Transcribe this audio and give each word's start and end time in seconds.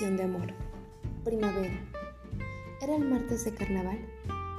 de 0.00 0.22
amor. 0.22 0.54
Primavera. 1.22 1.78
Era 2.80 2.96
el 2.96 3.04
martes 3.04 3.44
de 3.44 3.52
carnaval. 3.52 3.98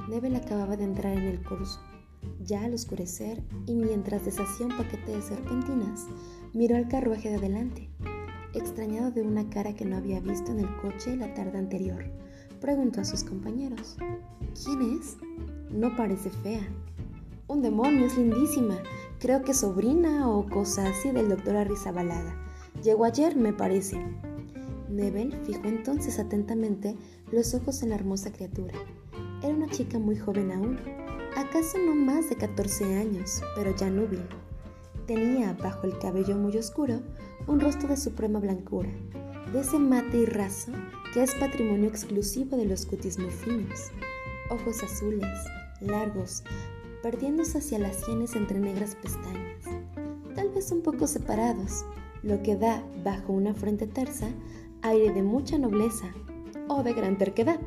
Nebel 0.08 0.36
acababa 0.36 0.78
de 0.78 0.84
entrar 0.84 1.18
en 1.18 1.24
el 1.24 1.44
curso, 1.44 1.80
ya 2.44 2.64
al 2.64 2.76
oscurecer, 2.76 3.42
y 3.66 3.74
mientras 3.74 4.26
deshacía 4.26 4.68
un 4.68 4.78
paquete 4.78 5.12
de 5.12 5.22
serpentinas, 5.24 6.06
miró 6.54 6.76
al 6.76 6.88
carruaje 6.88 7.30
de 7.30 7.38
adelante. 7.38 7.90
Extrañado 8.54 9.10
de 9.10 9.24
una 9.24 9.50
cara 9.50 9.74
que 9.74 9.86
no 9.86 9.98
había 9.98 10.20
visto 10.20 10.52
en 10.52 10.60
el 10.60 10.78
coche 10.78 11.18
la 11.18 11.34
tarde 11.34 11.58
anterior, 11.58 12.06
preguntó 12.62 13.02
a 13.02 13.06
sus 13.06 13.24
compañeros: 13.24 13.98
¿Quién 14.64 15.00
es? 15.00 15.18
No 15.72 15.96
parece 15.96 16.30
fea. 16.30 16.66
Un 17.48 17.64
demonio, 17.64 18.06
es 18.06 18.16
lindísima. 18.16 18.78
Creo 19.20 19.42
que 19.42 19.56
sobrina 19.56 20.30
o 20.30 20.48
cosa 20.48 20.88
así 20.88 21.10
del 21.10 21.28
doctor 21.28 21.56
Arrizabalaga. 21.56 22.38
Llegó 22.84 23.06
ayer, 23.06 23.36
me 23.36 23.52
parece. 23.52 24.00
Nebel 24.90 25.34
fijó 25.46 25.66
entonces 25.66 26.20
atentamente 26.20 26.96
los 27.32 27.54
ojos 27.54 27.84
en 27.84 27.90
la 27.90 27.96
hermosa 27.96 28.32
criatura. 28.32 28.74
Era 29.42 29.54
una 29.54 29.70
chica 29.70 30.00
muy 30.00 30.18
joven 30.18 30.52
aún, 30.52 30.80
acaso 31.36 31.78
no 31.78 31.96
más 31.96 32.30
de 32.30 32.36
14 32.36 32.96
años, 32.96 33.42
pero 33.56 33.76
ya 33.76 33.90
núbil. 33.90 34.22
Tenía, 35.08 35.54
bajo 35.54 35.86
el 35.86 35.98
cabello 36.00 36.38
muy 36.38 36.58
oscuro, 36.58 37.02
un 37.48 37.60
rostro 37.60 37.90
de 37.90 37.98
suprema 37.98 38.40
blancura, 38.40 38.90
de 39.52 39.60
ese 39.60 39.78
mate 39.78 40.18
y 40.18 40.26
raso 40.26 40.72
que 41.14 41.24
es 41.24 41.36
patrimonio 41.36 41.90
exclusivo 41.90 42.58
de 42.58 42.66
los 42.66 42.86
cutis 42.86 43.20
muy 43.20 43.30
finos. 43.30 43.92
Ojos 44.50 44.82
azules, 44.82 45.28
largos, 45.82 46.44
perdiéndose 47.02 47.58
hacia 47.58 47.80
las 47.80 47.98
sienes 47.98 48.36
entre 48.36 48.60
negras 48.60 48.96
pestañas, 48.96 49.66
tal 50.36 50.50
vez 50.50 50.72
un 50.72 50.82
poco 50.82 51.06
separados, 51.06 51.86
lo 52.24 52.42
que 52.42 52.56
da, 52.56 52.82
bajo 53.04 53.34
una 53.34 53.54
frente 53.54 53.86
tersa, 53.86 54.30
aire 54.84 55.14
de 55.14 55.24
mucha 55.24 55.58
nobleza 55.58 56.14
o 56.68 56.84
de 56.84 56.94
gran 56.94 57.18
terquedad. 57.18 57.60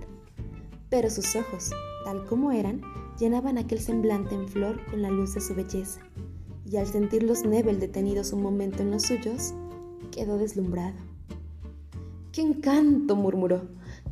Pero 0.91 1.09
sus 1.11 1.35
ojos, 1.35 1.71
tal 2.05 2.27
como 2.27 2.53
eran, 2.53 2.83
llenaban 3.19 3.57
aquel 3.57 3.81
semblante 3.81 4.35
en 4.35 4.47
flor 4.47 4.85
con 4.91 5.01
la 5.01 5.11
luz 5.11 5.35
de 5.35 5.41
su 5.41 5.55
belleza, 5.55 6.01
y 6.71 6.77
al 6.77 6.87
sentir 6.87 7.23
los 7.23 7.45
Nebel 7.45 7.81
detenidos 7.81 8.33
un 8.35 8.43
momento 8.43 8.83
en 8.83 8.91
los 8.91 9.05
suyos, 9.05 9.55
quedó 10.11 10.37
deslumbrado. 10.37 10.97
¡Qué 12.33 12.43
encanto! 12.43 13.17
murmuró, 13.17 13.63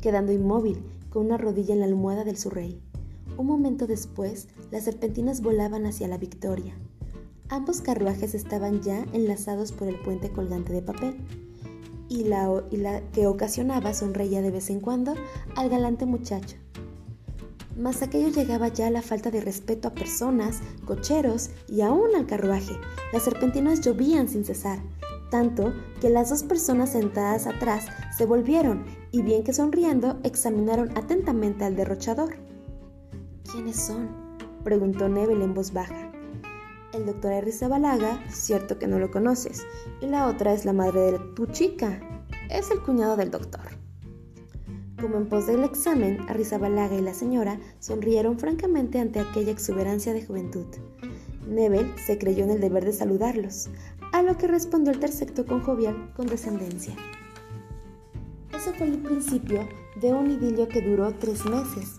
quedando 0.01 0.31
inmóvil, 0.31 0.79
con 1.11 1.27
una 1.27 1.37
rodilla 1.37 1.75
en 1.75 1.81
la 1.81 1.85
almohada 1.85 2.23
del 2.23 2.37
su 2.37 2.49
rey. 2.49 2.81
Un 3.37 3.45
momento 3.45 3.85
después, 3.85 4.47
las 4.71 4.83
serpentinas 4.83 5.41
volaban 5.41 5.85
hacia 5.85 6.07
la 6.07 6.17
victoria. 6.17 6.75
Ambos 7.49 7.81
carruajes 7.81 8.33
estaban 8.33 8.81
ya 8.81 9.05
enlazados 9.13 9.71
por 9.71 9.87
el 9.87 9.99
puente 9.99 10.29
colgante 10.29 10.73
de 10.73 10.81
papel 10.81 11.15
y 12.15 12.23
la, 12.23 13.01
que 13.13 13.27
ocasionaba 13.27 13.93
sonreía 13.93 14.41
de 14.41 14.51
vez 14.51 14.69
en 14.69 14.79
cuando 14.79 15.13
al 15.55 15.69
galante 15.69 16.05
muchacho. 16.05 16.57
Mas 17.77 18.01
aquello 18.01 18.29
llegaba 18.29 18.69
ya 18.69 18.87
a 18.87 18.91
la 18.91 19.01
falta 19.01 19.31
de 19.31 19.41
respeto 19.41 19.89
a 19.89 19.93
personas, 19.93 20.61
cocheros 20.85 21.49
y 21.67 21.81
aún 21.81 22.15
al 22.15 22.25
carruaje. 22.25 22.73
Las 23.11 23.23
serpentinas 23.23 23.81
llovían 23.81 24.29
sin 24.29 24.45
cesar, 24.45 24.79
tanto 25.29 25.73
que 25.99 26.09
las 26.09 26.29
dos 26.29 26.43
personas 26.43 26.91
sentadas 26.91 27.47
atrás 27.47 27.87
se 28.17 28.25
volvieron 28.25 28.85
y 29.11 29.21
bien 29.21 29.43
que 29.43 29.53
sonriendo 29.53 30.19
examinaron 30.23 30.97
atentamente 30.97 31.65
al 31.65 31.75
derrochador. 31.75 32.37
¿Quiénes 33.51 33.75
son? 33.75 34.09
preguntó 34.63 35.09
Nebel 35.09 35.41
en 35.41 35.53
voz 35.53 35.73
baja. 35.73 36.04
El 36.95 37.05
doctor 37.05 37.33
Arrizabalaga, 37.33 38.23
cierto 38.29 38.79
que 38.79 38.87
no 38.87 38.99
lo 38.99 39.11
conoces, 39.11 39.67
y 39.99 40.05
la 40.05 40.27
otra 40.27 40.53
es 40.53 40.63
la 40.63 40.71
madre 40.71 41.11
de 41.11 41.19
tu 41.35 41.45
chica. 41.47 41.99
Es 42.49 42.71
el 42.71 42.81
cuñado 42.83 43.17
del 43.17 43.31
doctor. 43.31 43.77
Como 45.01 45.17
en 45.17 45.27
pos 45.27 45.45
del 45.45 45.65
examen, 45.65 46.21
Arrizabalaga 46.29 46.95
y 46.95 47.01
la 47.01 47.13
señora 47.13 47.59
sonrieron 47.79 48.39
francamente 48.39 48.99
ante 48.99 49.19
aquella 49.19 49.51
exuberancia 49.51 50.13
de 50.13 50.25
juventud. 50.25 50.67
Nebel 51.45 51.93
se 51.97 52.17
creyó 52.17 52.45
en 52.45 52.51
el 52.51 52.61
deber 52.61 52.85
de 52.85 52.93
saludarlos, 52.93 53.67
a 54.13 54.21
lo 54.21 54.37
que 54.37 54.47
respondió 54.47 54.93
el 54.93 54.99
tercero 55.01 55.45
con 55.45 55.61
jovial 55.63 56.13
condescendencia. 56.15 56.95
Eso 58.55 58.71
fue 58.77 58.87
el 58.87 58.99
principio 58.99 59.67
de 59.99 60.13
un 60.13 60.31
idilio 60.31 60.69
que 60.69 60.81
duró 60.81 61.13
tres 61.13 61.43
meses 61.43 61.97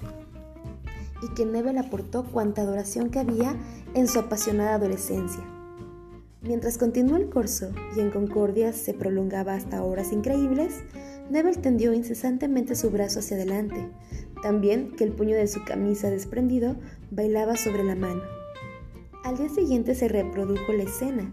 y 1.27 1.35
que 1.35 1.45
Nebel 1.45 1.79
aportó 1.79 2.25
cuanta 2.25 2.63
adoración 2.63 3.11
que 3.11 3.19
había 3.19 3.57
en 3.95 4.07
su 4.07 4.21
apasionada 4.21 4.75
adolescencia. 4.75 5.43
Mientras 6.43 6.79
continuó 6.79 7.17
el 7.17 7.29
corso 7.29 7.73
y 7.97 8.01
en 8.01 8.11
concordia 8.11 8.73
se 8.73 8.95
prolongaba 8.95 9.55
hasta 9.55 9.83
horas 9.83 10.13
increíbles, 10.13 10.85
Nebel 11.29 11.59
tendió 11.59 11.93
incesantemente 11.93 12.77
su 12.77 12.91
brazo 12.91 13.19
hacia 13.19 13.37
adelante, 13.37 13.89
también 14.43 14.95
que 14.95 15.03
el 15.03 15.13
puño 15.13 15.35
de 15.35 15.49
su 15.49 15.65
camisa 15.65 16.09
desprendido 16.09 16.77
bailaba 17.11 17.57
sobre 17.57 17.83
la 17.83 17.97
mano. 17.97 18.23
Al 19.25 19.37
día 19.37 19.49
siguiente 19.49 19.97
se 19.97 20.07
reprodujo 20.07 20.73
la 20.73 20.85
escena, 20.85 21.33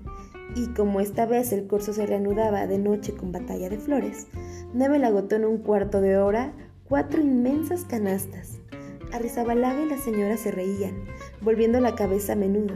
y 0.56 0.68
como 0.74 1.00
esta 1.00 1.28
vez 1.28 1.54
el 1.54 1.68
corso 1.68 1.94
se 1.94 2.08
reanudaba 2.08 2.66
de 2.66 2.80
noche 2.80 3.14
con 3.14 3.32
batalla 3.32 3.70
de 3.70 3.78
flores, 3.78 4.26
Nebel 4.74 5.04
agotó 5.04 5.36
en 5.36 5.46
un 5.46 5.60
cuarto 5.60 6.02
de 6.02 6.18
hora 6.18 6.54
cuatro 6.90 7.22
inmensas 7.22 7.86
canastas. 7.86 8.63
Arrizabalaga 9.14 9.84
y 9.84 9.90
la 9.90 9.98
señora 10.00 10.38
se 10.38 10.50
reían, 10.50 11.06
volviendo 11.40 11.80
la 11.80 11.94
cabeza 11.94 12.34
a 12.34 12.36
menudo, 12.36 12.74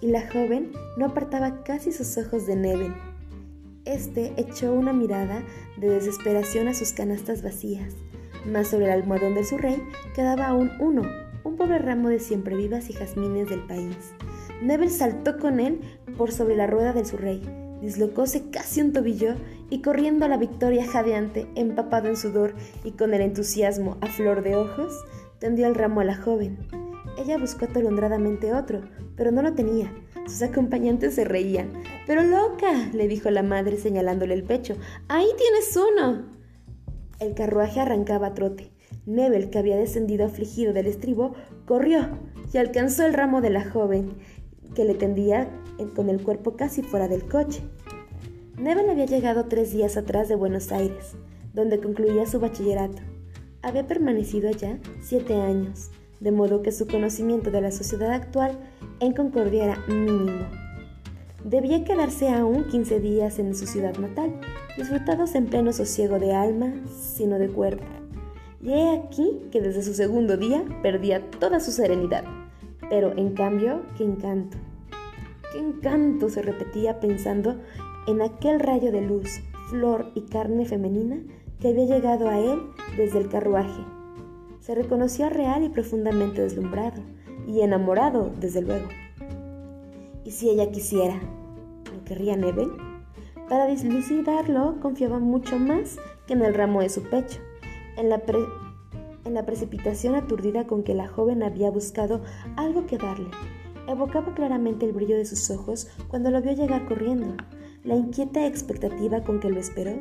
y 0.00 0.06
la 0.06 0.30
joven 0.30 0.70
no 0.96 1.06
apartaba 1.06 1.64
casi 1.64 1.90
sus 1.90 2.16
ojos 2.16 2.46
de 2.46 2.54
Neven. 2.54 2.94
Este 3.84 4.32
echó 4.36 4.72
una 4.72 4.92
mirada 4.92 5.42
de 5.78 5.90
desesperación 5.90 6.68
a 6.68 6.74
sus 6.74 6.92
canastas 6.92 7.42
vacías, 7.42 7.94
mas 8.46 8.68
sobre 8.68 8.84
el 8.84 8.92
almohadón 8.92 9.34
de 9.34 9.44
su 9.44 9.58
rey 9.58 9.82
quedaba 10.14 10.46
aún 10.46 10.70
uno, 10.78 11.02
un 11.42 11.56
pobre 11.56 11.78
ramo 11.78 12.08
de 12.08 12.20
siempre 12.20 12.54
vivas 12.54 12.88
y 12.88 12.92
jazmines 12.92 13.48
del 13.48 13.66
país. 13.66 13.96
Nebel 14.62 14.90
saltó 14.90 15.38
con 15.38 15.58
él 15.58 15.80
por 16.16 16.30
sobre 16.30 16.54
la 16.54 16.68
rueda 16.68 16.92
del 16.92 17.06
su 17.06 17.16
rey, 17.16 17.42
dislocóse 17.82 18.50
casi 18.50 18.80
un 18.80 18.92
tobillo 18.92 19.34
y 19.70 19.82
corriendo 19.82 20.24
a 20.24 20.28
la 20.28 20.36
victoria 20.36 20.86
jadeante, 20.86 21.48
empapado 21.56 22.08
en 22.08 22.16
sudor 22.16 22.54
y 22.84 22.92
con 22.92 23.12
el 23.12 23.22
entusiasmo 23.22 23.96
a 24.00 24.06
flor 24.06 24.44
de 24.44 24.54
ojos, 24.54 24.92
tendió 25.40 25.66
el 25.66 25.74
ramo 25.74 26.00
a 26.00 26.04
la 26.04 26.16
joven. 26.16 26.58
Ella 27.18 27.38
buscó 27.38 27.64
atolondradamente 27.64 28.52
otro, 28.54 28.82
pero 29.16 29.32
no 29.32 29.42
lo 29.42 29.54
tenía. 29.54 29.92
Sus 30.26 30.42
acompañantes 30.42 31.14
se 31.14 31.24
reían. 31.24 31.72
Pero 32.06 32.22
loca, 32.22 32.90
le 32.92 33.08
dijo 33.08 33.30
la 33.30 33.42
madre 33.42 33.76
señalándole 33.76 34.34
el 34.34 34.44
pecho. 34.44 34.76
Ahí 35.08 35.26
tienes 35.36 35.76
uno. 35.76 36.26
El 37.18 37.34
carruaje 37.34 37.80
arrancaba 37.80 38.28
a 38.28 38.34
trote. 38.34 38.70
Nebel, 39.06 39.50
que 39.50 39.58
había 39.58 39.76
descendido 39.76 40.26
afligido 40.26 40.72
del 40.72 40.86
estribo, 40.86 41.34
corrió 41.66 42.18
y 42.52 42.58
alcanzó 42.58 43.04
el 43.06 43.14
ramo 43.14 43.40
de 43.40 43.50
la 43.50 43.68
joven, 43.68 44.14
que 44.74 44.84
le 44.84 44.94
tendía 44.94 45.48
con 45.96 46.10
el 46.10 46.22
cuerpo 46.22 46.56
casi 46.56 46.82
fuera 46.82 47.08
del 47.08 47.26
coche. 47.26 47.62
Nebel 48.58 48.90
había 48.90 49.06
llegado 49.06 49.46
tres 49.46 49.72
días 49.72 49.96
atrás 49.96 50.28
de 50.28 50.34
Buenos 50.36 50.70
Aires, 50.70 51.16
donde 51.54 51.80
concluía 51.80 52.26
su 52.26 52.40
bachillerato. 52.40 53.02
Había 53.62 53.86
permanecido 53.86 54.48
allá 54.48 54.78
siete 55.00 55.34
años 55.34 55.90
de 56.20 56.32
modo 56.32 56.62
que 56.62 56.70
su 56.70 56.86
conocimiento 56.86 57.50
de 57.50 57.62
la 57.62 57.72
sociedad 57.72 58.12
actual 58.12 58.58
en 59.00 59.14
Concordia 59.14 59.64
era 59.64 59.86
mínimo. 59.88 60.46
Debía 61.44 61.84
quedarse 61.84 62.28
aún 62.28 62.64
15 62.64 63.00
días 63.00 63.38
en 63.38 63.54
su 63.54 63.66
ciudad 63.66 63.96
natal, 63.96 64.38
disfrutados 64.76 65.34
en 65.34 65.46
pleno 65.46 65.72
sosiego 65.72 66.18
de 66.18 66.34
alma, 66.34 66.74
sino 66.94 67.38
de 67.38 67.48
cuerpo. 67.48 67.84
Y 68.62 68.72
he 68.72 68.90
aquí 68.90 69.40
que 69.50 69.62
desde 69.62 69.82
su 69.82 69.94
segundo 69.94 70.36
día 70.36 70.62
perdía 70.82 71.30
toda 71.30 71.60
su 71.60 71.72
serenidad. 71.72 72.24
Pero 72.90 73.16
en 73.16 73.32
cambio, 73.32 73.80
qué 73.96 74.04
encanto. 74.04 74.58
Qué 75.52 75.58
encanto 75.58 76.28
se 76.28 76.42
repetía 76.42 77.00
pensando 77.00 77.56
en 78.06 78.20
aquel 78.20 78.60
rayo 78.60 78.92
de 78.92 79.00
luz, 79.00 79.40
flor 79.70 80.10
y 80.14 80.22
carne 80.22 80.66
femenina 80.66 81.16
que 81.60 81.68
había 81.68 81.84
llegado 81.84 82.28
a 82.28 82.38
él 82.38 82.60
desde 82.96 83.18
el 83.18 83.28
carruaje 83.28 83.84
se 84.60 84.74
reconocía 84.74 85.30
real 85.30 85.64
y 85.64 85.68
profundamente 85.70 86.42
deslumbrado, 86.42 87.02
y 87.46 87.62
enamorado, 87.62 88.30
desde 88.38 88.62
luego. 88.62 88.88
¿Y 90.24 90.30
si 90.30 90.50
ella 90.50 90.70
quisiera? 90.70 91.18
¿Lo 91.92 92.04
querría 92.04 92.36
Nebel? 92.36 92.70
Para 93.48 93.66
dislucidarlo, 93.66 94.78
confiaba 94.80 95.18
mucho 95.18 95.58
más 95.58 95.98
que 96.26 96.34
en 96.34 96.42
el 96.42 96.54
ramo 96.54 96.82
de 96.82 96.90
su 96.90 97.02
pecho, 97.02 97.40
en 97.96 98.10
la, 98.10 98.22
en 99.24 99.34
la 99.34 99.44
precipitación 99.44 100.14
aturdida 100.14 100.66
con 100.66 100.84
que 100.84 100.94
la 100.94 101.08
joven 101.08 101.42
había 101.42 101.70
buscado 101.70 102.20
algo 102.56 102.86
que 102.86 102.98
darle. 102.98 103.30
Evocaba 103.88 104.34
claramente 104.34 104.86
el 104.86 104.92
brillo 104.92 105.16
de 105.16 105.24
sus 105.24 105.50
ojos 105.50 105.88
cuando 106.08 106.30
lo 106.30 106.42
vio 106.42 106.52
llegar 106.52 106.86
corriendo, 106.86 107.34
la 107.82 107.96
inquieta 107.96 108.46
expectativa 108.46 109.24
con 109.24 109.40
que 109.40 109.50
lo 109.50 109.58
esperó, 109.58 109.94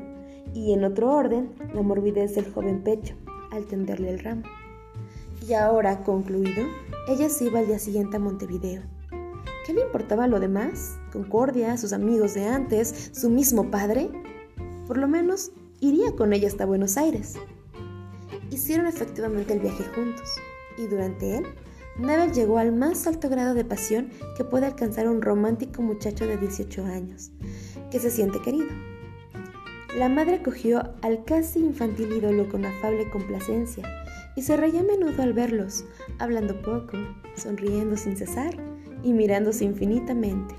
y 0.53 0.73
en 0.73 0.83
otro 0.83 1.11
orden, 1.13 1.51
la 1.73 1.81
morbidez 1.81 2.35
del 2.35 2.51
joven 2.51 2.81
pecho, 2.83 3.15
al 3.51 3.65
tenderle 3.65 4.09
el 4.09 4.19
ramo. 4.19 4.43
Y 5.47 5.53
ahora, 5.53 6.03
concluido, 6.03 6.65
ella 7.07 7.29
se 7.29 7.45
iba 7.45 7.59
al 7.59 7.67
día 7.67 7.79
siguiente 7.79 8.17
a 8.17 8.19
Montevideo. 8.19 8.83
¿Qué 9.65 9.73
le 9.73 9.81
importaba 9.81 10.27
lo 10.27 10.39
demás? 10.39 10.97
Concordia, 11.11 11.77
sus 11.77 11.93
amigos 11.93 12.33
de 12.33 12.47
antes, 12.47 13.11
su 13.13 13.29
mismo 13.29 13.69
padre. 13.69 14.09
Por 14.87 14.97
lo 14.97 15.07
menos 15.07 15.51
iría 15.79 16.15
con 16.15 16.33
ella 16.33 16.47
hasta 16.47 16.65
Buenos 16.65 16.97
Aires. 16.97 17.35
Hicieron 18.51 18.87
efectivamente 18.87 19.53
el 19.53 19.59
viaje 19.59 19.83
juntos, 19.95 20.27
y 20.77 20.87
durante 20.87 21.37
él, 21.37 21.45
Neville 21.97 22.33
llegó 22.33 22.57
al 22.57 22.71
más 22.71 23.05
alto 23.07 23.29
grado 23.29 23.53
de 23.53 23.65
pasión 23.65 24.09
que 24.37 24.43
puede 24.43 24.65
alcanzar 24.65 25.07
un 25.07 25.21
romántico 25.21 25.81
muchacho 25.81 26.25
de 26.25 26.37
18 26.37 26.85
años, 26.85 27.31
que 27.91 27.99
se 27.99 28.09
siente 28.09 28.41
querido. 28.41 28.88
La 29.97 30.07
madre 30.07 30.36
acogió 30.36 30.83
al 31.01 31.24
casi 31.24 31.59
infantil 31.59 32.12
ídolo 32.12 32.47
con 32.47 32.63
afable 32.63 33.09
complacencia 33.09 33.83
y 34.36 34.44
se 34.44 34.56
reía 34.56 34.81
a 34.81 34.83
menudo 34.83 35.24
al 35.24 35.33
verlos, 35.33 35.83
hablando 36.19 36.62
poco, 36.62 36.97
sonriendo 37.36 37.97
sin 37.97 38.15
cesar 38.15 38.56
y 39.03 39.13
mirándose 39.13 39.65
infinitamente. 39.65 40.53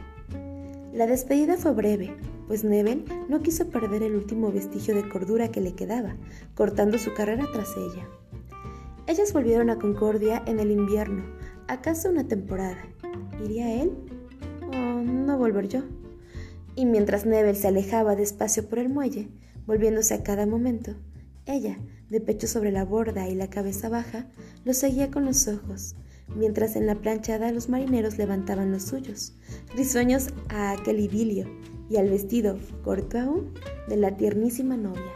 La 0.92 1.06
despedida 1.06 1.56
fue 1.56 1.72
breve, 1.72 2.12
pues 2.48 2.64
Neville 2.64 3.04
no 3.28 3.40
quiso 3.40 3.68
perder 3.68 4.02
el 4.02 4.16
último 4.16 4.50
vestigio 4.50 4.96
de 4.96 5.08
cordura 5.08 5.52
que 5.52 5.60
le 5.60 5.74
quedaba, 5.74 6.16
cortando 6.56 6.98
su 6.98 7.14
carrera 7.14 7.46
tras 7.52 7.76
ella. 7.76 8.08
Ellas 9.06 9.32
volvieron 9.32 9.70
a 9.70 9.78
Concordia 9.78 10.42
en 10.46 10.58
el 10.58 10.72
invierno, 10.72 11.22
acaso 11.68 12.10
una 12.10 12.26
temporada. 12.26 12.82
¿Iría 13.44 13.82
él? 13.82 13.92
¿O 14.72 15.02
no 15.02 15.38
volver 15.38 15.68
yo? 15.68 15.82
Y 16.80 16.86
mientras 16.86 17.26
Neville 17.26 17.56
se 17.56 17.68
alejaba 17.68 18.16
despacio 18.16 18.66
por 18.66 18.78
el 18.78 18.88
muelle, 18.88 19.28
volviéndose 19.66 20.14
a 20.14 20.22
cada 20.22 20.46
momento, 20.46 20.94
ella, 21.44 21.78
de 22.08 22.22
pecho 22.22 22.46
sobre 22.46 22.72
la 22.72 22.86
borda 22.86 23.28
y 23.28 23.34
la 23.34 23.50
cabeza 23.50 23.90
baja, 23.90 24.30
lo 24.64 24.72
seguía 24.72 25.10
con 25.10 25.26
los 25.26 25.46
ojos, 25.46 25.94
mientras 26.34 26.76
en 26.76 26.86
la 26.86 26.94
planchada 26.94 27.52
los 27.52 27.68
marineros 27.68 28.16
levantaban 28.16 28.72
los 28.72 28.84
suyos, 28.84 29.34
risueños 29.76 30.28
a 30.48 30.70
aquel 30.70 31.00
idilio 31.00 31.44
y 31.90 31.98
al 31.98 32.08
vestido, 32.08 32.56
corto 32.82 33.18
aún, 33.18 33.52
de 33.86 33.98
la 33.98 34.16
tiernísima 34.16 34.78
novia. 34.78 35.12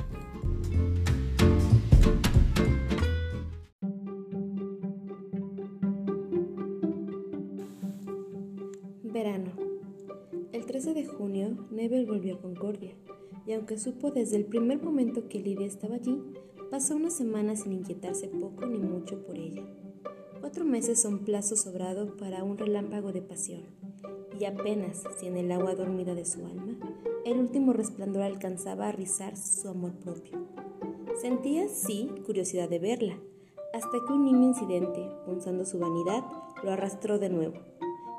Junio, 11.57 11.69
Nebel 11.71 12.07
volvió 12.07 12.37
a 12.37 12.41
Concordia, 12.41 12.95
y 13.47 13.53
aunque 13.53 13.79
supo 13.79 14.11
desde 14.11 14.37
el 14.37 14.47
primer 14.47 14.83
momento 14.83 15.29
que 15.29 15.41
Lidia 15.41 15.67
estaba 15.67 15.97
allí, 15.97 16.21
Pasó 16.75 16.97
una 16.97 17.11
semana 17.11 17.55
sin 17.55 17.73
inquietarse 17.73 18.27
poco 18.27 18.67
ni 18.67 18.81
mucho 18.81 19.25
por 19.25 19.39
ella. 19.39 19.63
Cuatro 20.41 20.65
meses 20.65 21.01
son 21.01 21.21
plazo 21.21 21.55
sobrado 21.55 22.17
para 22.17 22.43
un 22.43 22.59
relámpago 22.59 23.13
de 23.13 23.23
pasión, 23.23 23.63
y 24.41 24.45
apenas 24.45 25.05
si 25.17 25.29
en 25.29 25.37
el 25.37 25.53
agua 25.53 25.77
dormida 25.77 26.17
de 26.17 26.25
su 26.25 26.45
alma 26.45 26.77
el 27.25 27.39
último 27.39 27.73
resplandor 27.73 28.23
alcanzaba 28.23 28.89
a 28.89 28.93
rizar 28.93 29.37
su 29.37 29.69
amor 29.69 29.93
propio. 30.01 30.49
Sentía, 31.21 31.69
sí, 31.69 32.11
curiosidad 32.27 32.69
de 32.69 32.81
verla, 32.81 33.21
hasta 33.73 33.99
que 34.05 34.13
un 34.13 34.25
niño 34.25 34.49
incidente, 34.49 35.09
punzando 35.27 35.65
su 35.65 35.79
vanidad, 35.79 36.25
lo 36.65 36.73
arrastró 36.73 37.21
de 37.21 37.29
nuevo. 37.29 37.61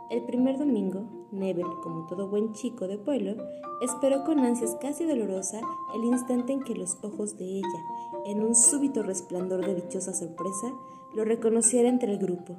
El 0.09 0.23
primer 0.23 0.57
domingo, 0.57 1.14
Nebel, 1.31 1.65
como 1.83 2.07
todo 2.07 2.27
buen 2.27 2.53
chico 2.53 2.87
de 2.87 2.97
pueblo, 2.97 3.35
esperó 3.81 4.23
con 4.23 4.39
ansias 4.39 4.77
casi 4.79 5.05
dolorosa 5.05 5.61
el 5.95 6.03
instante 6.03 6.53
en 6.53 6.63
que 6.63 6.75
los 6.75 6.97
ojos 7.03 7.37
de 7.37 7.45
ella 7.45 7.83
en 8.25 8.43
un 8.43 8.55
súbito 8.55 9.03
resplandor 9.03 9.65
de 9.65 9.75
dichosa 9.75 10.13
sorpresa, 10.13 10.73
lo 11.15 11.23
reconociera 11.23 11.87
entre 11.87 12.11
el 12.11 12.17
grupo. 12.17 12.55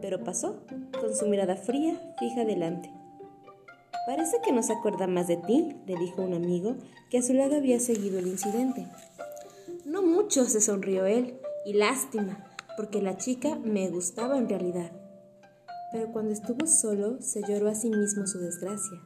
Pero 0.00 0.24
pasó, 0.24 0.56
con 0.98 1.14
su 1.14 1.26
mirada 1.26 1.56
fría, 1.56 2.14
fija 2.18 2.44
delante. 2.44 2.90
Parece 4.06 4.38
que 4.42 4.52
no 4.52 4.62
se 4.62 4.72
acuerda 4.72 5.06
más 5.06 5.28
de 5.28 5.36
ti, 5.36 5.76
le 5.86 5.96
dijo 5.96 6.22
un 6.22 6.32
amigo 6.32 6.76
que 7.10 7.18
a 7.18 7.22
su 7.22 7.34
lado 7.34 7.56
había 7.56 7.78
seguido 7.78 8.18
el 8.18 8.26
incidente. 8.26 8.86
No 9.84 10.02
mucho, 10.02 10.46
se 10.46 10.60
sonrió 10.60 11.04
él, 11.04 11.38
y 11.66 11.74
lástima, 11.74 12.46
porque 12.76 13.02
la 13.02 13.18
chica 13.18 13.56
me 13.56 13.88
gustaba 13.90 14.38
en 14.38 14.48
realidad. 14.48 14.90
Pero 15.92 16.12
cuando 16.12 16.32
estuvo 16.32 16.66
solo, 16.66 17.20
se 17.20 17.42
lloró 17.42 17.68
a 17.68 17.74
sí 17.74 17.90
mismo 17.90 18.26
su 18.26 18.38
desgracia. 18.38 19.00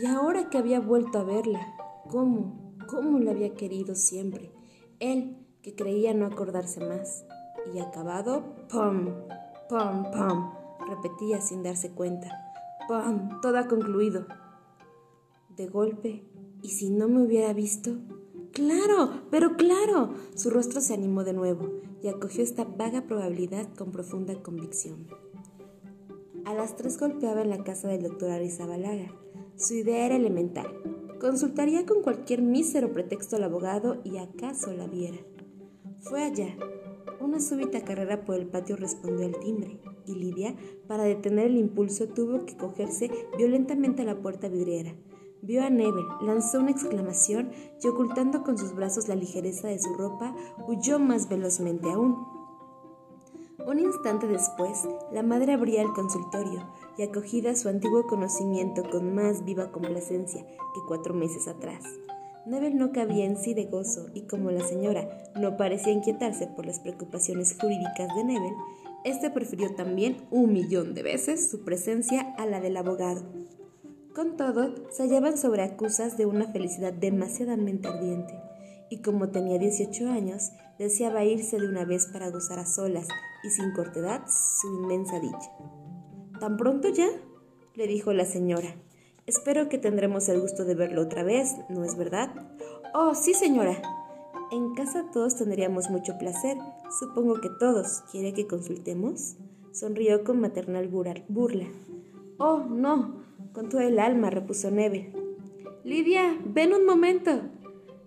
Y 0.00 0.06
ahora 0.06 0.50
que 0.50 0.58
había 0.58 0.80
vuelto 0.80 1.18
a 1.18 1.24
verla, 1.24 1.60
¿cómo, 2.08 2.74
cómo 2.88 3.18
la 3.18 3.30
había 3.30 3.54
querido 3.54 3.94
siempre? 3.94 4.52
Él, 5.00 5.36
que 5.62 5.74
creía 5.74 6.12
no 6.14 6.26
acordarse 6.26 6.80
más. 6.80 7.24
Y 7.72 7.78
acabado, 7.78 8.42
¡pum! 8.68 9.10
¡pum! 9.68 10.04
¡pum! 10.10 10.52
repetía 10.88 11.40
sin 11.40 11.62
darse 11.62 11.90
cuenta. 11.90 12.54
¡pum! 12.88 13.40
Todo 13.40 13.58
ha 13.58 13.68
concluido. 13.68 14.26
De 15.56 15.68
golpe, 15.68 16.24
¿y 16.62 16.70
si 16.70 16.90
no 16.90 17.08
me 17.08 17.22
hubiera 17.22 17.52
visto? 17.52 17.98
¡Claro! 18.52 19.22
¡Pero 19.30 19.56
claro! 19.56 20.14
Su 20.34 20.50
rostro 20.50 20.80
se 20.80 20.94
animó 20.94 21.22
de 21.22 21.32
nuevo 21.32 21.68
y 22.02 22.08
acogió 22.08 22.42
esta 22.42 22.64
vaga 22.64 23.02
probabilidad 23.02 23.72
con 23.74 23.92
profunda 23.92 24.42
convicción. 24.42 25.06
A 26.44 26.54
las 26.54 26.76
tres 26.76 26.98
golpeaba 26.98 27.42
en 27.42 27.50
la 27.50 27.64
casa 27.64 27.88
del 27.88 28.02
doctor 28.02 28.30
Arizabalaga. 28.30 29.14
Su 29.56 29.74
idea 29.74 30.06
era 30.06 30.16
elemental 30.16 30.66
Consultaría 31.22 31.86
con 31.86 32.02
cualquier 32.02 32.42
mísero 32.42 32.90
pretexto 32.90 33.36
al 33.36 33.44
abogado 33.44 34.00
y 34.02 34.18
acaso 34.18 34.72
la 34.72 34.88
viera. 34.88 35.18
Fue 36.00 36.24
allá. 36.24 36.48
Una 37.20 37.38
súbita 37.38 37.84
carrera 37.84 38.24
por 38.24 38.34
el 38.34 38.48
patio 38.48 38.74
respondió 38.74 39.26
al 39.26 39.38
timbre, 39.38 39.78
y 40.04 40.16
Lidia, 40.16 40.56
para 40.88 41.04
detener 41.04 41.46
el 41.46 41.58
impulso, 41.58 42.08
tuvo 42.08 42.44
que 42.44 42.56
cogerse 42.56 43.08
violentamente 43.38 44.02
a 44.02 44.04
la 44.04 44.20
puerta 44.20 44.48
vidriera. 44.48 44.96
Vio 45.42 45.62
a 45.62 45.70
Nebel, 45.70 46.04
lanzó 46.22 46.58
una 46.58 46.72
exclamación 46.72 47.52
y 47.80 47.86
ocultando 47.86 48.42
con 48.42 48.58
sus 48.58 48.74
brazos 48.74 49.06
la 49.06 49.14
ligereza 49.14 49.68
de 49.68 49.78
su 49.78 49.94
ropa, 49.94 50.34
huyó 50.66 50.98
más 50.98 51.28
velozmente 51.28 51.88
aún. 51.88 52.16
Un 53.66 53.78
instante 53.78 54.26
después, 54.26 54.88
la 55.12 55.22
madre 55.22 55.52
abría 55.52 55.82
el 55.82 55.92
consultorio 55.92 56.68
y 56.96 57.02
acogida 57.02 57.54
su 57.54 57.68
antiguo 57.68 58.06
conocimiento 58.06 58.82
con 58.90 59.14
más 59.14 59.44
viva 59.44 59.70
complacencia 59.70 60.44
que 60.46 60.80
cuatro 60.88 61.14
meses 61.14 61.48
atrás. 61.48 61.84
Nebel 62.44 62.76
no 62.76 62.90
cabía 62.92 63.24
en 63.24 63.36
sí 63.36 63.54
de 63.54 63.66
gozo 63.66 64.06
y 64.14 64.22
como 64.22 64.50
la 64.50 64.66
señora 64.66 65.30
no 65.40 65.56
parecía 65.56 65.92
inquietarse 65.92 66.48
por 66.48 66.66
las 66.66 66.80
preocupaciones 66.80 67.56
jurídicas 67.60 68.14
de 68.16 68.24
Nebel, 68.24 68.54
este 69.04 69.30
prefirió 69.30 69.74
también 69.74 70.26
un 70.30 70.52
millón 70.52 70.94
de 70.94 71.02
veces 71.02 71.50
su 71.50 71.64
presencia 71.64 72.34
a 72.38 72.46
la 72.46 72.60
del 72.60 72.76
abogado. 72.76 73.22
Con 74.14 74.36
todo, 74.36 74.74
se 74.90 75.04
hallaban 75.04 75.38
sobre 75.38 75.62
acusas 75.62 76.16
de 76.16 76.26
una 76.26 76.46
felicidad 76.46 76.92
demasiadamente 76.92 77.88
ardiente, 77.88 78.34
y 78.92 79.00
como 79.00 79.30
tenía 79.30 79.58
18 79.58 80.10
años, 80.10 80.50
deseaba 80.78 81.24
irse 81.24 81.58
de 81.58 81.66
una 81.66 81.86
vez 81.86 82.08
para 82.08 82.30
gozar 82.30 82.58
a 82.58 82.66
solas 82.66 83.08
y 83.42 83.48
sin 83.48 83.72
cortedad 83.72 84.22
su 84.28 84.68
inmensa 84.68 85.18
dicha. 85.18 85.50
¿Tan 86.38 86.58
pronto 86.58 86.90
ya? 86.90 87.08
le 87.74 87.86
dijo 87.86 88.12
la 88.12 88.26
señora. 88.26 88.76
Espero 89.24 89.70
que 89.70 89.78
tendremos 89.78 90.28
el 90.28 90.42
gusto 90.42 90.66
de 90.66 90.74
verlo 90.74 91.00
otra 91.00 91.22
vez, 91.22 91.56
¿no 91.70 91.84
es 91.84 91.96
verdad? 91.96 92.34
Oh, 92.92 93.14
sí, 93.14 93.32
señora. 93.32 93.80
En 94.50 94.74
casa 94.74 95.06
todos 95.10 95.36
tendríamos 95.36 95.88
mucho 95.88 96.18
placer. 96.18 96.58
Supongo 97.00 97.40
que 97.40 97.48
todos. 97.48 98.02
¿Quiere 98.10 98.34
que 98.34 98.46
consultemos? 98.46 99.36
Sonrió 99.72 100.22
con 100.22 100.38
maternal 100.38 100.88
burla. 100.88 101.66
Oh, 102.36 102.58
no. 102.58 103.22
Con 103.54 103.70
todo 103.70 103.80
el 103.80 103.98
alma, 103.98 104.28
repuso 104.28 104.70
Neve. 104.70 105.14
Lidia, 105.82 106.38
ven 106.44 106.74
un 106.74 106.84
momento. 106.84 107.40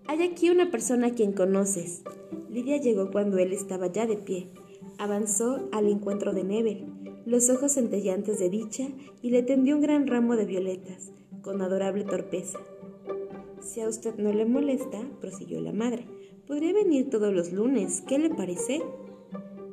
Hay 0.07 0.21
aquí 0.21 0.51
una 0.51 0.69
persona 0.69 1.07
a 1.07 1.11
quien 1.11 1.33
conoces. 1.33 2.03
Lidia 2.49 2.77
llegó 2.77 3.09
cuando 3.09 3.39
él 3.39 3.53
estaba 3.53 3.87
ya 3.87 4.05
de 4.05 4.17
pie. 4.17 4.49
Avanzó 4.99 5.67
al 5.71 5.87
encuentro 5.87 6.33
de 6.33 6.43
Nebel, 6.43 6.85
los 7.25 7.49
ojos 7.49 7.73
centelleantes 7.73 8.37
de 8.37 8.49
dicha, 8.49 8.87
y 9.23 9.31
le 9.31 9.41
tendió 9.41 9.75
un 9.75 9.81
gran 9.81 10.05
ramo 10.05 10.35
de 10.35 10.45
violetas, 10.45 11.11
con 11.41 11.61
adorable 11.61 12.03
torpeza. 12.03 12.59
Si 13.61 13.81
a 13.81 13.89
usted 13.89 14.15
no 14.17 14.31
le 14.31 14.45
molesta, 14.45 15.01
prosiguió 15.19 15.59
la 15.59 15.73
madre, 15.73 16.05
podría 16.45 16.73
venir 16.73 17.09
todos 17.09 17.33
los 17.33 17.51
lunes. 17.51 18.03
¿Qué 18.07 18.19
le 18.19 18.29
parece? 18.29 18.83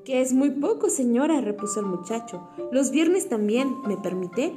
Que 0.05 0.23
es 0.23 0.33
muy 0.33 0.51
poco, 0.51 0.89
señora, 0.89 1.43
repuso 1.43 1.81
el 1.81 1.87
muchacho. 1.87 2.49
Los 2.73 2.91
viernes 2.91 3.29
también, 3.29 3.83
¿me 3.87 3.99
permite? 3.99 4.55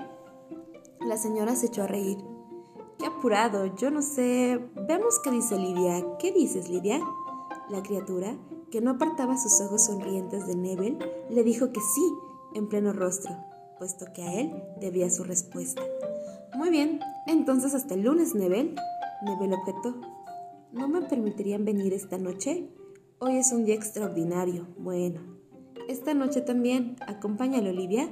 La 1.05 1.17
señora 1.17 1.55
se 1.57 1.67
echó 1.67 1.83
a 1.83 1.87
reír. 1.87 2.17
Qué 2.97 3.05
apurado, 3.05 3.75
yo 3.75 3.91
no 3.91 4.01
sé. 4.01 4.59
Veamos 4.87 5.19
qué 5.23 5.31
dice 5.31 5.57
Lidia. 5.57 6.05
¿Qué 6.17 6.31
dices, 6.31 6.69
Lidia? 6.69 6.99
La 7.69 7.83
criatura, 7.83 8.37
que 8.71 8.81
no 8.81 8.91
apartaba 8.91 9.37
sus 9.37 9.59
ojos 9.61 9.85
sonrientes 9.85 10.47
de 10.47 10.55
Nebel, 10.55 10.99
le 11.29 11.43
dijo 11.43 11.71
que 11.71 11.81
sí, 11.81 12.13
en 12.53 12.69
pleno 12.69 12.93
rostro, 12.93 13.35
puesto 13.79 14.05
que 14.13 14.23
a 14.23 14.33
él 14.33 14.63
debía 14.79 15.09
su 15.09 15.23
respuesta. 15.23 15.81
Muy 16.55 16.69
bien, 16.69 16.99
entonces 17.27 17.73
hasta 17.73 17.95
el 17.95 18.03
lunes, 18.03 18.35
Nebel. 18.35 18.75
Nebel 19.23 19.53
objetó. 19.53 19.95
¿No 20.71 20.87
me 20.87 21.01
permitirían 21.01 21.65
venir 21.65 21.93
esta 21.93 22.17
noche? 22.17 22.69
Hoy 23.19 23.37
es 23.37 23.51
un 23.51 23.65
día 23.65 23.75
extraordinario. 23.75 24.67
Bueno, 24.77 25.21
esta 25.87 26.13
noche 26.13 26.41
también. 26.41 26.97
Acompáñalo, 27.07 27.69
Olivia. 27.69 28.09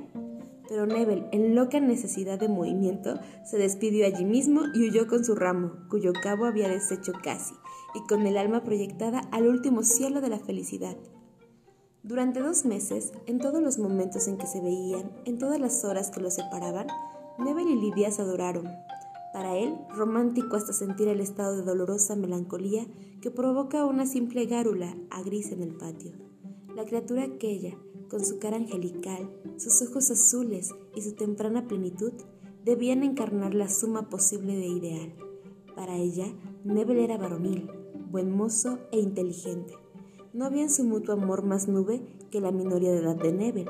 Pero 0.70 0.86
Nebel, 0.86 1.28
en 1.32 1.56
loca 1.56 1.80
necesidad 1.80 2.40
de 2.40 2.48
movimiento, 2.48 3.20
se 3.44 3.58
despidió 3.58 4.06
allí 4.06 4.26
mismo 4.26 4.62
y 4.74 4.88
huyó 4.88 5.08
con 5.08 5.26
su 5.26 5.36
ramo, 5.36 5.74
cuyo 5.90 6.14
cabo 6.14 6.46
había 6.46 6.70
deshecho 6.70 7.12
casi, 7.22 7.54
y 7.94 8.08
con 8.08 8.26
el 8.26 8.38
alma 8.38 8.64
proyectada 8.64 9.20
al 9.32 9.48
último 9.48 9.84
cielo 9.84 10.22
de 10.22 10.30
la 10.30 10.40
felicidad. 10.40 10.96
Durante 12.02 12.42
dos 12.42 12.66
meses, 12.66 13.14
en 13.28 13.40
todos 13.40 13.62
los 13.62 13.78
momentos 13.78 14.28
en 14.28 14.38
que 14.38 14.48
se 14.48 14.62
veían, 14.62 15.12
en 15.26 15.38
todas 15.38 15.60
las 15.60 15.86
horas 15.86 16.10
que 16.10 16.22
los 16.22 16.34
separaban, 16.34 16.88
Nebel 17.40 17.70
y 17.70 17.76
Lidia 17.76 18.12
se 18.12 18.22
adoraron. 18.22 18.68
Para 19.34 19.56
él, 19.56 19.76
romántico 19.90 20.56
hasta 20.56 20.74
sentir 20.74 21.08
el 21.08 21.20
estado 21.20 21.56
de 21.56 21.64
dolorosa 21.64 22.16
melancolía 22.16 22.86
que 23.22 23.32
provoca 23.32 23.86
una 23.86 24.06
simple 24.06 24.46
gárula 24.46 24.96
a 25.10 25.24
gris 25.24 25.52
en 25.52 25.64
el 25.64 25.76
patio. 25.76 26.12
La 26.76 26.86
criatura 26.86 27.24
aquella, 27.24 27.78
con 28.14 28.24
su 28.24 28.38
cara 28.38 28.58
angelical, 28.58 29.28
sus 29.58 29.82
ojos 29.82 30.12
azules 30.12 30.70
y 30.96 31.02
su 31.02 31.16
temprana 31.16 31.68
plenitud, 31.68 32.14
debían 32.64 33.02
encarnar 33.02 33.56
la 33.56 33.68
suma 33.68 34.08
posible 34.08 34.56
de 34.56 34.68
ideal. 34.68 35.16
Para 35.76 35.98
ella, 35.98 36.28
Nebel 36.64 37.00
era 37.00 37.18
varonil, 37.18 37.72
buen 38.12 38.30
mozo 38.30 38.78
e 38.92 39.00
inteligente. 39.00 39.74
No 40.32 40.46
había 40.46 40.62
en 40.62 40.70
su 40.70 40.84
mutuo 40.84 41.16
amor 41.16 41.44
más 41.44 41.68
nube 41.68 42.04
que 42.30 42.40
la 42.40 42.52
minoría 42.52 42.92
de 42.92 43.00
edad 43.00 43.16
de 43.16 43.34
Nebel. 43.34 43.70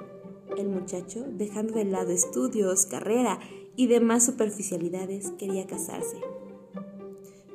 El 0.58 0.68
muchacho, 0.68 1.24
dejando 1.26 1.76
de 1.76 1.86
lado 1.86 2.12
estudios, 2.12 2.86
carrera 2.86 3.40
y 3.78 3.88
demás 3.88 4.26
superficialidades, 4.26 5.32
quería 5.38 5.68
casarse. 5.68 6.18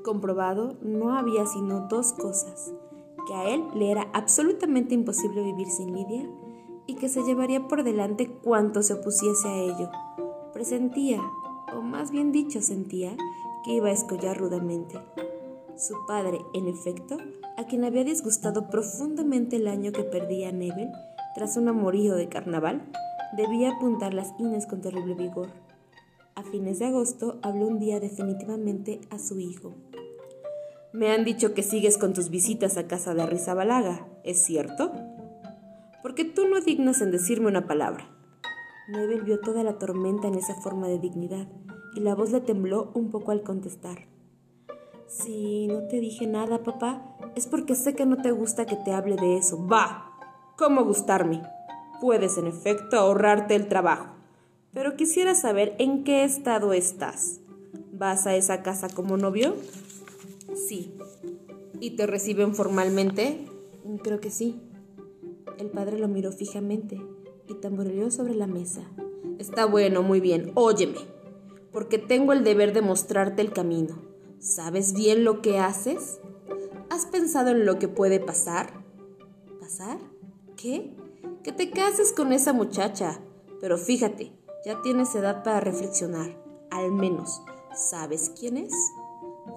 Comprobado, 0.02 0.78
no 0.80 1.12
había 1.12 1.44
sino 1.44 1.86
dos 1.90 2.14
cosas, 2.14 2.72
que 3.26 3.34
a 3.34 3.50
él 3.50 3.62
le 3.74 3.90
era 3.90 4.10
absolutamente 4.14 4.94
imposible 4.94 5.42
vivir 5.42 5.66
sin 5.68 5.92
Lidia 5.92 6.26
y 6.88 6.94
que 6.94 7.08
se 7.08 7.22
llevaría 7.22 7.68
por 7.68 7.84
delante 7.84 8.26
cuanto 8.28 8.82
se 8.82 8.94
opusiese 8.94 9.46
a 9.46 9.56
ello. 9.58 9.90
Presentía, 10.52 11.20
o 11.76 11.82
más 11.82 12.10
bien 12.10 12.32
dicho 12.32 12.62
sentía, 12.62 13.14
que 13.62 13.74
iba 13.74 13.90
a 13.90 13.92
escollar 13.92 14.38
rudamente. 14.38 14.98
Su 15.76 15.94
padre, 16.08 16.40
en 16.54 16.66
efecto, 16.66 17.18
a 17.58 17.64
quien 17.66 17.84
había 17.84 18.02
disgustado 18.04 18.70
profundamente 18.70 19.56
el 19.56 19.68
año 19.68 19.92
que 19.92 20.02
perdía 20.02 20.50
Nebel 20.50 20.90
tras 21.34 21.56
un 21.58 21.68
amorío 21.68 22.14
de 22.14 22.28
carnaval, 22.28 22.90
debía 23.36 23.72
apuntar 23.72 24.14
las 24.14 24.32
ines 24.38 24.66
con 24.66 24.80
terrible 24.80 25.14
vigor. 25.14 25.50
A 26.34 26.42
fines 26.42 26.78
de 26.78 26.86
agosto 26.86 27.38
habló 27.42 27.66
un 27.66 27.78
día 27.78 28.00
definitivamente 28.00 29.02
a 29.10 29.18
su 29.18 29.38
hijo. 29.40 29.74
Me 30.92 31.10
han 31.10 31.24
dicho 31.24 31.52
que 31.52 31.62
sigues 31.62 31.98
con 31.98 32.14
tus 32.14 32.30
visitas 32.30 32.78
a 32.78 32.86
casa 32.86 33.12
de 33.12 33.22
Arrizabalaga, 33.22 34.08
¿es 34.24 34.42
cierto? 34.42 34.90
Porque 36.08 36.24
tú 36.24 36.48
no 36.48 36.58
dignas 36.62 37.02
en 37.02 37.10
decirme 37.10 37.48
una 37.48 37.66
palabra. 37.66 38.08
Nebel 38.88 39.20
vio 39.24 39.40
toda 39.40 39.62
la 39.62 39.76
tormenta 39.76 40.26
en 40.26 40.36
esa 40.36 40.54
forma 40.54 40.88
de 40.88 40.98
dignidad 40.98 41.46
y 41.94 42.00
la 42.00 42.14
voz 42.14 42.32
le 42.32 42.40
tembló 42.40 42.90
un 42.94 43.10
poco 43.10 43.30
al 43.30 43.42
contestar. 43.42 44.08
Si 45.06 45.66
no 45.66 45.86
te 45.86 46.00
dije 46.00 46.26
nada, 46.26 46.62
papá, 46.62 47.14
es 47.36 47.46
porque 47.46 47.74
sé 47.74 47.94
que 47.94 48.06
no 48.06 48.22
te 48.22 48.30
gusta 48.30 48.64
que 48.64 48.76
te 48.76 48.92
hable 48.92 49.16
de 49.16 49.36
eso. 49.36 49.66
¡Va! 49.66 50.18
¿Cómo 50.56 50.82
gustarme? 50.82 51.42
Puedes, 52.00 52.38
en 52.38 52.46
efecto, 52.46 52.98
ahorrarte 52.98 53.54
el 53.54 53.68
trabajo. 53.68 54.06
Pero 54.72 54.96
quisiera 54.96 55.34
saber 55.34 55.74
en 55.78 56.04
qué 56.04 56.24
estado 56.24 56.72
estás. 56.72 57.40
¿Vas 57.92 58.26
a 58.26 58.34
esa 58.34 58.62
casa 58.62 58.88
como 58.88 59.18
novio? 59.18 59.56
Sí. 60.54 60.90
¿Y 61.80 61.96
te 61.96 62.06
reciben 62.06 62.54
formalmente? 62.54 63.44
Creo 64.02 64.20
que 64.20 64.30
sí. 64.30 64.58
El 65.58 65.70
padre 65.70 65.98
lo 65.98 66.06
miró 66.06 66.30
fijamente 66.30 67.04
y 67.48 67.54
tamboreó 67.54 68.10
sobre 68.12 68.34
la 68.34 68.46
mesa. 68.46 68.82
Está 69.38 69.66
bueno, 69.66 70.02
muy 70.02 70.20
bien, 70.20 70.52
óyeme, 70.54 70.98
porque 71.72 71.98
tengo 71.98 72.32
el 72.32 72.44
deber 72.44 72.72
de 72.72 72.80
mostrarte 72.80 73.42
el 73.42 73.52
camino. 73.52 74.00
¿Sabes 74.38 74.92
bien 74.94 75.24
lo 75.24 75.42
que 75.42 75.58
haces? 75.58 76.20
¿Has 76.90 77.06
pensado 77.06 77.50
en 77.50 77.66
lo 77.66 77.78
que 77.80 77.88
puede 77.88 78.20
pasar? 78.20 78.84
¿Pasar? 79.58 79.98
¿Qué? 80.56 80.96
Que 81.42 81.50
te 81.50 81.70
cases 81.70 82.12
con 82.12 82.32
esa 82.32 82.52
muchacha. 82.52 83.20
Pero 83.60 83.78
fíjate, 83.78 84.32
ya 84.64 84.80
tienes 84.82 85.14
edad 85.16 85.42
para 85.42 85.58
reflexionar. 85.58 86.40
Al 86.70 86.92
menos, 86.92 87.42
¿sabes 87.74 88.32
quién 88.38 88.58
es? 88.58 88.72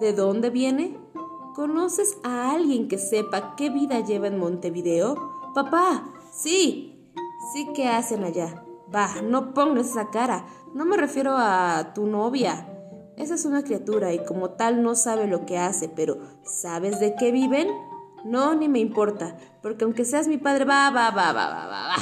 ¿De 0.00 0.12
dónde 0.12 0.50
viene? 0.50 0.98
¿Conoces 1.54 2.16
a 2.24 2.50
alguien 2.50 2.88
que 2.88 2.98
sepa 2.98 3.54
qué 3.56 3.70
vida 3.70 4.00
lleva 4.00 4.26
en 4.26 4.38
Montevideo? 4.38 5.31
Papá, 5.54 6.04
sí, 6.32 6.92
Sí, 7.52 7.68
¿qué 7.74 7.88
hacen 7.88 8.24
allá? 8.24 8.62
Bah, 8.88 9.20
no 9.22 9.52
pongas 9.52 9.90
esa 9.90 10.10
cara. 10.10 10.46
No 10.74 10.84
me 10.84 10.96
refiero 10.96 11.34
a 11.36 11.92
tu 11.92 12.06
novia. 12.06 12.68
Esa 13.16 13.34
es 13.34 13.44
una 13.44 13.64
criatura 13.64 14.12
y 14.12 14.24
como 14.24 14.50
tal 14.50 14.82
no 14.82 14.94
sabe 14.94 15.26
lo 15.26 15.44
que 15.44 15.58
hace, 15.58 15.88
pero 15.88 16.18
¿sabes 16.44 17.00
de 17.00 17.14
qué 17.16 17.32
viven? 17.32 17.68
No, 18.24 18.54
ni 18.54 18.68
me 18.68 18.78
importa, 18.78 19.36
porque 19.60 19.84
aunque 19.84 20.04
seas 20.04 20.28
mi 20.28 20.38
padre, 20.38 20.64
va, 20.64 20.88
va, 20.90 21.10
va, 21.10 21.32
va, 21.32 21.48
va, 21.48 21.66
va, 21.66 21.88
va. 21.88 21.96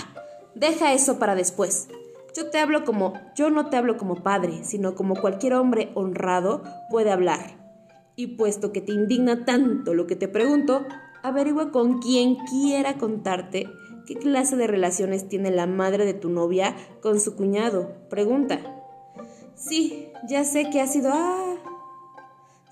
Deja 0.55 0.93
eso 0.93 1.19
para 1.19 1.35
después. 1.35 1.89
Yo 2.37 2.51
te 2.51 2.59
hablo 2.59 2.85
como, 2.85 3.15
yo 3.35 3.51
no 3.51 3.71
te 3.71 3.77
hablo 3.77 3.97
como 3.97 4.23
padre, 4.23 4.63
sino 4.63 4.95
como 4.95 5.17
cualquier 5.17 5.55
hombre 5.55 5.91
honrado 5.95 6.63
puede 6.91 7.11
hablar. 7.11 7.59
Y 8.15 8.37
puesto 8.37 8.71
que 8.73 8.83
te 8.83 8.93
indigna 8.93 9.45
tanto 9.45 9.95
lo 9.95 10.07
que 10.07 10.17
te 10.17 10.29
pregunto, 10.29 10.85
averigua 11.23 11.71
con 11.71 12.01
quien 12.01 12.37
quiera 12.37 12.99
contarte 12.99 13.67
¿Qué 14.11 14.17
clase 14.17 14.57
de 14.57 14.67
relaciones 14.67 15.29
tiene 15.29 15.53
la 15.53 15.69
madre 15.69 16.05
de 16.05 16.15
tu 16.15 16.31
novia 16.31 16.75
con 17.01 17.21
su 17.21 17.37
cuñado? 17.37 17.93
Pregunta. 18.09 18.59
Sí, 19.55 20.09
ya 20.29 20.43
sé 20.43 20.69
que 20.69 20.81
ha 20.81 20.89
sido... 20.89 21.11
Ah, 21.13 21.55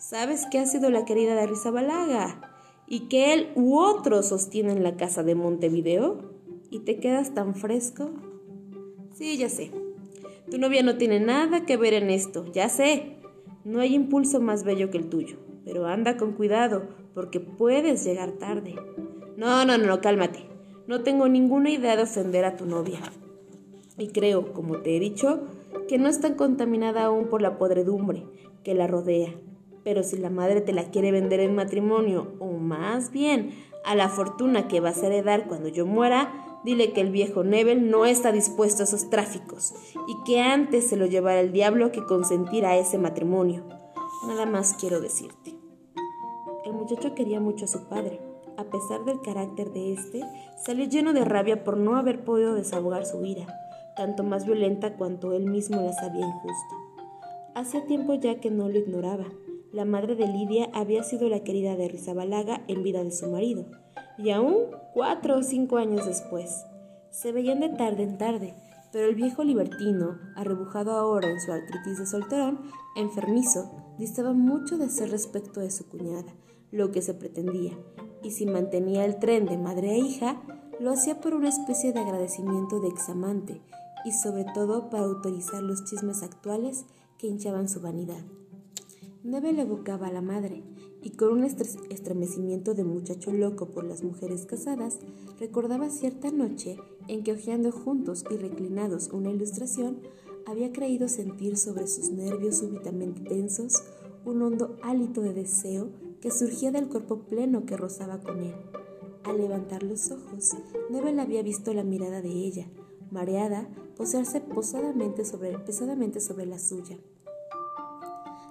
sabes 0.00 0.47
que 0.50 0.59
ha 0.59 0.67
sido 0.67 0.90
la 0.90 1.05
querida 1.05 1.37
de 1.37 1.47
Rizabalaga 1.47 2.40
y 2.88 3.02
que 3.02 3.35
él 3.35 3.52
u 3.55 3.78
otro 3.78 4.25
sostienen 4.25 4.83
la 4.83 4.97
casa 4.97 5.23
de 5.23 5.37
Montevideo 5.37 6.33
y 6.73 6.81
te 6.81 6.99
quedas 6.99 7.35
tan 7.35 7.55
fresco. 7.55 8.11
Sí, 9.14 9.37
ya 9.37 9.49
sé. 9.49 9.71
Tu 10.50 10.59
novia 10.59 10.83
no 10.83 10.97
tiene 10.97 11.21
nada 11.21 11.64
que 11.67 11.76
ver 11.76 11.95
en 11.95 12.11
esto, 12.11 12.50
ya 12.52 12.69
sé. 12.69 13.19
No 13.64 13.78
hay 13.78 13.95
impulso 13.95 14.40
más 14.40 14.64
bello 14.64 14.90
que 14.90 14.99
el 14.99 15.09
tuyo, 15.09 15.37
pero 15.64 15.87
anda 15.87 16.17
con 16.17 16.33
cuidado 16.33 16.98
porque 17.14 17.40
puedes 17.40 18.04
llegar 18.04 18.32
tarde. 18.32 18.74
No, 19.36 19.64
no, 19.64 19.78
no, 19.78 20.00
cálmate. 20.00 20.48
No 20.86 21.02
tengo 21.02 21.28
ninguna 21.28 21.70
idea 21.70 21.96
de 21.96 22.04
ofender 22.04 22.44
a 22.44 22.56
tu 22.56 22.66
novia. 22.66 23.00
Y 23.98 24.08
creo, 24.08 24.52
como 24.52 24.78
te 24.78 24.96
he 24.96 25.00
dicho, 25.00 25.40
que 25.88 25.98
no 25.98 26.08
está 26.08 26.36
contaminada 26.36 27.04
aún 27.04 27.28
por 27.28 27.42
la 27.42 27.58
podredumbre 27.58 28.24
que 28.62 28.74
la 28.74 28.86
rodea. 28.86 29.34
Pero 29.84 30.02
si 30.02 30.18
la 30.18 30.30
madre 30.30 30.60
te 30.60 30.72
la 30.72 30.90
quiere 30.90 31.12
vender 31.12 31.40
en 31.40 31.54
matrimonio, 31.54 32.32
o 32.38 32.52
más 32.52 33.10
bien 33.10 33.50
a 33.84 33.94
la 33.94 34.08
fortuna 34.08 34.68
que 34.68 34.80
vas 34.80 35.02
a 35.02 35.06
heredar 35.06 35.46
cuando 35.48 35.68
yo 35.68 35.86
muera, 35.86 36.60
dile 36.64 36.92
que 36.92 37.00
el 37.00 37.10
viejo 37.10 37.44
Nebel 37.44 37.90
no 37.90 38.04
está 38.04 38.32
dispuesto 38.32 38.82
a 38.82 38.84
esos 38.84 39.10
tráficos 39.10 39.74
y 40.06 40.16
que 40.24 40.40
antes 40.40 40.88
se 40.88 40.96
lo 40.96 41.06
llevará 41.06 41.40
el 41.40 41.52
diablo 41.52 41.92
que 41.92 42.04
consentir 42.04 42.66
a 42.66 42.76
ese 42.76 42.98
matrimonio. 42.98 43.64
Nada 44.26 44.46
más 44.46 44.74
quiero 44.74 45.00
decirte. 45.00 45.57
Muchacho 46.78 47.14
quería 47.14 47.40
mucho 47.40 47.66
a 47.66 47.68
su 47.68 47.88
padre 47.88 48.20
a 48.58 48.64
pesar 48.64 49.04
del 49.04 49.20
carácter 49.20 49.73
de 49.73 49.92
éste, 49.92 50.20
salió 50.56 50.85
lleno 50.85 51.12
de 51.12 51.25
rabia 51.25 51.62
por 51.62 51.76
no 51.76 51.97
haber 51.97 52.25
podido 52.25 52.54
desahogar 52.54 53.06
su 53.06 53.25
ira, 53.25 53.47
tanto 53.97 54.25
más 54.25 54.44
violenta 54.47 54.97
cuanto 54.97 55.32
él 55.32 55.49
mismo 55.49 55.80
la 55.80 55.92
sabía 55.92 56.26
injusta. 56.26 56.76
Hacía 57.54 57.87
tiempo 57.87 58.14
ya 58.14 58.40
que 58.40 58.50
no 58.50 58.68
lo 58.68 58.76
ignoraba. 58.76 59.26
La 59.73 59.85
madre 59.85 60.16
de 60.16 60.26
Lidia 60.26 60.70
había 60.75 61.04
sido 61.04 61.28
la 61.28 61.44
querida 61.44 61.76
de 61.76 61.87
Rizabalaga 61.87 62.62
en 62.66 62.82
vida 62.82 63.04
de 63.04 63.12
su 63.12 63.30
marido, 63.30 63.66
y 64.18 64.30
aún 64.30 64.56
cuatro 64.92 65.38
o 65.38 65.42
cinco 65.44 65.76
años 65.76 66.04
después. 66.04 66.64
Se 67.11 67.30
veían 67.30 67.61
de 67.61 67.68
tarde 67.68 68.02
en 68.02 68.18
tarde, 68.18 68.54
pero 68.90 69.06
el 69.06 69.14
viejo 69.14 69.44
libertino, 69.44 70.18
arrebujado 70.35 70.92
ahora 70.92 71.30
en 71.30 71.40
su 71.40 71.52
artritis 71.52 71.99
de 71.99 72.06
solterón, 72.06 72.58
enfermizo, 72.97 73.70
distaba 73.99 74.32
mucho 74.32 74.78
de 74.78 74.88
ser 74.88 75.11
respecto 75.11 75.61
de 75.61 75.70
su 75.70 75.88
cuñada, 75.88 76.35
lo 76.70 76.90
que 76.90 77.02
se 77.02 77.14
pretendía, 77.14 77.78
y 78.22 78.32
si 78.32 78.46
mantenía 78.46 79.04
el 79.04 79.18
tren 79.18 79.46
de 79.46 79.56
madre 79.56 79.92
e 79.92 79.98
hija, 79.98 80.42
lo 80.80 80.90
hacía 80.90 81.20
por 81.20 81.34
una 81.34 81.48
especie 81.48 81.92
de 81.92 82.00
agradecimiento 82.00 82.80
de 82.80 82.88
examante 82.88 83.60
y 84.04 84.12
sobre 84.12 84.44
todo 84.54 84.90
para 84.90 85.04
autorizar 85.04 85.62
los 85.62 85.84
chismes 85.84 86.22
actuales 86.22 86.84
que 87.18 87.26
hinchaban 87.26 87.68
su 87.68 87.80
vanidad. 87.80 88.22
Neve 89.25 89.52
le 89.52 89.62
evocaba 89.62 90.06
a 90.06 90.12
la 90.12 90.22
madre 90.22 90.62
y 91.02 91.10
con 91.10 91.32
un 91.32 91.44
estremecimiento 91.44 92.75
de 92.75 92.84
muchacho 92.84 93.32
loco 93.32 93.66
por 93.66 93.84
las 93.84 94.02
mujeres 94.02 94.46
casadas, 94.46 94.98
recordaba 95.38 95.90
cierta 95.90 96.30
noche 96.30 96.76
en 97.08 97.22
que 97.22 97.32
hojeando 97.32 97.72
juntos 97.72 98.25
y 98.30 98.37
reclinados 98.37 99.08
una 99.12 99.30
ilustración, 99.30 100.00
había 100.46 100.72
creído 100.72 101.08
sentir 101.08 101.56
sobre 101.56 101.87
sus 101.88 102.10
nervios 102.10 102.58
súbitamente 102.58 103.20
tensos 103.22 103.82
un 104.25 104.42
hondo 104.42 104.76
hálito 104.82 105.20
de 105.20 105.34
deseo 105.34 105.88
que 106.20 106.30
surgía 106.30 106.70
del 106.70 106.88
cuerpo 106.88 107.20
pleno 107.20 107.64
que 107.64 107.76
rozaba 107.76 108.20
con 108.20 108.42
él. 108.42 108.54
Al 109.25 109.38
levantar 109.38 109.82
los 109.82 110.10
ojos, 110.10 110.56
Nebel 110.90 111.20
había 111.20 111.42
visto 111.42 111.72
la 111.75 111.84
mirada 111.84 112.22
de 112.22 112.30
ella, 112.30 112.66
mareada, 113.10 113.68
posarse 113.96 114.40
posadamente 114.40 115.25
sobre, 115.25 115.58
pesadamente 115.58 116.20
sobre 116.20 116.46
la 116.46 116.58
suya. 116.58 116.98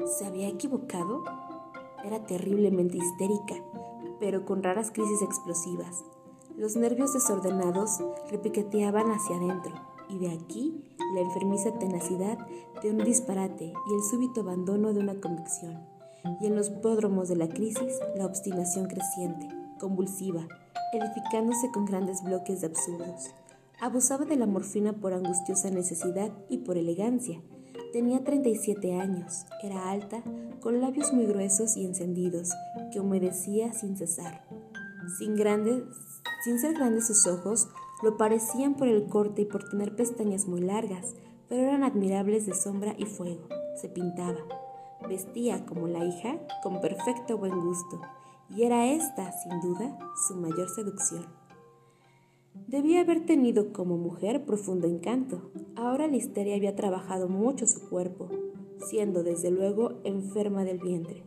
¿Se 0.05 0.25
había 0.25 0.47
equivocado? 0.47 1.23
Era 2.03 2.25
terriblemente 2.25 2.97
histérica. 2.97 3.55
pero 4.19 4.45
con 4.45 4.63
raras 4.63 4.89
crisis 4.89 5.21
explosivas. 5.21 6.03
Los 6.57 6.75
nervios 6.75 7.13
desordenados 7.13 7.99
repiqueteaban 8.31 9.11
hacia 9.11 9.35
adentro, 9.35 9.75
y 10.09 10.17
de 10.17 10.31
aquí 10.31 10.83
la 11.13 11.21
enfermiza 11.21 11.77
tenacidad 11.77 12.39
de 12.81 12.89
un 12.89 12.97
disparate 12.97 13.65
y 13.65 13.93
el 13.93 14.01
súbito 14.09 14.41
abandono 14.41 14.91
de 14.93 14.99
una 14.99 15.19
convicción. 15.21 15.96
Y 16.41 16.47
en 16.47 16.55
los 16.55 16.69
pódromos 16.69 17.29
de 17.29 17.35
la 17.35 17.49
crisis, 17.49 17.99
la 18.15 18.25
obstinación 18.25 18.87
creciente, 18.87 19.47
convulsiva, 19.79 20.47
edificándose 20.93 21.71
con 21.71 21.85
grandes 21.85 22.23
bloques 22.23 22.61
de 22.61 22.67
absurdos. 22.67 23.31
Abusaba 23.79 24.25
de 24.25 24.35
la 24.35 24.47
morfina 24.47 24.93
por 24.93 25.13
angustiosa 25.13 25.69
necesidad 25.69 26.31
y 26.49 26.59
por 26.59 26.77
elegancia. 26.77 27.41
Tenía 27.93 28.23
37 28.23 28.99
años, 28.99 29.45
era 29.61 29.91
alta, 29.91 30.23
con 30.61 30.81
labios 30.81 31.13
muy 31.13 31.25
gruesos 31.25 31.77
y 31.77 31.85
encendidos, 31.85 32.49
que 32.91 32.99
humedecía 32.99 33.73
sin 33.73 33.95
cesar. 33.95 34.45
Sin, 35.17 35.35
grandes, 35.35 35.83
sin 36.43 36.59
ser 36.59 36.73
grandes 36.73 37.07
sus 37.07 37.27
ojos, 37.27 37.69
lo 38.03 38.17
parecían 38.17 38.75
por 38.75 38.87
el 38.87 39.07
corte 39.07 39.43
y 39.43 39.45
por 39.45 39.69
tener 39.69 39.95
pestañas 39.95 40.47
muy 40.47 40.61
largas, 40.61 41.15
pero 41.47 41.61
eran 41.61 41.83
admirables 41.83 42.45
de 42.45 42.53
sombra 42.53 42.93
y 42.97 43.05
fuego. 43.05 43.47
Se 43.79 43.89
pintaba. 43.89 44.39
Vestía 45.07 45.65
como 45.65 45.87
la 45.87 46.03
hija, 46.05 46.39
con 46.63 46.81
perfecto 46.81 47.37
buen 47.37 47.59
gusto, 47.59 48.01
y 48.49 48.63
era 48.63 48.87
esta, 48.91 49.31
sin 49.31 49.59
duda, 49.61 49.97
su 50.27 50.35
mayor 50.35 50.69
seducción. 50.69 51.25
Debía 52.67 53.01
haber 53.01 53.25
tenido 53.25 53.71
como 53.71 53.97
mujer 53.97 54.43
profundo 54.43 54.87
encanto. 54.87 55.51
Ahora 55.75 56.07
la 56.07 56.17
histeria 56.17 56.55
había 56.55 56.75
trabajado 56.75 57.29
mucho 57.29 57.65
su 57.65 57.87
cuerpo, 57.89 58.27
siendo 58.89 59.23
desde 59.23 59.51
luego 59.51 59.93
enferma 60.03 60.65
del 60.65 60.79
vientre. 60.79 61.23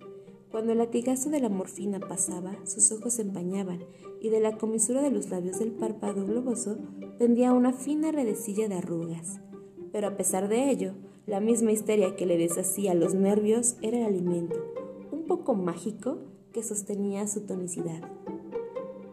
Cuando 0.51 0.73
el 0.73 0.79
latigazo 0.79 1.31
de 1.31 1.41
la 1.41 1.49
morfina 1.49 2.01
pasaba, 2.01 2.57
sus 2.67 2.91
ojos 2.91 3.15
se 3.15 3.23
empañaban 3.23 3.85
y 4.21 4.31
de 4.31 4.41
la 4.41 4.59
comisura 4.59 5.01
de 5.01 5.11
los 5.11 5.31
labios 5.31 5.61
del 5.61 5.71
párpado 5.71 6.27
globoso 6.27 6.77
pendía 7.19 7.53
una 7.53 7.73
fina 7.73 8.11
redecilla 8.11 8.69
de 8.69 8.75
arrugas. 8.75 9.41
Pero 9.93 10.09
a 10.09 10.17
pesar 10.17 10.49
de 10.49 10.71
ello, 10.71 10.95
la 11.31 11.39
misma 11.39 11.71
histeria 11.71 12.17
que 12.17 12.27
le 12.27 12.37
deshacía 12.37 12.93
los 12.93 13.15
nervios 13.15 13.77
era 13.83 13.99
el 13.99 14.05
alimento, 14.05 14.57
un 15.13 15.29
poco 15.29 15.55
mágico 15.55 16.19
que 16.53 16.65
sostenía 16.65 17.29
su 17.29 17.47
tonicidad. 17.47 18.03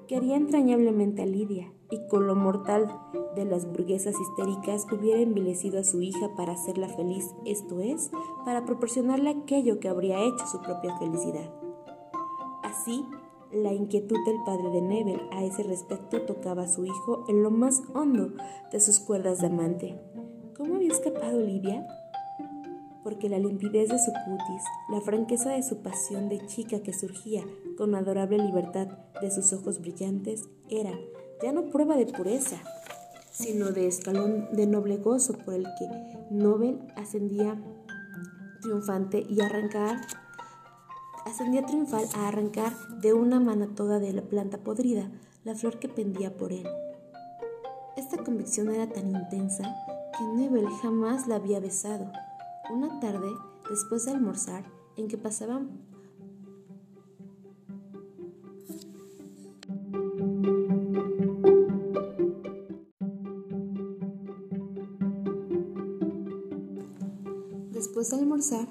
Quería 0.07 0.35
entrañablemente 0.35 1.21
a 1.21 1.27
Lidia 1.27 1.71
y 1.91 2.07
con 2.07 2.25
lo 2.25 2.35
mortal 2.35 2.87
de 3.35 3.45
las 3.45 3.67
burguesas 3.67 4.15
histéricas 4.19 4.87
hubiera 4.91 5.21
envilecido 5.21 5.79
a 5.79 5.83
su 5.83 6.01
hija 6.01 6.33
para 6.35 6.53
hacerla 6.53 6.89
feliz, 6.89 7.35
esto 7.45 7.81
es, 7.81 8.09
para 8.43 8.65
proporcionarle 8.65 9.29
aquello 9.29 9.79
que 9.79 9.87
habría 9.87 10.19
hecho 10.19 10.47
su 10.47 10.59
propia 10.61 10.97
felicidad. 10.97 11.53
Así, 12.63 13.05
la 13.51 13.73
inquietud 13.73 14.17
del 14.25 14.37
padre 14.43 14.71
de 14.71 14.81
Nebel 14.81 15.21
a 15.33 15.43
ese 15.43 15.61
respecto 15.61 16.23
tocaba 16.23 16.63
a 16.63 16.67
su 16.67 16.83
hijo 16.83 17.25
en 17.27 17.43
lo 17.43 17.51
más 17.51 17.83
hondo 17.93 18.31
de 18.71 18.79
sus 18.79 18.99
cuerdas 18.99 19.39
de 19.39 19.47
amante. 19.47 20.01
¿Cómo 20.57 20.77
había 20.77 20.91
escapado 20.91 21.39
Lidia? 21.39 21.87
Porque 23.07 23.29
la 23.29 23.39
limpidez 23.39 23.87
de 23.87 23.99
su 23.99 24.11
cutis, 24.11 24.63
la 24.89 24.99
franqueza 24.99 25.51
de 25.51 25.63
su 25.63 25.77
pasión 25.77 26.27
de 26.27 26.45
chica 26.45 26.81
que 26.81 26.91
surgía 26.91 27.41
con 27.77 27.95
adorable 27.95 28.37
libertad 28.37 28.89
de 29.21 29.31
sus 29.31 29.53
ojos 29.53 29.79
brillantes, 29.79 30.43
era 30.67 30.91
ya 31.41 31.53
no 31.53 31.69
prueba 31.69 31.95
de 31.95 32.05
pureza, 32.05 32.57
sino 33.31 33.71
de 33.71 33.87
escalón 33.87 34.49
de 34.51 34.67
noble 34.67 34.97
gozo 34.97 35.37
por 35.37 35.53
el 35.53 35.63
que 35.79 35.87
Nobel 36.31 36.79
ascendía 36.97 37.57
triunfante 38.61 39.25
y 39.29 39.39
arrancar 39.39 40.01
ascendía 41.25 41.65
triunfal 41.65 42.03
a 42.13 42.27
arrancar 42.27 42.73
de 42.99 43.13
una 43.13 43.39
mano 43.39 43.69
toda 43.69 43.99
de 43.99 44.11
la 44.11 44.23
planta 44.23 44.57
podrida 44.57 45.09
la 45.45 45.55
flor 45.55 45.79
que 45.79 45.87
pendía 45.87 46.35
por 46.35 46.51
él. 46.51 46.67
Esta 47.95 48.17
convicción 48.17 48.69
era 48.69 48.89
tan 48.89 49.15
intensa 49.15 49.63
que 50.17 50.25
Nebel 50.25 50.67
jamás 50.81 51.25
la 51.25 51.35
había 51.35 51.61
besado 51.61 52.11
una 52.69 52.99
tarde, 52.99 53.29
después 53.69 54.05
de 54.05 54.11
almorzar, 54.11 54.65
en 54.95 55.07
que 55.07 55.17
pasaban 55.17 55.85
Después 67.71 68.09
de 68.09 68.17
almorzar, 68.17 68.67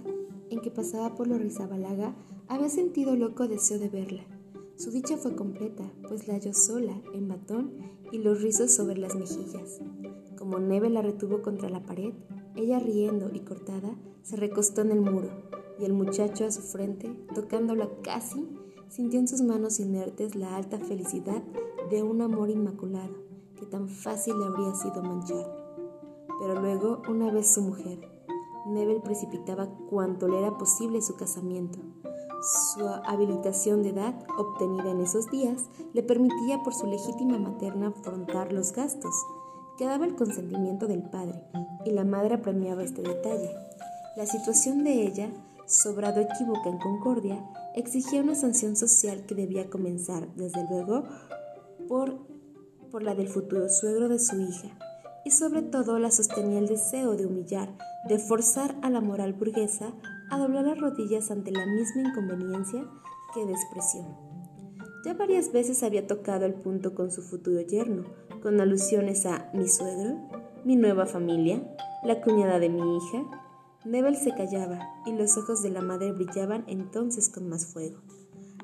en 0.51 0.61
que 0.61 0.71
pasaba 0.71 1.15
por 1.15 1.27
la 1.27 1.39
Rizabalaga, 1.39 2.15
había 2.49 2.69
sentido 2.69 3.17
loco 3.17 3.49
deseo 3.49 3.79
de 3.79 3.89
verla. 3.89 4.23
Su 4.77 4.91
dicha 4.91 5.17
fue 5.17 5.35
completa, 5.35 5.91
pues 6.09 6.29
la 6.29 6.35
halló 6.35 6.53
sola, 6.53 7.01
en 7.13 7.29
batón 7.29 7.73
y 8.13 8.19
los 8.19 8.43
rizos 8.43 8.73
sobre 8.73 8.99
las 8.99 9.15
mejillas. 9.17 9.81
Como 10.37 10.59
Neve 10.59 10.91
la 10.91 11.03
retuvo 11.03 11.41
contra 11.41 11.71
la 11.71 11.85
pared, 11.85 12.13
ella 12.57 12.79
riendo 12.79 13.31
y 13.33 13.41
cortada, 13.41 13.97
se 14.23 14.37
recostó 14.37 14.83
en 14.83 14.91
el 14.91 15.01
muro, 15.01 15.31
y 15.79 15.85
el 15.85 15.93
muchacho 15.93 16.45
a 16.47 16.51
su 16.51 16.63
frente, 16.63 17.09
tocándola 17.35 17.89
casi, 18.03 18.47
sintió 18.89 19.21
en 19.21 19.29
sus 19.29 19.43
manos 19.43 19.81
inertes 19.81 20.35
la 20.35 20.57
alta 20.57 20.79
felicidad 20.79 21.43
de 21.91 22.03
un 22.03 22.23
amor 22.23 22.51
inmaculado, 22.51 23.15
que 23.59 23.67
tan 23.67 23.89
fácil 23.89 24.39
le 24.39 24.47
habría 24.47 24.75
sido 24.75 25.03
manchar. 25.03 25.47
Pero 26.41 26.61
luego, 26.61 27.03
una 27.09 27.31
vez 27.31 27.53
su 27.55 27.63
mujer, 27.63 28.01
Nebel 28.67 29.01
precipitaba 29.01 29.69
cuanto 29.89 30.29
le 30.29 30.39
era 30.39 30.59
posible 30.59 31.01
su 31.01 31.15
casamiento. 31.15 31.79
Su 32.75 32.87
habilitación 32.87 33.83
de 33.83 33.91
edad, 33.91 34.27
obtenida 34.37 34.91
en 34.91 35.01
esos 35.01 35.31
días, 35.31 35.71
le 35.95 36.03
permitía 36.03 36.63
por 36.63 36.75
su 36.75 36.87
legítima 36.87 37.39
materna 37.39 37.89
afrontar 37.89 38.53
los 38.53 38.73
gastos, 38.73 39.15
Quedaba 39.79 40.07
el 40.07 40.15
consentimiento 40.15 40.87
del 40.87 41.03
padre, 41.03 41.43
y 41.85 41.91
la 41.91 42.05
madre 42.05 42.37
apremiaba 42.37 42.83
este 42.83 43.03
detalle. 43.03 43.51
La 44.17 44.25
situación 44.25 44.85
de 44.85 45.07
ella, 45.07 45.31
sobrado 45.67 46.21
equívoca 46.21 46.71
en 46.71 46.79
concordia, 46.79 47.45
exigía 47.75 48.23
una 48.23 48.35
sanción 48.35 48.75
social 48.75 49.27
que 49.27 49.35
debía 49.35 49.69
comenzar, 49.69 50.29
desde 50.35 50.67
luego, 50.71 51.05
por, 51.89 52.17
por 52.91 53.03
la 53.03 53.15
del 53.15 53.29
futuro 53.29 53.69
suegro 53.69 54.09
de 54.09 54.19
su 54.19 54.41
hija, 54.41 54.69
y 55.27 55.31
sobre 55.33 55.61
todo 55.61 55.99
la 55.99 56.11
sostenía 56.11 56.59
el 56.59 56.69
deseo 56.69 57.15
de 57.17 57.27
humillar, 57.27 57.77
de 58.09 58.19
forzar 58.19 58.77
a 58.81 58.89
la 58.89 59.03
moral 59.03 59.35
burguesa 59.35 59.93
a 60.31 60.39
doblar 60.39 60.65
las 60.65 60.79
rodillas 60.79 61.31
ante 61.31 61.51
la 61.51 61.67
misma 61.67 62.09
inconveniencia 62.09 62.85
que 63.35 63.45
despreció. 63.45 64.07
Ya 65.05 65.15
varias 65.15 65.53
veces 65.53 65.83
había 65.83 66.07
tocado 66.07 66.47
el 66.47 66.55
punto 66.55 66.95
con 66.95 67.13
su 67.13 67.23
futuro 67.23 67.61
yerno, 67.61 68.05
con 68.47 68.61
alusiones 68.61 69.27
a 69.27 69.51
mi 69.55 69.67
suegro, 69.67 70.21
mi 70.65 70.77
nueva 70.77 71.05
familia, 71.07 71.61
la 72.05 72.21
cuñada 72.21 72.61
de 72.61 72.69
mi 72.69 72.97
hija. 72.97 73.25
Nebel 73.85 74.15
se 74.15 74.37
callaba 74.37 74.79
y 75.05 75.11
los 75.15 75.37
ojos 75.37 75.65
de 75.65 75.71
la 75.71 75.83
madre 75.83 76.13
brillaban 76.13 76.63
entonces 76.69 77.29
con 77.29 77.49
más 77.49 77.67
fuego. 77.67 77.99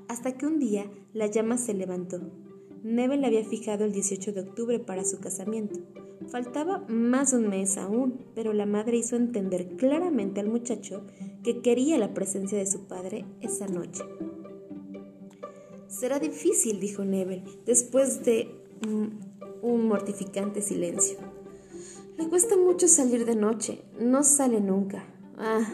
Hasta 0.07 0.39
que 0.39 0.47
un 0.47 0.61
día 0.61 0.89
la 1.13 1.27
llama 1.27 1.59
se 1.59 1.75
levantó. 1.75 2.21
Nebel 2.85 3.25
había 3.25 3.43
fijado 3.43 3.85
el 3.85 3.91
18 3.91 4.33
de 4.33 4.43
octubre 4.43 4.79
para 4.79 5.05
su 5.05 5.19
casamiento. 5.19 5.81
Faltaba 6.29 6.85
más 6.87 7.33
de 7.33 7.39
un 7.39 7.49
mes 7.49 7.77
aún, 7.77 8.21
pero 8.37 8.53
la 8.53 8.67
madre 8.67 8.99
hizo 8.99 9.17
entender 9.17 9.77
claramente 9.79 10.39
al 10.39 10.49
muchacho 10.49 11.05
que 11.43 11.61
quería 11.61 11.99
la 11.99 12.15
presencia 12.15 12.57
de 12.57 12.71
su 12.71 12.87
padre 12.87 13.25
esa 13.41 13.67
noche. 13.67 14.05
Será 15.89 16.21
difícil, 16.21 16.79
dijo 16.79 17.05
Nebel, 17.05 17.43
después 17.67 18.25
de 18.25 18.49
mm, 18.87 19.32
un 19.63 19.89
mortificante 19.89 20.61
silencio. 20.61 21.19
Le 22.19 22.29
cuesta 22.29 22.57
mucho 22.57 22.89
salir 22.89 23.25
de 23.25 23.37
noche, 23.37 23.83
no 23.99 24.23
sale 24.25 24.61
nunca. 24.61 25.05
Ah, 25.39 25.65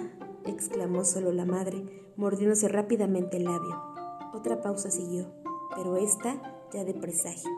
exclamó 0.45 1.05
solo 1.05 1.33
la 1.33 1.45
madre, 1.45 1.83
mordiéndose 2.17 2.69
rápidamente 2.69 3.39
el 3.39 3.45
labio. 3.45 3.83
Otra 4.35 4.61
pausa 4.63 4.91
siguió, 4.91 5.27
pero 5.75 5.97
esta 5.97 6.69
ya 6.73 6.85
de 6.85 6.95
presagio. 6.95 7.51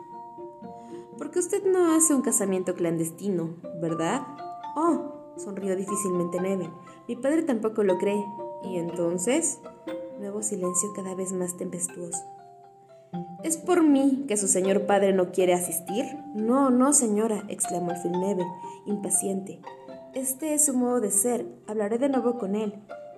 Porque 1.17 1.39
usted 1.39 1.63
no 1.65 1.93
hace 1.93 2.15
un 2.15 2.21
casamiento 2.21 2.73
clandestino, 2.73 3.55
¿verdad? 3.81 4.25
Oh, 4.75 5.33
sonrió 5.37 5.75
difícilmente 5.75 6.39
Neve. 6.41 6.71
Mi 7.07 7.15
padre 7.15 7.43
tampoco 7.43 7.83
lo 7.83 7.97
cree. 7.97 8.25
¿Y 8.63 8.77
entonces? 8.77 9.59
Nuevo 10.19 10.41
silencio 10.41 10.93
cada 10.95 11.13
vez 11.13 11.33
más 11.33 11.57
tempestuoso. 11.57 12.23
¿Es 13.43 13.57
por 13.57 13.83
mí 13.83 14.25
que 14.27 14.37
su 14.37 14.47
señor 14.47 14.85
padre 14.85 15.13
no 15.13 15.31
quiere 15.31 15.53
asistir? 15.53 16.05
No, 16.35 16.69
no, 16.69 16.93
señora, 16.93 17.43
exclamó 17.49 17.91
el 17.91 18.11
Nebel, 18.11 18.45
impaciente. 18.85 19.61
Este 20.13 20.53
es 20.53 20.65
su 20.65 20.73
modo 20.73 20.99
de 20.99 21.11
ser. 21.11 21.47
Hablaré 21.67 21.97
de 21.97 22.09
nuevo 22.09 22.37
con 22.37 22.55
él. 22.55 22.75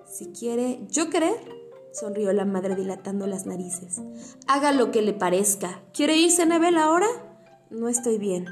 Si 0.08 0.26
quiere. 0.26 0.80
¿Yo 0.90 1.10
querer? 1.10 1.34
sonrió 1.92 2.32
la 2.32 2.44
madre 2.44 2.74
dilatando 2.74 3.26
las 3.26 3.46
narices. 3.46 4.00
Haga 4.48 4.72
lo 4.72 4.90
que 4.90 5.02
le 5.02 5.12
parezca. 5.12 5.82
¿Quiere 5.92 6.16
irse 6.16 6.44
Nebel 6.46 6.76
ahora? 6.76 7.06
No 7.70 7.88
estoy 7.88 8.18
bien. 8.18 8.46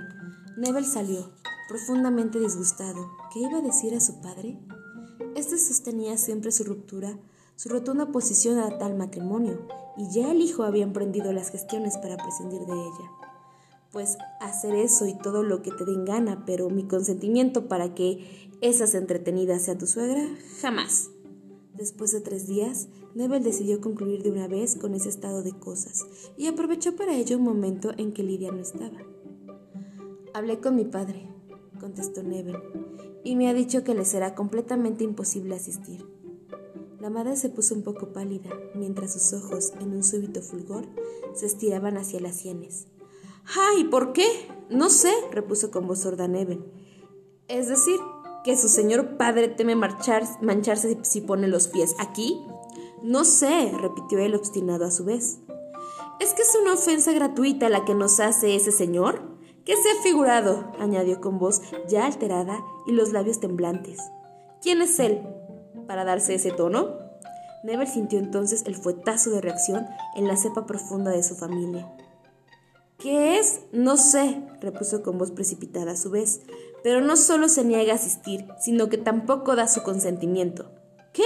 Nebel 0.57 0.85
salió, 0.85 1.33
profundamente 1.69 2.39
disgustado. 2.39 3.11
¿Qué 3.33 3.41
iba 3.41 3.59
a 3.59 3.63
decir 3.63 3.95
a 3.95 4.01
su 4.01 4.21
padre? 4.21 4.59
Este 5.35 5.59
sostenía 5.59 6.19
siempre 6.19 6.53
su 6.53 6.65
ruptura 6.65 7.19
su 7.57 7.69
rotunda 7.69 8.05
oposición 8.05 8.59
a 8.59 8.79
tal 8.79 8.97
matrimonio, 8.97 9.67
y 9.97 10.11
ya 10.11 10.31
el 10.31 10.41
hijo 10.41 10.63
había 10.63 10.85
emprendido 10.85 11.33
las 11.33 11.51
gestiones 11.51 11.99
para 11.99 12.17
prescindir 12.17 12.61
de 12.61 12.73
ella. 12.73 13.11
Pues 13.91 14.17
hacer 14.41 14.75
eso 14.75 15.07
y 15.07 15.15
todo 15.15 15.43
lo 15.43 15.63
que 15.63 15.71
te 15.71 15.85
den 15.85 16.05
gana, 16.05 16.45
pero 16.47 16.71
mi 16.71 16.85
consentimiento 16.85 17.69
para 17.69 17.95
que 17.95 18.51
esas 18.63 18.95
entretenidas 18.95 19.63
sea 19.63 19.77
tu 19.77 19.87
suegra, 19.87 20.27
jamás. 20.61 21.11
Después 21.75 22.13
de 22.13 22.21
tres 22.21 22.47
días, 22.47 22.89
Nebel 23.15 23.43
decidió 23.43 23.81
concluir 23.81 24.23
de 24.23 24.31
una 24.31 24.47
vez 24.47 24.77
con 24.77 24.95
ese 24.95 25.09
estado 25.09 25.43
de 25.43 25.53
cosas 25.53 26.05
y 26.37 26.47
aprovechó 26.47 26.97
para 26.97 27.15
ello 27.15 27.39
un 27.39 27.45
momento 27.45 27.93
en 27.97 28.13
que 28.13 28.23
Lidia 28.23 28.53
no 28.53 28.61
estaba. 28.61 28.99
Hablé 30.35 30.61
con 30.61 30.77
mi 30.77 30.85
padre, 30.85 31.29
contestó 31.81 32.23
Nebel, 32.23 32.57
y 33.25 33.37
me 33.37 33.49
ha 33.49 33.55
dicho 33.55 33.85
que 33.85 33.95
le 33.95 34.05
será 34.05 34.35
completamente 34.35 35.05
imposible 35.05 35.55
asistir. 35.55 36.07
La 37.03 37.11
madre 37.11 37.35
se 37.35 37.49
puso 37.49 37.75
un 37.75 37.83
poco 37.83 38.13
pálida, 38.13 38.51
mientras 38.77 39.15
sus 39.15 39.33
ojos, 39.33 39.73
en 39.81 39.91
un 39.91 40.05
súbito 40.05 40.41
fulgor, 40.41 40.87
se 41.35 41.47
estiraban 41.47 41.97
hacia 41.97 42.21
las 42.21 42.37
sienes. 42.37 42.87
¡Ay! 43.57 43.83
¿Por 43.83 44.13
qué? 44.13 44.25
No 44.71 44.89
sé, 44.89 45.13
repuso 45.33 45.73
con 45.73 45.89
voz 45.89 45.99
sorda 45.99 46.29
Nebel. 46.29 46.65
Es 47.49 47.67
decir, 47.67 47.99
que 48.45 48.57
su 48.57 48.69
señor 48.69 49.17
padre 49.17 49.49
teme 49.49 49.75
mancharse 49.75 50.97
si 51.03 51.21
pone 51.23 51.49
los 51.49 51.67
pies 51.67 51.97
aquí. 51.99 52.41
No 53.03 53.25
sé, 53.25 53.73
repitió 53.81 54.21
él 54.21 54.37
obstinado 54.37 54.85
a 54.85 54.93
su 54.93 55.05
vez. 55.05 55.41
¿Es 56.21 56.35
que 56.35 56.43
es 56.43 56.57
una 56.63 56.75
ofensa 56.75 57.11
gratuita 57.11 57.69
la 57.69 57.85
que 57.85 57.97
nos 57.97 58.21
hace 58.21 58.55
ese 58.55 58.71
señor? 58.71 59.23
¿Qué 59.65 59.75
se 59.75 59.91
ha 59.91 60.03
figurado? 60.05 60.71
añadió 60.79 61.21
con 61.21 61.41
voz 61.41 61.63
ya 61.89 62.07
alterada 62.07 62.65
y 62.87 62.93
los 62.93 63.11
labios 63.11 63.41
temblantes. 63.41 63.99
¿Quién 64.63 64.81
es 64.81 65.01
él? 65.01 65.27
Para 65.87 66.05
darse 66.05 66.35
ese 66.35 66.51
tono? 66.51 66.99
Never 67.65 67.87
sintió 67.87 68.19
entonces 68.19 68.65
el 68.67 68.75
fuetazo 68.75 69.31
de 69.31 69.41
reacción 69.41 69.87
en 70.17 70.27
la 70.27 70.37
cepa 70.37 70.67
profunda 70.67 71.11
de 71.11 71.23
su 71.23 71.37
familia. 71.37 71.93
¿Qué 72.99 73.39
es? 73.39 73.63
No 73.73 73.97
sé, 73.97 74.43
repuso 74.61 75.03
con 75.03 75.19
voz 75.19 75.31
precipitada 75.31 75.93
a 75.93 75.97
su 75.97 76.11
vez, 76.11 76.43
pero 76.83 77.01
no 77.01 77.17
solo 77.17 77.49
se 77.49 77.65
niega 77.65 77.93
a 77.93 77.97
asistir, 77.97 78.47
sino 78.61 78.89
que 78.89 78.99
tampoco 78.99 79.57
da 79.57 79.69
su 79.69 79.83
consentimiento. 79.83 80.71
¿Qué? 81.13 81.25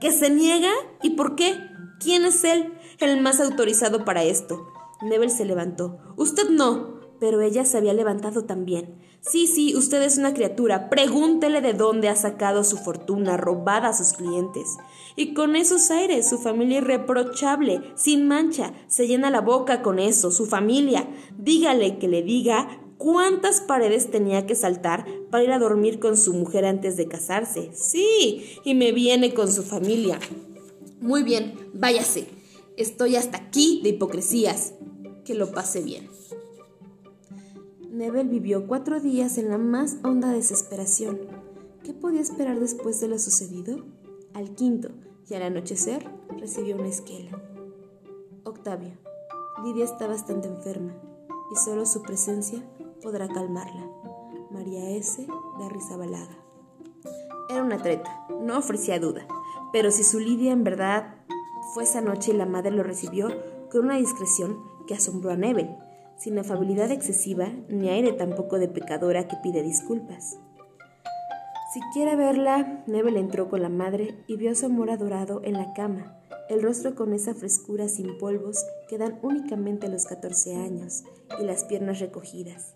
¿Que 0.00 0.12
se 0.12 0.30
niega? 0.30 0.70
¿Y 1.02 1.10
por 1.10 1.36
qué? 1.36 1.58
¿Quién 2.00 2.24
es 2.24 2.44
él? 2.44 2.74
El 3.00 3.20
más 3.20 3.40
autorizado 3.40 4.04
para 4.04 4.22
esto. 4.22 4.66
Nebel 5.02 5.30
se 5.30 5.44
levantó. 5.44 5.98
Usted 6.16 6.48
no. 6.50 6.93
Pero 7.20 7.40
ella 7.40 7.64
se 7.64 7.78
había 7.78 7.94
levantado 7.94 8.44
también. 8.44 8.98
Sí, 9.20 9.46
sí, 9.46 9.74
usted 9.74 10.02
es 10.02 10.18
una 10.18 10.34
criatura. 10.34 10.90
Pregúntele 10.90 11.62
de 11.62 11.72
dónde 11.72 12.08
ha 12.08 12.16
sacado 12.16 12.62
su 12.62 12.76
fortuna 12.76 13.38
robada 13.38 13.88
a 13.88 13.94
sus 13.94 14.12
clientes. 14.12 14.76
Y 15.16 15.32
con 15.32 15.56
esos 15.56 15.90
aires, 15.90 16.28
su 16.28 16.38
familia 16.38 16.78
irreprochable, 16.78 17.80
sin 17.94 18.28
mancha, 18.28 18.74
se 18.86 19.06
llena 19.06 19.30
la 19.30 19.40
boca 19.40 19.80
con 19.80 19.98
eso, 19.98 20.30
su 20.30 20.44
familia. 20.44 21.08
Dígale 21.38 21.98
que 21.98 22.08
le 22.08 22.22
diga 22.22 22.80
cuántas 22.98 23.62
paredes 23.62 24.10
tenía 24.10 24.46
que 24.46 24.54
saltar 24.54 25.06
para 25.30 25.44
ir 25.44 25.52
a 25.52 25.58
dormir 25.58 26.00
con 26.00 26.18
su 26.18 26.34
mujer 26.34 26.66
antes 26.66 26.96
de 26.96 27.08
casarse. 27.08 27.70
Sí, 27.72 28.58
y 28.62 28.74
me 28.74 28.92
viene 28.92 29.32
con 29.32 29.50
su 29.50 29.62
familia. 29.62 30.18
Muy 31.00 31.22
bien, 31.22 31.70
váyase. 31.72 32.26
Estoy 32.76 33.16
hasta 33.16 33.38
aquí 33.38 33.80
de 33.82 33.90
hipocresías. 33.90 34.74
Que 35.24 35.34
lo 35.34 35.52
pase 35.52 35.80
bien. 35.80 36.10
Nebel 37.94 38.28
vivió 38.28 38.66
cuatro 38.66 38.98
días 38.98 39.38
en 39.38 39.50
la 39.50 39.56
más 39.56 39.98
honda 40.02 40.32
desesperación. 40.32 41.20
¿Qué 41.84 41.94
podía 41.94 42.20
esperar 42.20 42.58
después 42.58 43.00
de 43.00 43.06
lo 43.06 43.20
sucedido? 43.20 43.84
Al 44.32 44.56
quinto, 44.56 44.88
y 45.30 45.34
al 45.34 45.42
anochecer, 45.42 46.04
recibió 46.36 46.74
una 46.74 46.88
esquela. 46.88 47.40
Octavio, 48.42 48.98
Lidia 49.62 49.84
está 49.84 50.08
bastante 50.08 50.48
enferma, 50.48 50.92
y 51.52 51.56
solo 51.64 51.86
su 51.86 52.02
presencia 52.02 52.68
podrá 53.00 53.28
calmarla. 53.28 53.88
María 54.50 54.90
S. 54.90 55.24
de 55.58 55.64
Arrizabalaga. 55.64 56.36
Era 57.48 57.62
una 57.62 57.80
treta, 57.80 58.26
no 58.40 58.58
ofrecía 58.58 58.98
duda, 58.98 59.24
pero 59.72 59.92
si 59.92 60.02
su 60.02 60.18
Lidia 60.18 60.50
en 60.50 60.64
verdad 60.64 61.14
fue 61.74 61.84
esa 61.84 62.00
noche 62.00 62.32
y 62.32 62.36
la 62.36 62.46
madre 62.46 62.72
lo 62.72 62.82
recibió 62.82 63.28
con 63.70 63.84
una 63.84 63.98
discreción 63.98 64.58
que 64.88 64.94
asombró 64.94 65.30
a 65.30 65.36
Nebel, 65.36 65.76
sin 66.24 66.38
afabilidad 66.38 66.90
excesiva 66.90 67.52
ni 67.68 67.90
aire 67.90 68.12
tampoco 68.12 68.58
de 68.58 68.66
pecadora 68.66 69.28
que 69.28 69.36
pide 69.42 69.62
disculpas. 69.62 70.38
Si 71.74 71.80
quiere 71.92 72.16
verla, 72.16 72.82
Nebel 72.86 73.18
entró 73.18 73.50
con 73.50 73.60
la 73.60 73.68
madre 73.68 74.14
y 74.26 74.36
vio 74.36 74.52
a 74.52 74.54
su 74.54 74.64
amor 74.64 74.90
adorado 74.90 75.42
en 75.44 75.52
la 75.52 75.74
cama, 75.74 76.16
el 76.48 76.62
rostro 76.62 76.94
con 76.94 77.12
esa 77.12 77.34
frescura 77.34 77.88
sin 77.88 78.16
polvos 78.16 78.64
que 78.88 78.96
dan 78.96 79.18
únicamente 79.20 79.86
a 79.86 79.90
los 79.90 80.06
14 80.06 80.56
años 80.56 81.04
y 81.38 81.44
las 81.44 81.64
piernas 81.64 82.00
recogidas. 82.00 82.74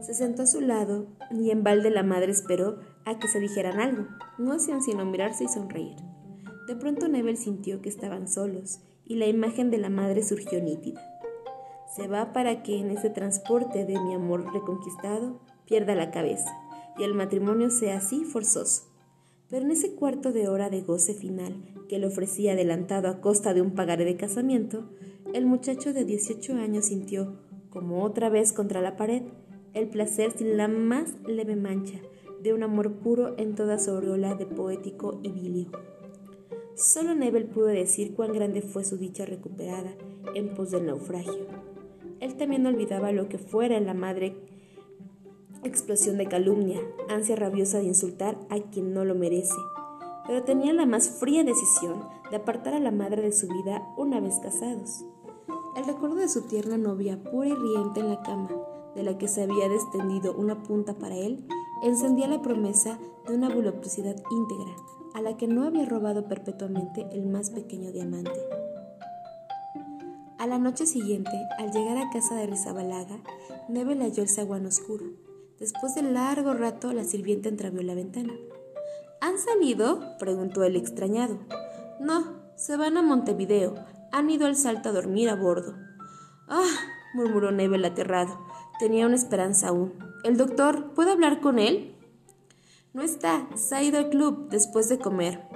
Se 0.00 0.12
sentó 0.12 0.42
a 0.42 0.46
su 0.46 0.60
lado 0.60 1.06
y 1.30 1.52
en 1.52 1.62
balde 1.62 1.90
la 1.90 2.02
madre 2.02 2.32
esperó 2.32 2.80
a 3.04 3.20
que 3.20 3.28
se 3.28 3.38
dijeran 3.38 3.78
algo. 3.78 4.06
No 4.36 4.54
hacían 4.54 4.82
sino 4.82 5.04
mirarse 5.04 5.44
y 5.44 5.48
sonreír. 5.48 5.96
De 6.66 6.74
pronto 6.74 7.06
Nebel 7.06 7.36
sintió 7.36 7.82
que 7.82 7.88
estaban 7.88 8.26
solos 8.26 8.80
y 9.04 9.14
la 9.14 9.26
imagen 9.26 9.70
de 9.70 9.78
la 9.78 9.90
madre 9.90 10.24
surgió 10.24 10.60
nítida 10.60 11.09
se 11.94 12.06
va 12.06 12.32
para 12.32 12.62
que 12.62 12.78
en 12.78 12.90
ese 12.90 13.10
transporte 13.10 13.84
de 13.84 13.98
mi 14.00 14.14
amor 14.14 14.52
reconquistado 14.52 15.40
pierda 15.66 15.94
la 15.94 16.10
cabeza 16.10 16.50
y 16.98 17.02
el 17.02 17.14
matrimonio 17.14 17.70
sea 17.70 17.98
así 17.98 18.24
forzoso. 18.24 18.84
Pero 19.48 19.64
en 19.64 19.72
ese 19.72 19.94
cuarto 19.94 20.32
de 20.32 20.48
hora 20.48 20.70
de 20.70 20.82
goce 20.82 21.14
final 21.14 21.64
que 21.88 21.98
le 21.98 22.06
ofrecía 22.06 22.52
adelantado 22.52 23.08
a 23.08 23.20
costa 23.20 23.54
de 23.54 23.62
un 23.62 23.74
pagaré 23.74 24.04
de 24.04 24.16
casamiento, 24.16 24.90
el 25.34 25.46
muchacho 25.46 25.92
de 25.92 26.04
18 26.04 26.54
años 26.54 26.86
sintió, 26.86 27.40
como 27.68 28.04
otra 28.04 28.28
vez 28.28 28.52
contra 28.52 28.80
la 28.80 28.96
pared, 28.96 29.22
el 29.74 29.88
placer 29.88 30.32
sin 30.36 30.56
la 30.56 30.68
más 30.68 31.14
leve 31.26 31.56
mancha 31.56 31.98
de 32.42 32.52
un 32.54 32.62
amor 32.62 32.94
puro 32.94 33.36
en 33.38 33.54
toda 33.54 33.78
su 33.78 33.90
aureola 33.90 34.34
de 34.34 34.46
poético 34.46 35.20
idilio. 35.22 35.70
Solo 36.74 37.14
Nebel 37.14 37.46
pudo 37.46 37.66
decir 37.66 38.14
cuán 38.14 38.32
grande 38.32 38.62
fue 38.62 38.84
su 38.84 38.96
dicha 38.96 39.26
recuperada 39.26 39.94
en 40.34 40.54
pos 40.54 40.70
del 40.70 40.86
naufragio. 40.86 41.69
Él 42.20 42.36
también 42.36 42.66
olvidaba 42.66 43.12
lo 43.12 43.28
que 43.28 43.38
fuera 43.38 43.76
en 43.76 43.86
la 43.86 43.94
madre 43.94 44.36
explosión 45.64 46.18
de 46.18 46.26
calumnia, 46.26 46.80
ansia 47.08 47.36
rabiosa 47.36 47.78
de 47.78 47.84
insultar 47.84 48.38
a 48.48 48.58
quien 48.58 48.94
no 48.94 49.04
lo 49.04 49.14
merece, 49.14 49.56
pero 50.26 50.42
tenía 50.42 50.72
la 50.72 50.86
más 50.86 51.10
fría 51.10 51.44
decisión 51.44 52.04
de 52.30 52.36
apartar 52.36 52.74
a 52.74 52.78
la 52.78 52.90
madre 52.90 53.22
de 53.22 53.32
su 53.32 53.48
vida 53.48 53.82
una 53.96 54.20
vez 54.20 54.38
casados. 54.40 55.04
El 55.76 55.84
recuerdo 55.84 56.16
de 56.16 56.28
su 56.28 56.42
tierna 56.42 56.76
novia, 56.76 57.22
pura 57.22 57.48
y 57.48 57.54
riente 57.54 58.00
en 58.00 58.08
la 58.08 58.22
cama, 58.22 58.50
de 58.94 59.02
la 59.02 59.18
que 59.18 59.28
se 59.28 59.42
había 59.42 59.68
descendido 59.68 60.34
una 60.34 60.62
punta 60.62 60.94
para 60.94 61.16
él, 61.16 61.46
encendía 61.82 62.28
la 62.28 62.42
promesa 62.42 62.98
de 63.26 63.34
una 63.34 63.48
voluptuosidad 63.48 64.16
íntegra, 64.30 64.76
a 65.14 65.22
la 65.22 65.36
que 65.36 65.46
no 65.46 65.64
había 65.64 65.86
robado 65.86 66.26
perpetuamente 66.28 67.06
el 67.12 67.26
más 67.26 67.50
pequeño 67.50 67.92
diamante. 67.92 68.59
A 70.40 70.46
la 70.46 70.58
noche 70.58 70.86
siguiente, 70.86 71.32
al 71.58 71.70
llegar 71.70 71.98
a 71.98 72.08
casa 72.08 72.34
de 72.34 72.46
Rizabalaga, 72.46 73.18
Nebel 73.68 74.00
halló 74.00 74.22
el 74.22 74.28
zaguán 74.30 74.64
oscuro. 74.64 75.04
Después 75.58 75.94
de 75.94 76.00
largo 76.00 76.54
rato, 76.54 76.94
la 76.94 77.04
sirvienta 77.04 77.50
entravió 77.50 77.82
la 77.82 77.94
ventana. 77.94 78.32
¿Han 79.20 79.36
salido? 79.36 80.16
preguntó 80.18 80.64
el 80.64 80.76
extrañado. 80.76 81.40
No, 82.00 82.40
se 82.56 82.78
van 82.78 82.96
a 82.96 83.02
Montevideo. 83.02 83.74
Han 84.12 84.30
ido 84.30 84.46
al 84.46 84.56
salto 84.56 84.88
a 84.88 84.92
dormir 84.92 85.28
a 85.28 85.36
bordo. 85.36 85.74
Ah, 86.48 86.64
murmuró 87.12 87.52
Nebel 87.52 87.84
aterrado. 87.84 88.40
Tenía 88.78 89.04
una 89.04 89.16
esperanza 89.16 89.68
aún. 89.68 89.92
¿El 90.24 90.38
doctor? 90.38 90.94
¿Puedo 90.94 91.12
hablar 91.12 91.40
con 91.42 91.58
él? 91.58 91.94
No 92.94 93.02
está. 93.02 93.46
Se 93.56 93.76
ha 93.76 93.82
ido 93.82 93.98
al 93.98 94.08
club 94.08 94.48
después 94.48 94.88
de 94.88 94.98
comer. 94.98 95.46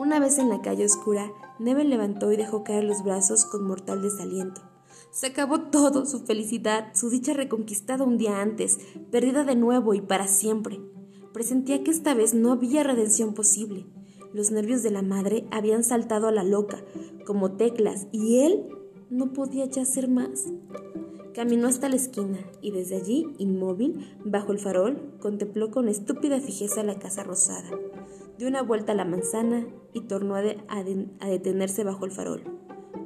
Una 0.00 0.18
vez 0.18 0.38
en 0.38 0.48
la 0.48 0.60
calle 0.62 0.84
oscura, 0.84 1.30
Nebel 1.60 1.90
levantó 1.90 2.32
y 2.32 2.38
dejó 2.38 2.64
caer 2.64 2.84
los 2.84 3.04
brazos 3.04 3.44
con 3.44 3.64
mortal 3.64 4.00
desaliento. 4.00 4.62
Se 5.10 5.26
acabó 5.26 5.60
todo, 5.60 6.06
su 6.06 6.20
felicidad, 6.20 6.94
su 6.94 7.10
dicha 7.10 7.34
reconquistada 7.34 8.02
un 8.02 8.16
día 8.16 8.40
antes, 8.40 8.78
perdida 9.10 9.44
de 9.44 9.56
nuevo 9.56 9.92
y 9.92 10.00
para 10.00 10.26
siempre. 10.26 10.80
Presentía 11.34 11.84
que 11.84 11.90
esta 11.90 12.14
vez 12.14 12.32
no 12.32 12.50
había 12.50 12.82
redención 12.82 13.34
posible. 13.34 13.84
Los 14.32 14.50
nervios 14.50 14.82
de 14.82 14.90
la 14.90 15.02
madre 15.02 15.46
habían 15.50 15.84
saltado 15.84 16.28
a 16.28 16.32
la 16.32 16.44
loca, 16.44 16.82
como 17.26 17.52
teclas, 17.52 18.06
y 18.10 18.38
él 18.38 18.66
no 19.10 19.34
podía 19.34 19.66
ya 19.66 19.82
hacer 19.82 20.08
más. 20.08 20.46
Caminó 21.34 21.68
hasta 21.68 21.90
la 21.90 21.96
esquina 21.96 22.38
y 22.62 22.70
desde 22.70 22.96
allí, 22.96 23.26
inmóvil, 23.36 24.16
bajo 24.24 24.52
el 24.52 24.60
farol, 24.60 25.18
contempló 25.20 25.70
con 25.70 25.90
estúpida 25.90 26.40
fijeza 26.40 26.82
la 26.84 26.98
casa 26.98 27.22
rosada 27.22 27.68
dio 28.40 28.48
una 28.48 28.62
vuelta 28.62 28.92
a 28.92 28.94
la 28.94 29.04
manzana 29.04 29.66
y 29.92 30.00
tornó 30.00 30.34
a, 30.34 30.40
detenerse 30.40 31.84
bajo 31.84 32.06
el 32.06 32.10
farol. 32.10 32.42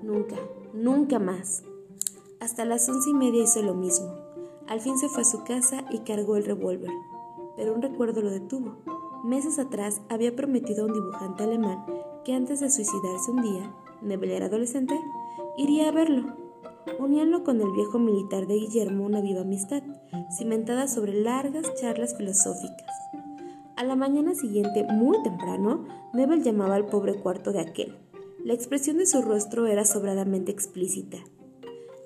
Nunca, 0.05 0.37
nunca 0.73 1.19
más. 1.19 1.65
Hasta 2.39 2.65
las 2.65 2.89
once 2.89 3.11
y 3.11 3.15
media 3.15 3.43
hizo 3.43 3.61
lo 3.61 3.75
mismo. 3.75 4.15
Al 4.69 4.81
fin 4.81 4.97
se 4.97 5.09
fue 5.09 5.23
a 5.23 5.25
su 5.25 5.43
casa 5.43 5.87
y 5.91 5.99
cargó 6.01 6.37
el 6.37 6.45
revólver. 6.45 6.93
Pero 7.57 7.75
un 7.75 7.83
recuerdo 7.83 8.23
lo 8.23 8.31
detuvo. 8.31 8.77
Meses 9.25 9.59
atrás 9.59 10.03
había 10.09 10.37
prometido 10.37 10.85
a 10.85 10.87
un 10.87 10.93
dibujante 10.93 11.43
alemán 11.43 11.85
que 12.25 12.33
antes 12.33 12.61
de 12.61 12.71
suicidarse 12.71 13.33
un 13.33 13.43
día, 13.43 13.75
Nebel 14.03 14.31
era 14.31 14.47
adolescente, 14.47 14.95
iría 15.57 15.89
a 15.89 15.93
verlo. 15.93 16.37
Uníanlo 17.01 17.43
con 17.43 17.61
el 17.61 17.73
viejo 17.73 17.99
militar 17.99 18.47
de 18.47 18.55
Guillermo 18.55 19.05
una 19.05 19.21
viva 19.21 19.41
amistad, 19.41 19.83
cimentada 20.31 20.87
sobre 20.87 21.13
largas 21.13 21.75
charlas 21.75 22.17
filosóficas. 22.17 22.95
A 23.77 23.83
la 23.83 23.97
mañana 23.97 24.37
siguiente, 24.37 24.85
muy 24.85 25.21
temprano, 25.25 25.89
Nebel 26.13 26.45
llamaba 26.45 26.77
al 26.77 26.87
pobre 26.87 27.15
cuarto 27.15 27.51
de 27.51 27.61
aquel. 27.61 27.99
La 28.45 28.55
expresión 28.55 28.99
de 28.99 29.07
su 29.07 29.21
rostro 29.21 29.67
era 29.67 29.85
sobradamente 29.85 30.53
explícita. 30.53 31.19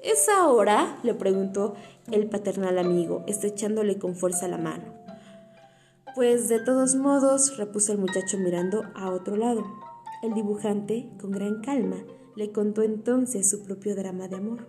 ¿Es 0.03 0.31
ahora? 0.31 0.99
le 1.03 1.13
preguntó 1.13 1.75
el 2.11 2.31
paternal 2.31 2.79
amigo, 2.79 3.23
estrechándole 3.27 3.99
con 3.99 4.17
fuerza 4.17 4.49
la 4.49 4.57
mano. 4.57 4.95
Pues 6.15 6.49
de 6.49 6.59
todos 6.59 6.95
modos, 6.95 7.59
repuso 7.59 7.93
el 7.93 7.99
muchacho 7.99 8.39
mirando 8.39 8.85
a 8.95 9.11
otro 9.11 9.37
lado. 9.37 9.63
El 10.23 10.33
dibujante, 10.33 11.11
con 11.21 11.33
gran 11.33 11.61
calma, 11.61 11.99
le 12.35 12.51
contó 12.51 12.83
entonces 12.83 13.51
su 13.51 13.63
propio 13.63 13.95
drama 13.95 14.27
de 14.29 14.37
amor. 14.37 14.67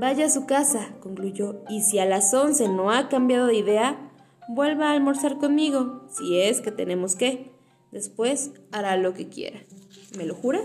Vaya 0.00 0.24
a 0.24 0.30
su 0.30 0.46
casa, 0.46 0.94
concluyó, 1.00 1.62
y 1.68 1.82
si 1.82 1.98
a 1.98 2.06
las 2.06 2.32
once 2.32 2.70
no 2.70 2.90
ha 2.90 3.10
cambiado 3.10 3.48
de 3.48 3.56
idea, 3.56 4.11
vuelva 4.54 4.90
a 4.90 4.92
almorzar 4.92 5.38
conmigo, 5.38 6.02
si 6.08 6.38
es 6.38 6.60
que 6.60 6.72
tenemos 6.72 7.16
que. 7.16 7.52
Después 7.90 8.50
hará 8.70 8.96
lo 8.96 9.14
que 9.14 9.28
quiera. 9.28 9.60
¿Me 10.16 10.26
lo 10.26 10.34
jura? 10.34 10.60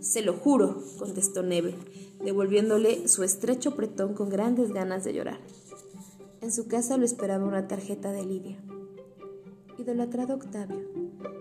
Se 0.00 0.22
lo 0.22 0.34
juro, 0.34 0.82
contestó 0.98 1.42
Neve, 1.42 1.74
devolviéndole 2.22 3.08
su 3.08 3.22
estrecho 3.22 3.74
pretón 3.74 4.14
con 4.14 4.28
grandes 4.28 4.72
ganas 4.72 5.04
de 5.04 5.14
llorar. 5.14 5.40
En 6.40 6.52
su 6.52 6.68
casa 6.68 6.96
lo 6.96 7.04
esperaba 7.04 7.44
una 7.44 7.66
tarjeta 7.66 8.12
de 8.12 8.24
Lidia. 8.24 8.58
Idolatrado 9.78 10.34
Octavio, 10.34 10.80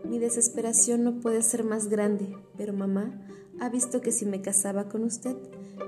mi 0.04 0.20
desesperación 0.20 1.04
no 1.04 1.20
puede 1.20 1.42
ser 1.42 1.64
más 1.64 1.90
grande, 1.90 2.36
pero 2.58 2.74
mamá 2.74 3.28
ha 3.60 3.70
visto 3.70 4.02
que 4.02 4.12
si 4.12 4.26
me 4.26 4.42
casaba 4.42 4.90
con 4.90 5.04
usted, 5.04 5.36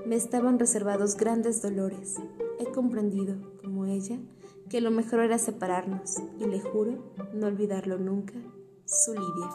me 0.06 0.16
estaban 0.16 0.58
reservados 0.58 1.16
grandes 1.16 1.60
dolores. 1.62 2.16
He 2.58 2.66
comprendido, 2.66 3.36
como 3.62 3.86
ella, 3.86 4.18
que 4.68 4.80
lo 4.80 4.90
mejor 4.90 5.20
era 5.20 5.38
separarnos, 5.38 6.16
y 6.38 6.46
le 6.46 6.60
juro 6.60 7.12
no 7.34 7.46
olvidarlo 7.46 7.98
nunca. 7.98 8.34
Su 8.84 9.12
Lidia. 9.12 9.50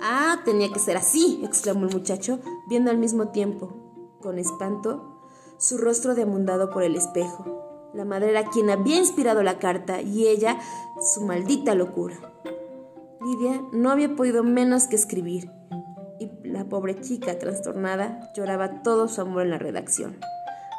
Ah, 0.00 0.40
tenía 0.44 0.72
que 0.72 0.78
ser 0.78 0.96
así, 0.96 1.40
exclamó 1.44 1.86
el 1.86 1.94
muchacho, 1.94 2.38
viendo 2.68 2.90
al 2.90 2.98
mismo 2.98 3.28
tiempo, 3.28 4.18
con 4.20 4.38
espanto, 4.38 5.22
su 5.58 5.78
rostro 5.78 6.14
demundado 6.14 6.70
por 6.70 6.82
el 6.82 6.96
espejo. 6.96 7.90
La 7.94 8.04
madre 8.04 8.30
era 8.30 8.50
quien 8.50 8.70
había 8.70 8.98
inspirado 8.98 9.42
la 9.42 9.58
carta 9.58 10.02
y 10.02 10.26
ella 10.26 10.58
su 11.00 11.22
maldita 11.22 11.74
locura. 11.74 12.16
Lidia 13.20 13.62
no 13.72 13.90
había 13.90 14.14
podido 14.14 14.44
menos 14.44 14.86
que 14.86 14.96
escribir, 14.96 15.50
y 16.20 16.30
la 16.44 16.68
pobre 16.68 17.00
chica, 17.00 17.38
trastornada, 17.38 18.32
lloraba 18.34 18.82
todo 18.82 19.08
su 19.08 19.20
amor 19.20 19.42
en 19.42 19.50
la 19.50 19.58
redacción. 19.58 20.18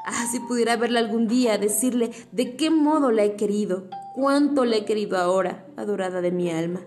Ah, 0.06 0.26
si 0.32 0.40
pudiera 0.40 0.78
verla 0.78 1.00
algún 1.00 1.28
día, 1.28 1.58
decirle 1.58 2.12
de 2.32 2.56
qué 2.56 2.70
modo 2.70 3.12
la 3.12 3.24
he 3.24 3.36
querido, 3.36 3.88
cuánto 4.16 4.66
la 4.66 4.78
he 4.78 4.86
querido 4.86 5.18
ahora, 5.18 5.66
adorada 5.78 6.22
de 6.22 6.32
mi 6.32 6.50
alma. 6.50 6.82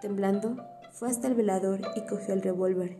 Temblando, 0.00 0.56
fue 0.92 1.08
hasta 1.08 1.28
el 1.28 1.34
velador 1.34 1.80
y 1.96 2.06
cogió 2.06 2.34
el 2.34 2.42
revólver, 2.42 2.96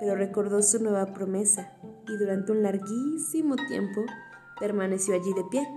pero 0.00 0.16
recordó 0.16 0.62
su 0.62 0.82
nueva 0.82 1.12
promesa 1.12 1.74
y 2.08 2.16
durante 2.16 2.52
un 2.52 2.62
larguísimo 2.62 3.56
tiempo 3.68 4.02
permaneció 4.58 5.14
allí 5.14 5.32
de 5.34 5.44
pie, 5.50 5.68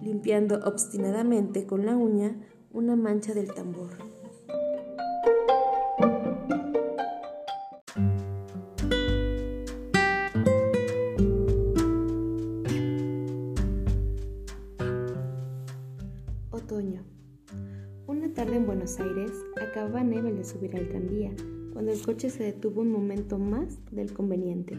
limpiando 0.00 0.60
obstinadamente 0.64 1.66
con 1.66 1.84
la 1.84 1.96
uña 1.96 2.36
una 2.72 2.96
mancha 2.96 3.34
del 3.34 3.52
tambor. 3.52 4.09
Aires, 19.00 19.32
acababa 19.60 20.04
Nebel 20.04 20.36
de 20.36 20.44
subir 20.44 20.76
al 20.76 20.88
tranvía, 20.88 21.32
cuando 21.72 21.92
el 21.92 22.02
coche 22.02 22.30
se 22.30 22.44
detuvo 22.44 22.82
un 22.82 22.92
momento 22.92 23.38
más 23.38 23.78
del 23.90 24.12
conveniente. 24.12 24.76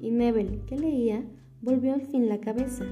Y 0.00 0.10
Nebel, 0.10 0.62
que 0.66 0.78
leía, 0.78 1.24
volvió 1.60 1.92
al 1.92 2.02
fin 2.02 2.28
la 2.28 2.40
cabeza. 2.40 2.84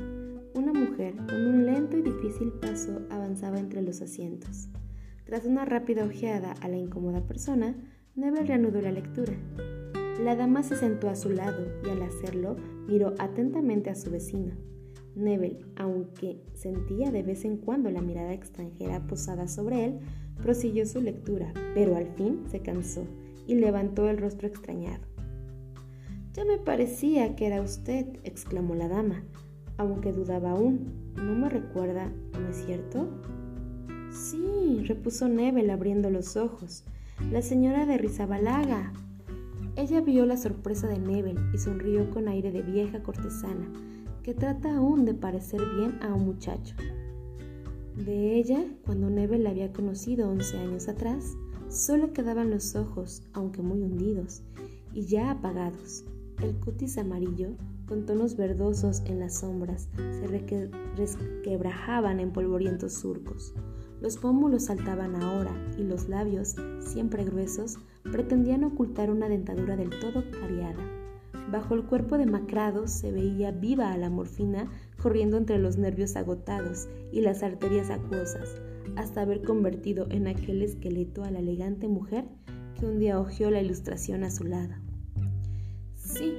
Una 0.54 0.72
mujer, 0.72 1.16
con 1.16 1.46
un 1.46 1.66
lento 1.66 1.96
y 1.96 2.02
difícil 2.02 2.52
paso, 2.52 3.00
avanzaba 3.10 3.58
entre 3.58 3.82
los 3.82 4.02
asientos. 4.02 4.68
Tras 5.24 5.44
una 5.44 5.64
rápida 5.64 6.04
ojeada 6.04 6.52
a 6.60 6.68
la 6.68 6.76
incómoda 6.76 7.26
persona, 7.26 7.74
Nebel 8.14 8.46
reanudó 8.46 8.80
la 8.80 8.92
lectura. 8.92 9.34
La 10.22 10.34
dama 10.34 10.62
se 10.62 10.76
sentó 10.76 11.08
a 11.08 11.14
su 11.14 11.30
lado 11.30 11.66
y 11.84 11.90
al 11.90 12.02
hacerlo 12.02 12.56
miró 12.88 13.14
atentamente 13.18 13.90
a 13.90 13.94
su 13.94 14.10
vecino. 14.10 14.54
Nebel, 15.14 15.66
aunque 15.76 16.42
sentía 16.54 17.10
de 17.10 17.22
vez 17.22 17.44
en 17.44 17.56
cuando 17.56 17.90
la 17.90 18.02
mirada 18.02 18.32
extranjera 18.32 19.06
posada 19.06 19.48
sobre 19.48 19.84
él, 19.84 19.98
Prosiguió 20.42 20.86
su 20.86 21.00
lectura, 21.00 21.52
pero 21.74 21.96
al 21.96 22.06
fin 22.06 22.44
se 22.48 22.60
cansó 22.60 23.04
y 23.46 23.54
levantó 23.54 24.08
el 24.08 24.18
rostro 24.18 24.46
extrañado. 24.46 25.04
Ya 26.34 26.44
me 26.44 26.58
parecía 26.58 27.34
que 27.34 27.46
era 27.46 27.60
usted, 27.60 28.06
exclamó 28.22 28.74
la 28.74 28.88
dama, 28.88 29.24
aunque 29.76 30.12
dudaba 30.12 30.52
aún. 30.52 31.12
¿No 31.16 31.34
me 31.34 31.48
recuerda, 31.48 32.12
no 32.40 32.48
es 32.48 32.64
cierto? 32.64 33.08
Sí, 34.12 34.84
repuso 34.86 35.28
Nebel 35.28 35.70
abriendo 35.70 36.10
los 36.10 36.36
ojos. 36.36 36.84
La 37.32 37.42
señora 37.42 37.86
de 37.86 37.98
Rizabalaga. 37.98 38.92
Ella 39.76 40.00
vio 40.00 40.26
la 40.26 40.36
sorpresa 40.36 40.86
de 40.86 40.98
Nebel 40.98 41.38
y 41.52 41.58
sonrió 41.58 42.10
con 42.10 42.28
aire 42.28 42.52
de 42.52 42.62
vieja 42.62 43.02
cortesana, 43.02 43.72
que 44.22 44.34
trata 44.34 44.76
aún 44.76 45.04
de 45.04 45.14
parecer 45.14 45.60
bien 45.76 45.98
a 46.02 46.14
un 46.14 46.24
muchacho. 46.26 46.74
De 48.04 48.36
ella, 48.36 48.64
cuando 48.84 49.10
Neve 49.10 49.38
la 49.38 49.50
había 49.50 49.72
conocido 49.72 50.30
11 50.30 50.58
años 50.58 50.88
atrás, 50.88 51.36
solo 51.68 52.12
quedaban 52.12 52.48
los 52.48 52.76
ojos, 52.76 53.24
aunque 53.32 53.60
muy 53.60 53.82
hundidos, 53.82 54.42
y 54.94 55.06
ya 55.06 55.32
apagados. 55.32 56.04
El 56.40 56.54
cutis 56.60 56.96
amarillo, 56.96 57.56
con 57.88 58.06
tonos 58.06 58.36
verdosos 58.36 59.02
en 59.06 59.18
las 59.18 59.40
sombras, 59.40 59.88
se 59.96 60.28
resquebrajaban 60.96 62.20
en 62.20 62.32
polvorientos 62.32 62.94
surcos. 62.94 63.52
Los 64.00 64.16
pómulos 64.16 64.66
saltaban 64.66 65.16
ahora 65.16 65.52
y 65.76 65.82
los 65.82 66.08
labios, 66.08 66.54
siempre 66.78 67.24
gruesos, 67.24 67.78
pretendían 68.04 68.62
ocultar 68.62 69.10
una 69.10 69.28
dentadura 69.28 69.76
del 69.76 69.90
todo 69.90 70.22
cariada. 70.30 70.84
Bajo 71.50 71.74
el 71.74 71.84
cuerpo 71.84 72.16
demacrado 72.16 72.86
se 72.86 73.10
veía 73.10 73.50
viva 73.50 73.92
a 73.92 73.96
la 73.96 74.10
morfina 74.10 74.70
corriendo 75.00 75.36
entre 75.36 75.58
los 75.58 75.78
nervios 75.78 76.16
agotados 76.16 76.88
y 77.12 77.20
las 77.20 77.42
arterias 77.42 77.90
acuosas, 77.90 78.60
hasta 78.96 79.22
haber 79.22 79.42
convertido 79.42 80.06
en 80.10 80.26
aquel 80.26 80.62
esqueleto 80.62 81.24
a 81.24 81.30
la 81.30 81.38
elegante 81.38 81.88
mujer 81.88 82.24
que 82.78 82.86
un 82.86 82.98
día 82.98 83.18
hojeó 83.18 83.50
la 83.50 83.60
ilustración 83.60 84.24
a 84.24 84.30
su 84.30 84.44
lado. 84.44 84.74
Sí, 85.94 86.34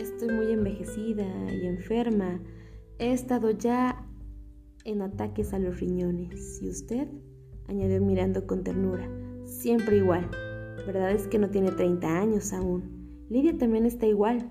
estoy 0.00 0.34
muy 0.34 0.52
envejecida 0.52 1.26
y 1.52 1.66
enferma. 1.66 2.40
He 2.98 3.12
estado 3.12 3.50
ya 3.50 4.06
en 4.84 5.02
ataques 5.02 5.52
a 5.52 5.58
los 5.58 5.80
riñones. 5.80 6.60
¿Y 6.62 6.68
usted? 6.68 7.08
añadió 7.68 8.00
mirando 8.00 8.46
con 8.46 8.64
ternura. 8.64 9.08
Siempre 9.44 9.98
igual. 9.98 10.28
Verdad 10.86 11.12
es 11.12 11.28
que 11.28 11.38
no 11.38 11.50
tiene 11.50 11.70
30 11.70 12.18
años 12.18 12.52
aún. 12.52 13.24
Lidia 13.28 13.56
también 13.56 13.86
está 13.86 14.06
igual. 14.06 14.50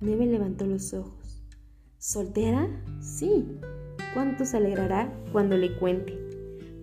Nieve 0.00 0.26
levantó 0.26 0.66
los 0.66 0.94
ojos. 0.94 1.21
¿Soltera? 2.02 2.68
Sí. 3.00 3.46
¿Cuánto 4.12 4.44
se 4.44 4.56
alegrará 4.56 5.16
cuando 5.30 5.56
le 5.56 5.78
cuente? 5.78 6.18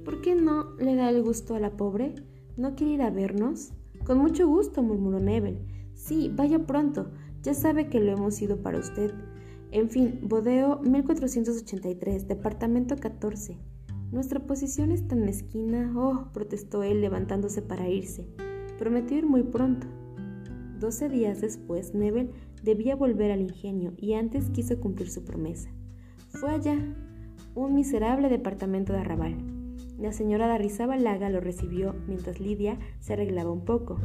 ¿Por 0.05 0.21
qué 0.21 0.33
no 0.33 0.77
le 0.77 0.95
da 0.95 1.09
el 1.09 1.21
gusto 1.21 1.55
a 1.55 1.59
la 1.59 1.75
pobre? 1.75 2.15
¿No 2.55 2.73
quiere 2.73 2.93
ir 2.93 3.01
a 3.01 3.09
vernos? 3.09 3.73
Con 4.05 4.19
mucho 4.19 4.47
gusto, 4.47 4.81
murmuró 4.81 5.19
Nebel. 5.19 5.59
Sí, 5.93 6.31
vaya 6.33 6.59
pronto. 6.59 7.11
Ya 7.43 7.53
sabe 7.53 7.89
que 7.89 7.99
lo 7.99 8.13
hemos 8.13 8.41
ido 8.41 8.61
para 8.63 8.79
usted. 8.79 9.13
En 9.71 9.89
fin, 9.89 10.21
Bodeo 10.23 10.79
1483, 10.83 12.29
departamento 12.29 12.95
14. 12.95 13.57
Nuestra 14.13 14.39
posición 14.39 14.93
es 14.93 15.05
tan 15.05 15.25
mezquina. 15.25 15.91
Oh, 15.97 16.29
protestó 16.31 16.81
él 16.81 17.01
levantándose 17.01 17.61
para 17.61 17.89
irse. 17.89 18.25
Prometió 18.77 19.17
ir 19.17 19.25
muy 19.25 19.43
pronto. 19.43 19.85
Doce 20.79 21.09
días 21.09 21.41
después, 21.41 21.93
Nebel 21.93 22.31
Debía 22.63 22.95
volver 22.95 23.31
al 23.31 23.41
ingenio 23.41 23.93
y 23.97 24.13
antes 24.13 24.49
quiso 24.49 24.79
cumplir 24.79 25.09
su 25.09 25.23
promesa. 25.23 25.69
Fue 26.29 26.51
allá, 26.51 26.77
un 27.55 27.73
miserable 27.73 28.29
departamento 28.29 28.93
de 28.93 28.99
arrabal. 28.99 29.35
La 29.97 30.13
señora 30.13 30.47
Laga 30.97 31.29
lo 31.29 31.41
recibió 31.41 31.95
mientras 32.07 32.39
Lidia 32.39 32.77
se 32.99 33.13
arreglaba 33.13 33.51
un 33.51 33.65
poco. 33.65 33.97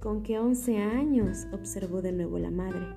Con 0.00 0.22
que 0.22 0.38
once 0.38 0.78
años, 0.78 1.46
observó 1.52 2.02
de 2.02 2.12
nuevo 2.12 2.38
la 2.38 2.50
madre. 2.50 2.96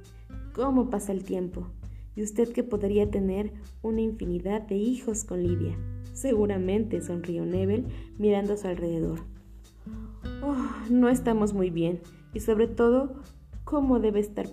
¿Cómo 0.53 0.89
pasa 0.89 1.11
el 1.11 1.23
tiempo? 1.23 1.67
Y 2.15 2.23
usted 2.23 2.51
que 2.53 2.63
podría 2.63 3.11
tener 3.11 3.53
una 3.83 4.01
infinidad 4.01 4.61
de 4.61 4.77
hijos 4.77 5.23
con 5.25 5.43
Lidia. 5.43 5.77
Seguramente, 6.13 7.01
sonrió 7.01 7.45
Nebel 7.45 7.85
mirando 8.17 8.53
a 8.53 8.57
su 8.57 8.67
alrededor. 8.67 9.19
Oh, 10.41 10.65
no 10.89 11.09
estamos 11.09 11.53
muy 11.53 11.69
bien, 11.69 11.99
y 12.33 12.39
sobre 12.39 12.67
todo, 12.67 13.21
¿cómo 13.65 13.99
debe 13.99 14.19
estar 14.21 14.47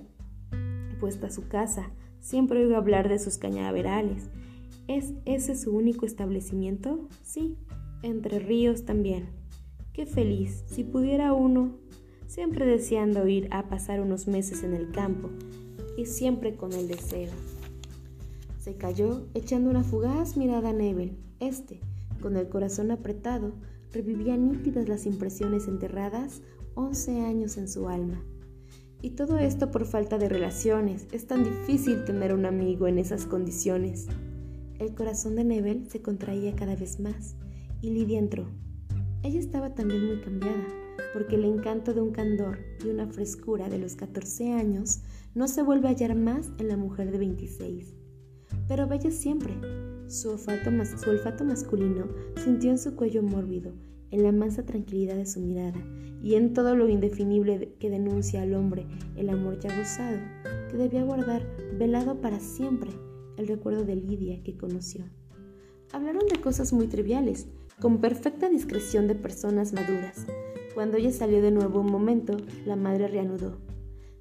puesta 0.98 1.30
su 1.30 1.46
casa? 1.46 1.90
Siempre 2.18 2.64
oigo 2.64 2.76
hablar 2.76 3.08
de 3.08 3.18
sus 3.18 3.36
cañaverales. 3.36 4.30
¿Es 4.88 5.12
ese 5.26 5.54
su 5.54 5.76
único 5.76 6.06
establecimiento? 6.06 7.08
Sí, 7.22 7.56
entre 8.02 8.38
ríos 8.38 8.84
también. 8.84 9.28
Qué 9.92 10.06
feliz, 10.06 10.64
si 10.66 10.82
pudiera 10.82 11.34
uno, 11.34 11.76
siempre 12.26 12.64
deseando 12.64 13.28
ir 13.28 13.48
a 13.52 13.68
pasar 13.68 14.00
unos 14.00 14.26
meses 14.26 14.64
en 14.64 14.72
el 14.72 14.90
campo, 14.90 15.30
y 15.96 16.06
siempre 16.06 16.56
con 16.56 16.72
el 16.72 16.88
deseo. 16.88 17.30
Se 18.58 18.76
cayó, 18.76 19.26
echando 19.34 19.68
una 19.68 19.82
fugaz 19.82 20.36
mirada 20.36 20.70
a 20.70 20.72
Nebel. 20.72 21.18
Este, 21.40 21.80
con 22.22 22.36
el 22.36 22.48
corazón 22.48 22.90
apretado, 22.90 23.52
revivía 23.92 24.36
nítidas 24.36 24.88
las 24.88 25.04
impresiones 25.04 25.68
enterradas 25.68 26.40
once 26.74 27.20
años 27.20 27.58
en 27.58 27.68
su 27.68 27.88
alma. 27.88 28.22
Y 29.02 29.10
todo 29.10 29.36
esto 29.38 29.72
por 29.72 29.84
falta 29.84 30.16
de 30.16 30.28
relaciones. 30.28 31.08
Es 31.10 31.26
tan 31.26 31.42
difícil 31.42 32.04
tener 32.04 32.32
un 32.32 32.46
amigo 32.46 32.86
en 32.86 32.98
esas 32.98 33.26
condiciones. 33.26 34.06
El 34.78 34.94
corazón 34.94 35.34
de 35.34 35.42
Nebel 35.42 35.90
se 35.90 36.00
contraía 36.00 36.54
cada 36.54 36.76
vez 36.76 37.00
más 37.00 37.34
y 37.80 37.90
Lidia 37.90 38.20
entró. 38.20 38.46
Ella 39.24 39.40
estaba 39.40 39.74
también 39.74 40.06
muy 40.06 40.20
cambiada, 40.20 40.66
porque 41.12 41.34
el 41.34 41.44
encanto 41.44 41.92
de 41.94 42.00
un 42.00 42.12
candor 42.12 42.60
y 42.84 42.90
una 42.90 43.08
frescura 43.08 43.68
de 43.68 43.78
los 43.78 43.96
14 43.96 44.52
años 44.52 45.00
no 45.34 45.48
se 45.48 45.62
vuelve 45.62 45.88
a 45.88 45.90
hallar 45.90 46.14
más 46.14 46.52
en 46.58 46.68
la 46.68 46.76
mujer 46.76 47.10
de 47.10 47.18
26. 47.18 47.94
Pero 48.68 48.86
bella 48.86 49.10
siempre, 49.10 49.54
su 50.06 50.30
olfato, 50.30 50.70
su 50.96 51.10
olfato 51.10 51.44
masculino 51.44 52.06
sintió 52.36 52.70
en 52.70 52.78
su 52.78 52.94
cuello 52.94 53.24
mórbido, 53.24 53.72
en 54.12 54.22
la 54.22 54.30
mansa 54.30 54.64
tranquilidad 54.64 55.16
de 55.16 55.26
su 55.26 55.40
mirada 55.40 55.80
y 56.22 56.34
en 56.34 56.52
todo 56.52 56.76
lo 56.76 56.88
indefinible 56.88 57.74
que 57.80 57.90
denuncia 57.90 58.42
al 58.42 58.54
hombre 58.54 58.86
el 59.16 59.28
amor 59.28 59.58
ya 59.58 59.76
gozado, 59.76 60.18
que 60.70 60.76
debía 60.76 61.02
guardar 61.02 61.44
velado 61.76 62.20
para 62.20 62.38
siempre 62.38 62.90
el 63.36 63.48
recuerdo 63.48 63.84
de 63.84 63.96
Lidia 63.96 64.42
que 64.44 64.56
conoció. 64.56 65.04
Hablaron 65.92 66.26
de 66.28 66.40
cosas 66.40 66.72
muy 66.72 66.86
triviales, 66.86 67.48
con 67.80 67.98
perfecta 68.00 68.48
discreción 68.48 69.08
de 69.08 69.16
personas 69.16 69.72
maduras. 69.72 70.26
Cuando 70.74 70.96
ella 70.96 71.10
salió 71.10 71.42
de 71.42 71.50
nuevo 71.50 71.80
un 71.80 71.90
momento, 71.90 72.36
la 72.64 72.76
madre 72.76 73.08
reanudó. 73.08 73.58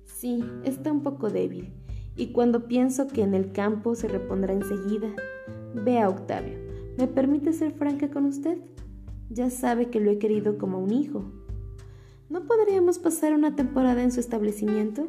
Sí, 0.06 0.44
está 0.64 0.92
un 0.92 1.04
poco 1.04 1.30
débil, 1.30 1.72
y 2.16 2.34
cuando 2.34 2.68
pienso 2.68 3.08
que 3.08 3.22
en 3.22 3.34
el 3.34 3.52
campo 3.52 3.96
se 3.96 4.08
repondrá 4.08 4.54
enseguida, 4.54 5.14
vea 5.74 6.10
Octavio, 6.10 6.58
¿me 6.98 7.08
permite 7.08 7.54
ser 7.54 7.72
franca 7.72 8.10
con 8.10 8.26
usted? 8.26 8.58
Ya 9.34 9.50
sabe 9.50 9.90
que 9.90 10.02
lo 10.02 10.12
he 10.12 10.18
querido 10.18 10.58
como 10.58 10.80
un 10.80 10.92
hijo. 10.92 11.24
¿No 12.30 12.44
podríamos 12.44 13.00
pasar 13.00 13.34
una 13.34 13.56
temporada 13.56 14.04
en 14.04 14.12
su 14.12 14.20
establecimiento? 14.20 15.08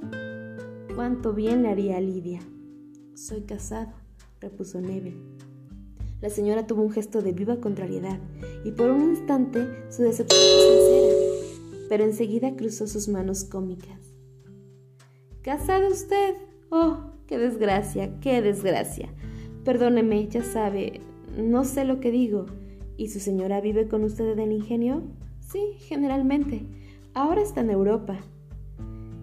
Cuánto 0.95 1.33
bien 1.33 1.65
le 1.65 1.71
haría 1.71 1.97
a 1.97 2.01
Lidia. 2.01 2.39
Soy 3.17 3.41
casado, 3.41 3.91
repuso 4.41 4.81
Neville. 4.81 5.21
La 6.21 6.31
señora 6.31 6.69
tuvo 6.69 6.83
un 6.83 6.93
gesto 6.93 7.21
de 7.21 7.33
viva 7.33 7.57
contrariedad 7.57 8.21
y 8.65 8.71
por 8.71 8.91
un 8.91 9.11
instante 9.11 9.67
su 9.91 10.03
decepción 10.03 10.41
fue 10.41 10.69
sincera, 10.71 11.87
pero 11.89 12.05
enseguida 12.05 12.55
cruzó 12.55 12.87
sus 12.87 13.09
manos 13.09 13.43
cómicas. 13.43 14.15
¿Casado 15.43 15.89
usted? 15.89 16.37
Oh, 16.71 17.11
qué 17.27 17.39
desgracia, 17.39 18.21
qué 18.21 18.41
desgracia. 18.41 19.13
Perdóneme, 19.65 20.29
ya 20.29 20.45
sabe, 20.45 21.01
no 21.37 21.65
sé 21.65 21.85
lo 21.85 21.99
que 21.99 22.13
digo. 22.13 22.47
¿Y 23.03 23.09
su 23.09 23.19
señora 23.19 23.61
vive 23.61 23.89
con 23.89 24.05
usted 24.05 24.31
en 24.31 24.39
el 24.39 24.53
ingenio? 24.53 25.03
Sí, 25.41 25.59
generalmente. 25.89 26.65
Ahora 27.15 27.43
está 27.43 27.61
en 27.61 27.71
Europa. 27.71 28.21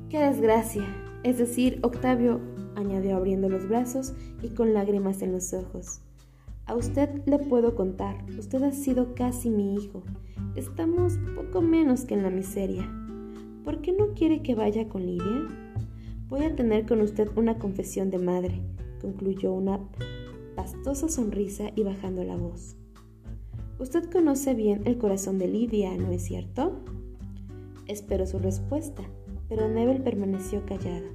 Qué 0.09 0.19
desgracia. 0.19 0.83
Es 1.23 1.37
decir, 1.37 1.79
Octavio, 1.81 2.41
añadió 2.75 3.15
abriendo 3.15 3.47
los 3.47 3.69
brazos 3.69 4.15
y 4.43 4.49
con 4.49 4.73
lágrimas 4.73 5.21
en 5.21 5.31
los 5.31 5.53
ojos. 5.53 6.01
A 6.65 6.75
usted 6.75 7.23
le 7.25 7.39
puedo 7.39 7.73
contar, 7.75 8.17
usted 8.37 8.61
ha 8.63 8.73
sido 8.73 9.15
casi 9.15 9.49
mi 9.49 9.75
hijo. 9.75 10.03
Estamos 10.57 11.17
poco 11.33 11.61
menos 11.61 12.03
que 12.03 12.15
en 12.15 12.23
la 12.23 12.31
miseria. 12.31 12.85
¿Por 13.63 13.79
qué 13.79 13.93
no 13.93 14.13
quiere 14.13 14.41
que 14.41 14.55
vaya 14.55 14.89
con 14.89 15.05
Lidia? 15.05 15.47
Voy 16.27 16.43
a 16.43 16.53
tener 16.53 16.85
con 16.85 16.99
usted 16.99 17.29
una 17.37 17.57
confesión 17.57 18.11
de 18.11 18.17
madre, 18.17 18.59
concluyó 18.99 19.53
una 19.53 19.79
pastosa 20.57 21.07
sonrisa 21.07 21.71
y 21.77 21.83
bajando 21.83 22.25
la 22.25 22.35
voz. 22.35 22.75
Usted 23.79 24.11
conoce 24.11 24.55
bien 24.55 24.81
el 24.83 24.97
corazón 24.97 25.39
de 25.39 25.47
Lidia, 25.47 25.95
¿no 25.97 26.11
es 26.11 26.25
cierto? 26.25 26.81
Espero 27.87 28.25
su 28.25 28.37
respuesta, 28.37 29.03
pero 29.47 29.69
Nebel 29.69 30.03
permaneció 30.03 30.65
callada. 30.65 31.07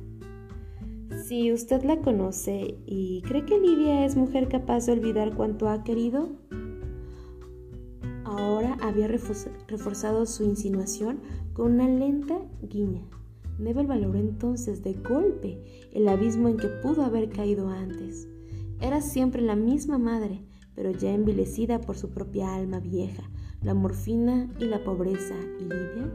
Si 1.26 1.52
usted 1.52 1.82
la 1.82 2.00
conoce 2.00 2.78
y 2.86 3.20
cree 3.26 3.44
que 3.44 3.60
Lidia 3.60 4.06
es 4.06 4.16
mujer 4.16 4.48
capaz 4.48 4.86
de 4.86 4.92
olvidar 4.92 5.36
cuanto 5.36 5.68
ha 5.68 5.84
querido, 5.84 6.30
ahora 8.24 8.78
había 8.80 9.08
reforzado 9.08 10.24
su 10.24 10.44
insinuación 10.44 11.20
con 11.52 11.72
una 11.72 11.86
lenta 11.86 12.38
guiña. 12.62 13.02
Nebel 13.58 13.86
valoró 13.86 14.18
entonces 14.18 14.82
de 14.82 14.94
golpe 14.94 15.62
el 15.92 16.08
abismo 16.08 16.48
en 16.48 16.56
que 16.56 16.68
pudo 16.68 17.02
haber 17.02 17.28
caído 17.28 17.68
antes. 17.68 18.26
Era 18.80 19.02
siempre 19.02 19.42
la 19.42 19.54
misma 19.54 19.98
madre, 19.98 20.40
pero 20.74 20.90
ya 20.90 21.12
envilecida 21.12 21.80
por 21.80 21.96
su 21.96 22.10
propia 22.10 22.54
alma 22.54 22.80
vieja, 22.80 23.30
la 23.62 23.74
morfina 23.74 24.50
y 24.58 24.64
la 24.64 24.82
pobreza. 24.84 25.34
¿Y 25.58 25.62
Lidia? 25.62 26.12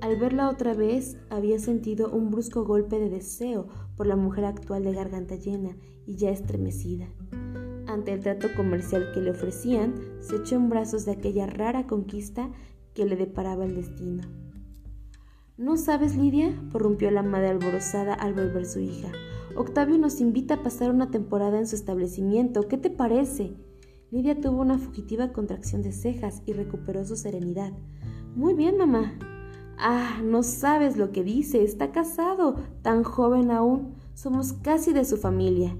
Al 0.00 0.16
verla 0.16 0.50
otra 0.50 0.74
vez, 0.74 1.16
había 1.30 1.58
sentido 1.58 2.10
un 2.10 2.30
brusco 2.30 2.64
golpe 2.64 2.98
de 2.98 3.08
deseo 3.08 3.68
por 3.96 4.06
la 4.06 4.16
mujer 4.16 4.44
actual 4.44 4.84
de 4.84 4.92
garganta 4.92 5.36
llena 5.36 5.76
y 6.06 6.16
ya 6.16 6.30
estremecida. 6.30 7.08
Ante 7.86 8.12
el 8.12 8.20
trato 8.20 8.48
comercial 8.56 9.12
que 9.14 9.20
le 9.20 9.30
ofrecían, 9.30 9.94
se 10.20 10.36
echó 10.36 10.56
en 10.56 10.68
brazos 10.68 11.04
de 11.04 11.12
aquella 11.12 11.46
rara 11.46 11.86
conquista 11.86 12.50
que 12.92 13.06
le 13.06 13.16
deparaba 13.16 13.64
el 13.64 13.76
destino. 13.76 14.22
¿No 15.56 15.76
sabes, 15.76 16.16
Lidia? 16.16 16.52
prorrumpió 16.70 17.10
la 17.10 17.22
madre 17.22 17.48
alborozada 17.48 18.12
al 18.12 18.34
volver 18.34 18.66
su 18.66 18.80
hija. 18.80 19.12
Octavio 19.56 19.96
nos 19.98 20.20
invita 20.20 20.54
a 20.54 20.62
pasar 20.62 20.90
una 20.90 21.10
temporada 21.10 21.58
en 21.58 21.68
su 21.68 21.76
establecimiento. 21.76 22.66
¿Qué 22.66 22.76
te 22.76 22.90
parece? 22.90 23.54
Lidia 24.10 24.40
tuvo 24.40 24.60
una 24.60 24.78
fugitiva 24.78 25.32
contracción 25.32 25.82
de 25.82 25.92
cejas 25.92 26.42
y 26.46 26.52
recuperó 26.52 27.04
su 27.04 27.16
serenidad. 27.16 27.72
Muy 28.34 28.54
bien, 28.54 28.78
mamá, 28.78 29.12
Ah, 29.76 30.20
no 30.22 30.42
sabes 30.42 30.96
lo 30.96 31.12
que 31.12 31.24
dice. 31.24 31.62
Está 31.62 31.92
casado, 31.92 32.56
tan 32.82 33.02
joven 33.02 33.50
aún. 33.50 33.94
Somos 34.14 34.52
casi 34.52 34.92
de 34.92 35.04
su 35.04 35.16
familia. 35.16 35.76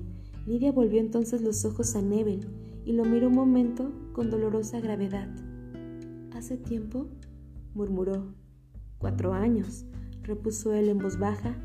Lidia 0.47 0.73
volvió 0.73 1.01
entonces 1.01 1.43
los 1.43 1.65
ojos 1.65 1.95
a 1.97 2.03
Nebel 2.03 2.47
y 2.85 2.93
lo 2.93 3.05
miró 3.05 3.29
un 3.29 3.35
momento 3.35 3.93
con 4.13 4.31
dolorosa 4.31 4.81
gravedad. 4.81 5.29
¿Hace 6.35 6.57
tiempo? 6.57 7.07
murmuró. 7.75 8.35
Cuatro 8.99 9.33
años, 9.33 9.85
repuso 10.23 10.73
él 10.75 10.89
en 10.89 10.99
voz 10.99 11.19
baja. 11.19 11.57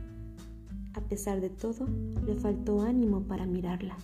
A 0.93 1.01
pesar 1.01 1.41
de 1.41 1.49
todo, 1.49 1.87
le 2.25 2.35
faltó 2.35 2.81
ánimo 2.81 3.23
para 3.23 3.45
mirarla. 3.45 3.97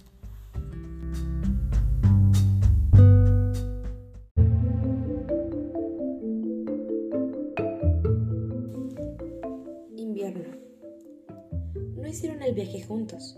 Hicieron 12.15 12.41
el 12.43 12.53
viaje 12.53 12.81
juntos, 12.81 13.37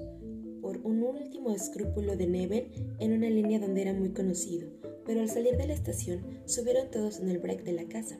por 0.61 0.77
un 0.83 1.01
último 1.01 1.49
escrúpulo 1.49 2.15
de 2.15 2.27
Nebel 2.27 2.69
en 2.99 3.11
una 3.11 3.27
línea 3.27 3.57
donde 3.57 3.81
era 3.81 3.91
muy 3.91 4.09
conocido, 4.09 4.69
pero 5.03 5.19
al 5.19 5.29
salir 5.31 5.57
de 5.57 5.65
la 5.65 5.73
estación 5.73 6.21
subieron 6.45 6.91
todos 6.91 7.19
en 7.19 7.29
el 7.29 7.39
break 7.39 7.63
de 7.63 7.73
la 7.73 7.85
casa. 7.85 8.19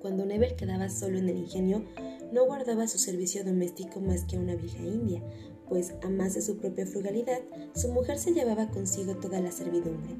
Cuando 0.00 0.24
Nebel 0.24 0.56
quedaba 0.56 0.88
solo 0.88 1.18
en 1.18 1.28
el 1.28 1.36
ingenio, 1.36 1.84
no 2.32 2.46
guardaba 2.46 2.88
su 2.88 2.96
servicio 2.96 3.44
doméstico 3.44 4.00
más 4.00 4.24
que 4.24 4.38
una 4.38 4.56
vieja 4.56 4.82
india, 4.82 5.22
pues 5.68 5.92
a 6.00 6.08
más 6.08 6.32
de 6.32 6.40
su 6.40 6.56
propia 6.56 6.86
frugalidad, 6.86 7.40
su 7.74 7.92
mujer 7.92 8.18
se 8.18 8.32
llevaba 8.32 8.70
consigo 8.70 9.16
toda 9.16 9.42
la 9.42 9.52
servidumbre. 9.52 10.14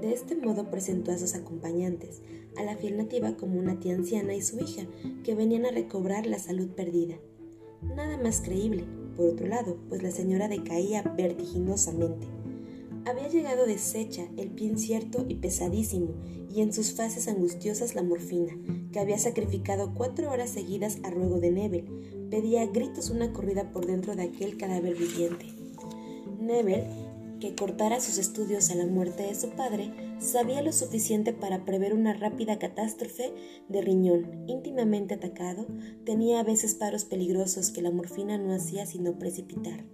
De 0.00 0.12
este 0.12 0.34
modo 0.34 0.72
presentó 0.72 1.12
a 1.12 1.18
sus 1.18 1.36
acompañantes, 1.36 2.20
a 2.56 2.64
la 2.64 2.76
fiel 2.76 2.96
nativa 2.96 3.36
como 3.36 3.60
una 3.60 3.78
tía 3.78 3.94
anciana 3.94 4.34
y 4.34 4.42
su 4.42 4.58
hija, 4.58 4.88
que 5.22 5.36
venían 5.36 5.66
a 5.66 5.70
recobrar 5.70 6.26
la 6.26 6.40
salud 6.40 6.70
perdida. 6.70 7.14
Nada 7.94 8.16
más 8.16 8.40
creíble, 8.40 8.84
por 9.16 9.26
otro 9.26 9.46
lado, 9.46 9.76
pues 9.88 10.02
la 10.02 10.10
señora 10.10 10.48
decaía 10.48 11.02
vertiginosamente. 11.02 12.26
Había 13.06 13.28
llegado 13.28 13.66
deshecha, 13.66 14.26
el 14.36 14.48
pie 14.48 14.68
incierto 14.68 15.26
y 15.28 15.34
pesadísimo, 15.34 16.14
y 16.54 16.62
en 16.62 16.72
sus 16.72 16.92
fases 16.92 17.28
angustiosas 17.28 17.94
la 17.94 18.02
morfina, 18.02 18.56
que 18.92 19.00
había 19.00 19.18
sacrificado 19.18 19.92
cuatro 19.94 20.30
horas 20.30 20.50
seguidas 20.50 20.98
a 21.02 21.10
ruego 21.10 21.38
de 21.38 21.50
Nebel, 21.50 21.84
pedía 22.30 22.62
a 22.62 22.66
gritos 22.66 23.10
una 23.10 23.32
corrida 23.32 23.70
por 23.72 23.86
dentro 23.86 24.16
de 24.16 24.22
aquel 24.22 24.56
cadáver 24.56 24.94
viviente. 24.94 25.46
Nebel, 26.40 26.84
que 27.44 27.54
cortara 27.54 28.00
sus 28.00 28.16
estudios 28.16 28.70
a 28.70 28.74
la 28.74 28.86
muerte 28.86 29.24
de 29.24 29.34
su 29.34 29.50
padre, 29.50 29.92
sabía 30.18 30.62
lo 30.62 30.72
suficiente 30.72 31.34
para 31.34 31.66
prever 31.66 31.92
una 31.92 32.14
rápida 32.14 32.58
catástrofe 32.58 33.34
de 33.68 33.82
riñón. 33.82 34.46
Íntimamente 34.46 35.12
atacado, 35.12 35.66
tenía 36.06 36.40
a 36.40 36.42
veces 36.42 36.74
paros 36.74 37.04
peligrosos 37.04 37.70
que 37.70 37.82
la 37.82 37.90
morfina 37.90 38.38
no 38.38 38.54
hacía 38.54 38.86
sino 38.86 39.18
precipitar. 39.18 39.84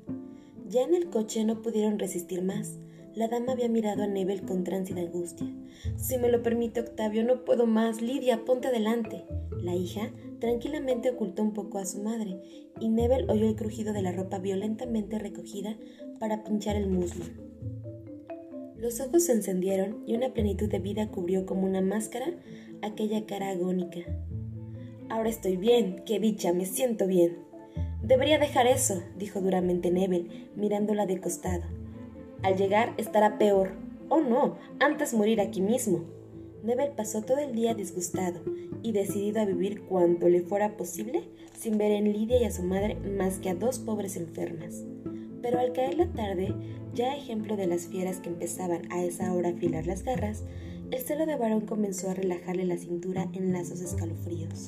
Ya 0.68 0.82
en 0.82 0.94
el 0.94 1.10
coche 1.10 1.44
no 1.44 1.60
pudieron 1.60 1.98
resistir 1.98 2.40
más. 2.40 2.78
La 3.16 3.26
dama 3.26 3.50
había 3.50 3.68
mirado 3.68 4.04
a 4.04 4.06
Nebel 4.06 4.42
con 4.42 4.62
tránsida 4.62 5.00
angustia. 5.00 5.52
Si 5.96 6.18
me 6.18 6.30
lo 6.30 6.44
permite 6.44 6.78
Octavio, 6.78 7.24
no 7.24 7.44
puedo 7.44 7.66
más. 7.66 8.00
Lidia, 8.00 8.44
ponte 8.44 8.68
adelante. 8.68 9.24
La 9.60 9.74
hija 9.74 10.12
tranquilamente 10.38 11.10
ocultó 11.10 11.42
un 11.42 11.52
poco 11.52 11.78
a 11.78 11.84
su 11.84 12.00
madre, 12.00 12.40
y 12.78 12.88
Nebel 12.88 13.28
oyó 13.28 13.48
el 13.48 13.56
crujido 13.56 13.92
de 13.92 14.02
la 14.02 14.12
ropa 14.12 14.38
violentamente 14.38 15.18
recogida 15.18 15.76
para 16.20 16.44
pinchar 16.44 16.76
el 16.76 16.88
muslo. 16.88 17.24
Los 18.76 19.00
ojos 19.00 19.24
se 19.24 19.32
encendieron 19.32 20.04
y 20.06 20.14
una 20.14 20.34
plenitud 20.34 20.68
de 20.68 20.78
vida 20.78 21.08
cubrió 21.08 21.46
como 21.46 21.66
una 21.66 21.80
máscara 21.80 22.26
aquella 22.82 23.24
cara 23.24 23.48
agónica. 23.48 24.00
Ahora 25.08 25.30
estoy 25.30 25.56
bien, 25.56 26.02
qué 26.04 26.20
dicha, 26.20 26.52
me 26.52 26.66
siento 26.66 27.06
bien. 27.06 27.38
Debería 28.02 28.38
dejar 28.38 28.66
eso, 28.66 29.02
dijo 29.18 29.40
duramente 29.40 29.90
Nebel, 29.90 30.50
mirándola 30.56 31.06
de 31.06 31.20
costado. 31.20 31.64
Al 32.42 32.56
llegar 32.56 32.94
estará 32.98 33.38
peor. 33.38 33.72
Oh 34.10 34.20
no, 34.20 34.58
antes 34.78 35.14
morir 35.14 35.40
aquí 35.40 35.62
mismo. 35.62 36.04
Nebel 36.62 36.90
pasó 36.94 37.22
todo 37.22 37.38
el 37.38 37.54
día 37.54 37.74
disgustado 37.74 38.42
y 38.82 38.92
decidido 38.92 39.40
a 39.40 39.46
vivir 39.46 39.82
cuanto 39.84 40.28
le 40.28 40.42
fuera 40.42 40.76
posible 40.76 41.24
sin 41.58 41.78
ver 41.78 41.92
en 41.92 42.12
Lidia 42.12 42.42
y 42.42 42.44
a 42.44 42.50
su 42.50 42.62
madre 42.62 42.96
más 42.96 43.38
que 43.38 43.48
a 43.48 43.54
dos 43.54 43.78
pobres 43.78 44.16
enfermas. 44.16 44.84
Pero 45.42 45.58
al 45.58 45.72
caer 45.72 45.94
la 45.94 46.06
tarde, 46.12 46.54
ya 46.94 47.16
ejemplo 47.16 47.56
de 47.56 47.66
las 47.66 47.86
fieras 47.86 48.20
que 48.20 48.28
empezaban 48.28 48.82
a 48.90 49.02
esa 49.02 49.32
hora 49.32 49.48
a 49.48 49.52
afilar 49.52 49.86
las 49.86 50.02
garras, 50.02 50.44
el 50.90 50.98
celo 50.98 51.24
de 51.24 51.36
varón 51.36 51.62
comenzó 51.62 52.10
a 52.10 52.14
relajarle 52.14 52.64
la 52.64 52.76
cintura 52.76 53.28
en 53.32 53.52
lazos 53.52 53.80
escalofríos. 53.80 54.66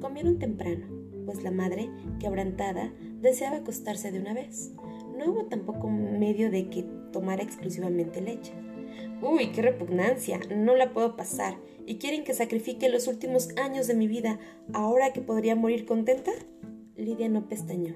Comieron 0.00 0.38
temprano, 0.38 0.86
pues 1.26 1.42
la 1.42 1.50
madre, 1.50 1.90
quebrantada, 2.20 2.92
deseaba 3.20 3.58
acostarse 3.58 4.12
de 4.12 4.20
una 4.20 4.34
vez. 4.34 4.72
No 5.16 5.32
hubo 5.32 5.44
tampoco 5.46 5.88
medio 5.90 6.50
de 6.50 6.68
que 6.70 6.84
tomara 7.12 7.42
exclusivamente 7.42 8.20
leche. 8.20 8.52
Uy, 9.20 9.52
qué 9.52 9.62
repugnancia, 9.62 10.40
no 10.56 10.74
la 10.74 10.92
puedo 10.92 11.16
pasar. 11.16 11.56
¿Y 11.86 11.96
quieren 11.96 12.24
que 12.24 12.34
sacrifique 12.34 12.88
los 12.88 13.08
últimos 13.08 13.48
años 13.56 13.86
de 13.86 13.94
mi 13.94 14.06
vida 14.06 14.38
ahora 14.72 15.12
que 15.12 15.20
podría 15.20 15.56
morir 15.56 15.86
contenta? 15.86 16.32
Lidia 16.96 17.28
no 17.28 17.48
pestañó. 17.48 17.94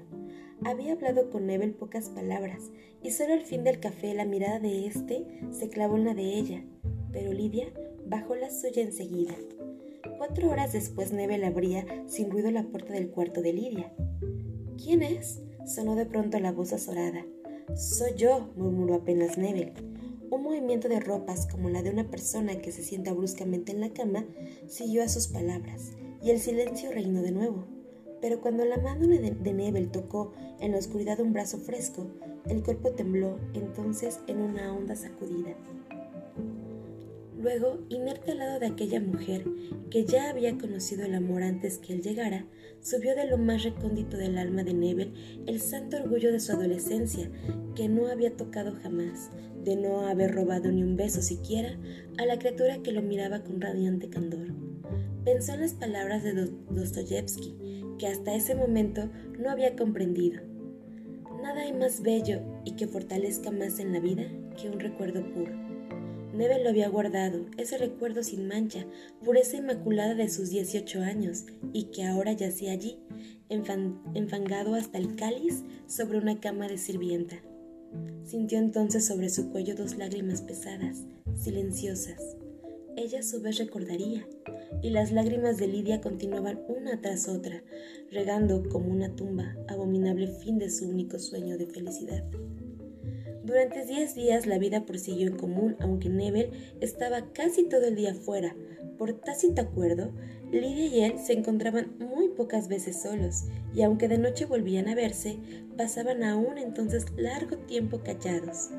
Había 0.63 0.93
hablado 0.93 1.29
con 1.29 1.45
Nebel 1.45 1.73
pocas 1.73 2.09
palabras, 2.09 2.71
y 3.03 3.11
solo 3.11 3.33
al 3.33 3.41
fin 3.41 3.63
del 3.63 3.79
café 3.79 4.13
la 4.13 4.25
mirada 4.25 4.59
de 4.59 4.87
éste 4.87 5.25
se 5.51 5.69
clavó 5.69 5.97
en 5.97 6.05
la 6.05 6.13
de 6.13 6.33
ella, 6.33 6.63
pero 7.11 7.31
Lidia 7.31 7.67
bajó 8.05 8.35
la 8.35 8.49
suya 8.49 8.81
enseguida. 8.81 9.35
Cuatro 10.17 10.49
horas 10.49 10.73
después 10.73 11.13
Nebel 11.13 11.43
abría 11.43 11.85
sin 12.07 12.31
ruido 12.31 12.49
la 12.49 12.63
puerta 12.63 12.93
del 12.93 13.09
cuarto 13.09 13.41
de 13.41 13.53
Lidia. 13.53 13.93
¿Quién 14.83 15.03
es? 15.03 15.41
sonó 15.65 15.95
de 15.95 16.05
pronto 16.05 16.39
la 16.39 16.51
voz 16.51 16.73
azorada. 16.73 17.25
Soy 17.75 18.15
yo, 18.15 18.51
murmuró 18.55 18.95
apenas 18.95 19.37
Nebel. 19.37 19.73
Un 20.31 20.43
movimiento 20.43 20.89
de 20.89 20.99
ropas 20.99 21.47
como 21.47 21.69
la 21.69 21.83
de 21.83 21.91
una 21.91 22.09
persona 22.09 22.59
que 22.59 22.71
se 22.71 22.83
sienta 22.83 23.13
bruscamente 23.13 23.71
en 23.71 23.81
la 23.81 23.93
cama 23.93 24.25
siguió 24.67 25.03
a 25.03 25.09
sus 25.09 25.27
palabras, 25.27 25.91
y 26.21 26.31
el 26.31 26.39
silencio 26.39 26.91
reinó 26.91 27.21
de 27.21 27.31
nuevo. 27.31 27.76
Pero 28.21 28.41
cuando 28.41 28.65
la 28.65 28.77
mano 28.77 29.07
de, 29.07 29.53
Nebel 29.53 29.89
tocó 29.89 30.33
en 30.59 30.71
la 30.71 30.77
oscuridad 30.77 31.19
un 31.19 31.33
brazo 31.33 31.57
fresco, 31.57 32.07
el 32.49 32.63
cuerpo 32.63 32.91
tembló 32.91 33.37
entonces 33.53 34.19
en 34.27 34.39
una 34.41 34.73
honda 34.73 34.95
sacudida. 34.95 35.55
Luego, 37.39 37.79
inerte 37.89 38.31
al 38.31 38.39
lado 38.39 38.59
de 38.59 38.65
aquella 38.65 38.99
mujer 38.99 39.45
que 39.91 40.05
ya 40.05 40.29
había 40.29 40.57
conocido 40.57 41.05
el 41.05 41.13
amor 41.13 41.43
antes 41.43 41.77
que 41.77 41.93
él 41.93 42.01
llegara, 42.01 42.45
subió 42.81 43.15
de 43.15 43.27
lo 43.27 43.37
más 43.37 43.63
recóndito 43.63 44.17
del 44.17 44.37
alma 44.37 44.63
de 44.63 44.73
Nebel 44.73 45.13
el 45.45 45.61
santo 45.61 45.97
orgullo 45.97 46.31
de 46.31 46.39
su 46.39 46.51
adolescencia, 46.53 47.29
que 47.75 47.89
no 47.89 48.07
había 48.07 48.35
tocado 48.35 48.73
jamás, 48.81 49.29
de 49.63 49.75
no 49.75 50.07
haber 50.07 50.33
robado 50.33 50.71
ni 50.71 50.81
un 50.81 50.95
beso 50.95 51.21
siquiera 51.21 51.77
a 52.17 52.25
la 52.25 52.39
criatura 52.39 52.81
que 52.81 52.91
lo 52.91 53.01
miraba 53.01 53.43
con 53.43 53.61
radiante 53.61 54.09
candor. 54.09 54.47
Pensó 55.23 55.53
en 55.53 55.61
las 55.61 55.73
palabras 55.73 56.23
de 56.23 56.33
Dostoyevsky, 56.69 57.53
que 57.97 58.07
hasta 58.07 58.35
ese 58.35 58.55
momento 58.55 59.09
no 59.39 59.49
había 59.49 59.75
comprendido. 59.75 60.41
Nada 61.41 61.61
hay 61.61 61.73
más 61.73 62.01
bello 62.01 62.41
y 62.65 62.71
que 62.71 62.87
fortalezca 62.87 63.51
más 63.51 63.79
en 63.79 63.93
la 63.93 63.99
vida 63.99 64.23
que 64.59 64.69
un 64.69 64.79
recuerdo 64.79 65.23
puro. 65.33 65.53
Neve 66.33 66.61
lo 66.61 66.69
había 66.69 66.87
guardado, 66.89 67.45
ese 67.57 67.77
recuerdo 67.77 68.21
sin 68.21 68.47
mancha, 68.47 68.85
pureza 69.23 69.57
inmaculada 69.57 70.13
de 70.13 70.29
sus 70.29 70.49
18 70.49 71.01
años, 71.01 71.45
y 71.73 71.85
que 71.85 72.05
ahora 72.05 72.31
yacía 72.31 72.73
allí, 72.73 72.99
enfangado 73.49 74.75
hasta 74.75 74.99
el 74.99 75.15
cáliz 75.15 75.63
sobre 75.87 76.19
una 76.19 76.39
cama 76.39 76.67
de 76.67 76.77
sirvienta. 76.77 77.37
Sintió 78.23 78.59
entonces 78.59 79.05
sobre 79.05 79.29
su 79.29 79.49
cuello 79.49 79.75
dos 79.75 79.97
lágrimas 79.97 80.41
pesadas, 80.41 81.05
silenciosas. 81.35 82.21
Ella 82.97 83.19
a 83.19 83.23
su 83.23 83.41
vez 83.41 83.59
recordaría, 83.59 84.27
y 84.81 84.89
las 84.89 85.11
lágrimas 85.11 85.57
de 85.57 85.67
Lidia 85.67 86.01
continuaban 86.01 86.59
una 86.67 86.99
tras 86.99 87.27
otra, 87.27 87.61
regando 88.11 88.67
como 88.69 88.89
una 88.89 89.15
tumba 89.15 89.55
abominable 89.67 90.25
fin 90.25 90.57
de 90.57 90.71
su 90.71 90.89
único 90.89 91.19
sueño 91.19 91.59
de 91.59 91.67
felicidad. 91.67 92.23
Durante 93.43 93.85
diez 93.85 94.15
días 94.15 94.47
la 94.47 94.57
vida 94.57 94.87
prosiguió 94.87 95.27
en 95.27 95.37
común, 95.37 95.75
aunque 95.79 96.09
Nebel 96.09 96.49
estaba 96.81 97.31
casi 97.33 97.65
todo 97.65 97.85
el 97.85 97.95
día 97.95 98.15
fuera. 98.15 98.55
Por 98.97 99.13
tácito 99.13 99.61
acuerdo, 99.61 100.11
Lidia 100.51 100.87
y 100.87 101.01
él 101.01 101.19
se 101.19 101.33
encontraban 101.33 101.95
muy 101.99 102.29
pocas 102.29 102.67
veces 102.67 102.99
solos, 102.99 103.43
y 103.75 103.83
aunque 103.83 104.07
de 104.07 104.17
noche 104.17 104.45
volvían 104.45 104.87
a 104.87 104.95
verse, 104.95 105.37
pasaban 105.77 106.23
aún 106.23 106.57
entonces 106.57 107.05
largo 107.15 107.57
tiempo 107.57 107.99
callados. 107.99 108.71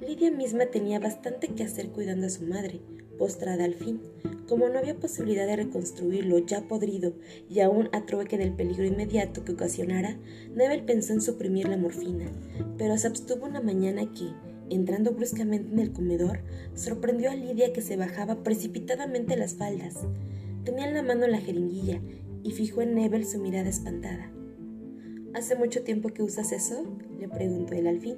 Lidia 0.00 0.30
misma 0.30 0.66
tenía 0.66 1.00
bastante 1.00 1.48
que 1.48 1.64
hacer 1.64 1.88
cuidando 1.88 2.28
a 2.28 2.30
su 2.30 2.44
madre, 2.44 2.80
postrada 3.16 3.64
al 3.64 3.74
fin. 3.74 4.00
Como 4.48 4.68
no 4.68 4.78
había 4.78 4.94
posibilidad 4.94 5.46
de 5.46 5.56
reconstruirlo 5.56 6.38
ya 6.38 6.62
podrido 6.68 7.14
y 7.50 7.60
aún 7.60 7.88
a 7.92 8.06
trueque 8.06 8.38
del 8.38 8.52
peligro 8.52 8.84
inmediato 8.84 9.44
que 9.44 9.52
ocasionara, 9.52 10.16
Nebel 10.54 10.84
pensó 10.84 11.12
en 11.12 11.20
suprimir 11.20 11.68
la 11.68 11.76
morfina, 11.76 12.26
pero 12.78 12.96
se 12.96 13.08
abstuvo 13.08 13.46
una 13.46 13.60
mañana 13.60 14.02
que, 14.12 14.28
entrando 14.70 15.12
bruscamente 15.12 15.72
en 15.72 15.78
el 15.80 15.92
comedor, 15.92 16.40
sorprendió 16.74 17.30
a 17.30 17.34
Lidia 17.34 17.72
que 17.72 17.82
se 17.82 17.96
bajaba 17.96 18.42
precipitadamente 18.42 19.36
las 19.36 19.54
faldas. 19.54 19.94
Tenía 20.64 20.88
en 20.88 20.94
la 20.94 21.02
mano 21.02 21.26
la 21.26 21.40
jeringuilla 21.40 22.00
y 22.42 22.52
fijó 22.52 22.82
en 22.82 22.94
Nebel 22.94 23.26
su 23.26 23.40
mirada 23.40 23.68
espantada. 23.68 24.30
¿Hace 25.34 25.54
mucho 25.54 25.82
tiempo 25.82 26.10
que 26.10 26.22
usas 26.22 26.52
eso? 26.52 26.84
le 27.18 27.28
preguntó 27.28 27.74
él 27.74 27.86
al 27.88 28.00
fin. 28.00 28.16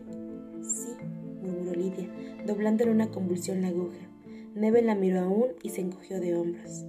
Sí, 0.63 0.91
murmuró 1.43 1.73
Lidia, 1.73 2.09
doblando 2.47 2.85
en 2.85 2.91
una 2.91 3.11
convulsión 3.11 3.63
la 3.63 3.69
aguja. 3.69 4.08
Neve 4.59 4.83
la 4.83 4.97
miró 4.97 5.21
aún 5.21 5.47
y 5.63 5.71
se 5.71 5.83
encogió 5.83 6.21
de 6.21 6.35
hombros. 6.35 6.85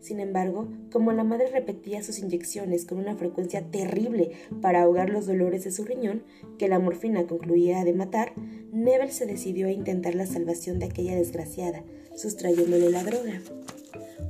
Sin 0.00 0.18
embargo, 0.18 0.68
como 0.90 1.12
la 1.12 1.24
madre 1.24 1.46
repetía 1.46 2.02
sus 2.02 2.18
inyecciones 2.18 2.86
con 2.86 2.98
una 2.98 3.14
frecuencia 3.14 3.70
terrible 3.70 4.32
para 4.60 4.82
ahogar 4.82 5.10
los 5.10 5.26
dolores 5.26 5.62
de 5.62 5.70
su 5.70 5.84
riñón, 5.84 6.24
que 6.58 6.68
la 6.68 6.78
morfina 6.78 7.26
concluía 7.26 7.84
de 7.84 7.92
matar, 7.92 8.32
Nebel 8.72 9.12
se 9.12 9.26
decidió 9.26 9.68
a 9.68 9.72
intentar 9.72 10.14
la 10.14 10.26
salvación 10.26 10.78
de 10.78 10.86
aquella 10.86 11.14
desgraciada, 11.14 11.84
sustrayéndole 12.16 12.90
la 12.90 13.04
droga. 13.04 13.40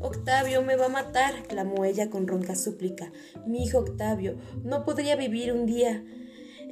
Octavio 0.00 0.62
me 0.62 0.76
va 0.76 0.86
a 0.86 0.90
matar, 0.90 1.46
clamó 1.46 1.84
ella 1.84 2.10
con 2.10 2.26
ronca 2.26 2.56
súplica. 2.56 3.12
Mi 3.46 3.62
hijo 3.62 3.78
Octavio, 3.78 4.36
no 4.64 4.84
podría 4.84 5.14
vivir 5.14 5.52
un 5.52 5.66
día. 5.66 6.04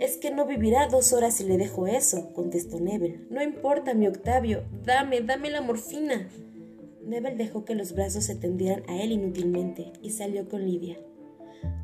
Es 0.00 0.16
que 0.16 0.30
no 0.30 0.46
vivirá 0.46 0.88
dos 0.88 1.12
horas 1.12 1.34
si 1.34 1.44
le 1.44 1.58
dejo 1.58 1.86
eso, 1.86 2.32
contestó 2.32 2.80
Nebel. 2.80 3.26
No 3.28 3.42
importa, 3.42 3.92
mi 3.92 4.06
Octavio, 4.06 4.64
dame, 4.82 5.20
dame 5.20 5.50
la 5.50 5.60
morfina. 5.60 6.26
Nebel 7.04 7.36
dejó 7.36 7.66
que 7.66 7.74
los 7.74 7.92
brazos 7.92 8.24
se 8.24 8.34
tendieran 8.34 8.82
a 8.88 9.02
él 9.02 9.12
inútilmente 9.12 9.92
y 10.00 10.12
salió 10.12 10.48
con 10.48 10.64
Lidia. 10.64 10.96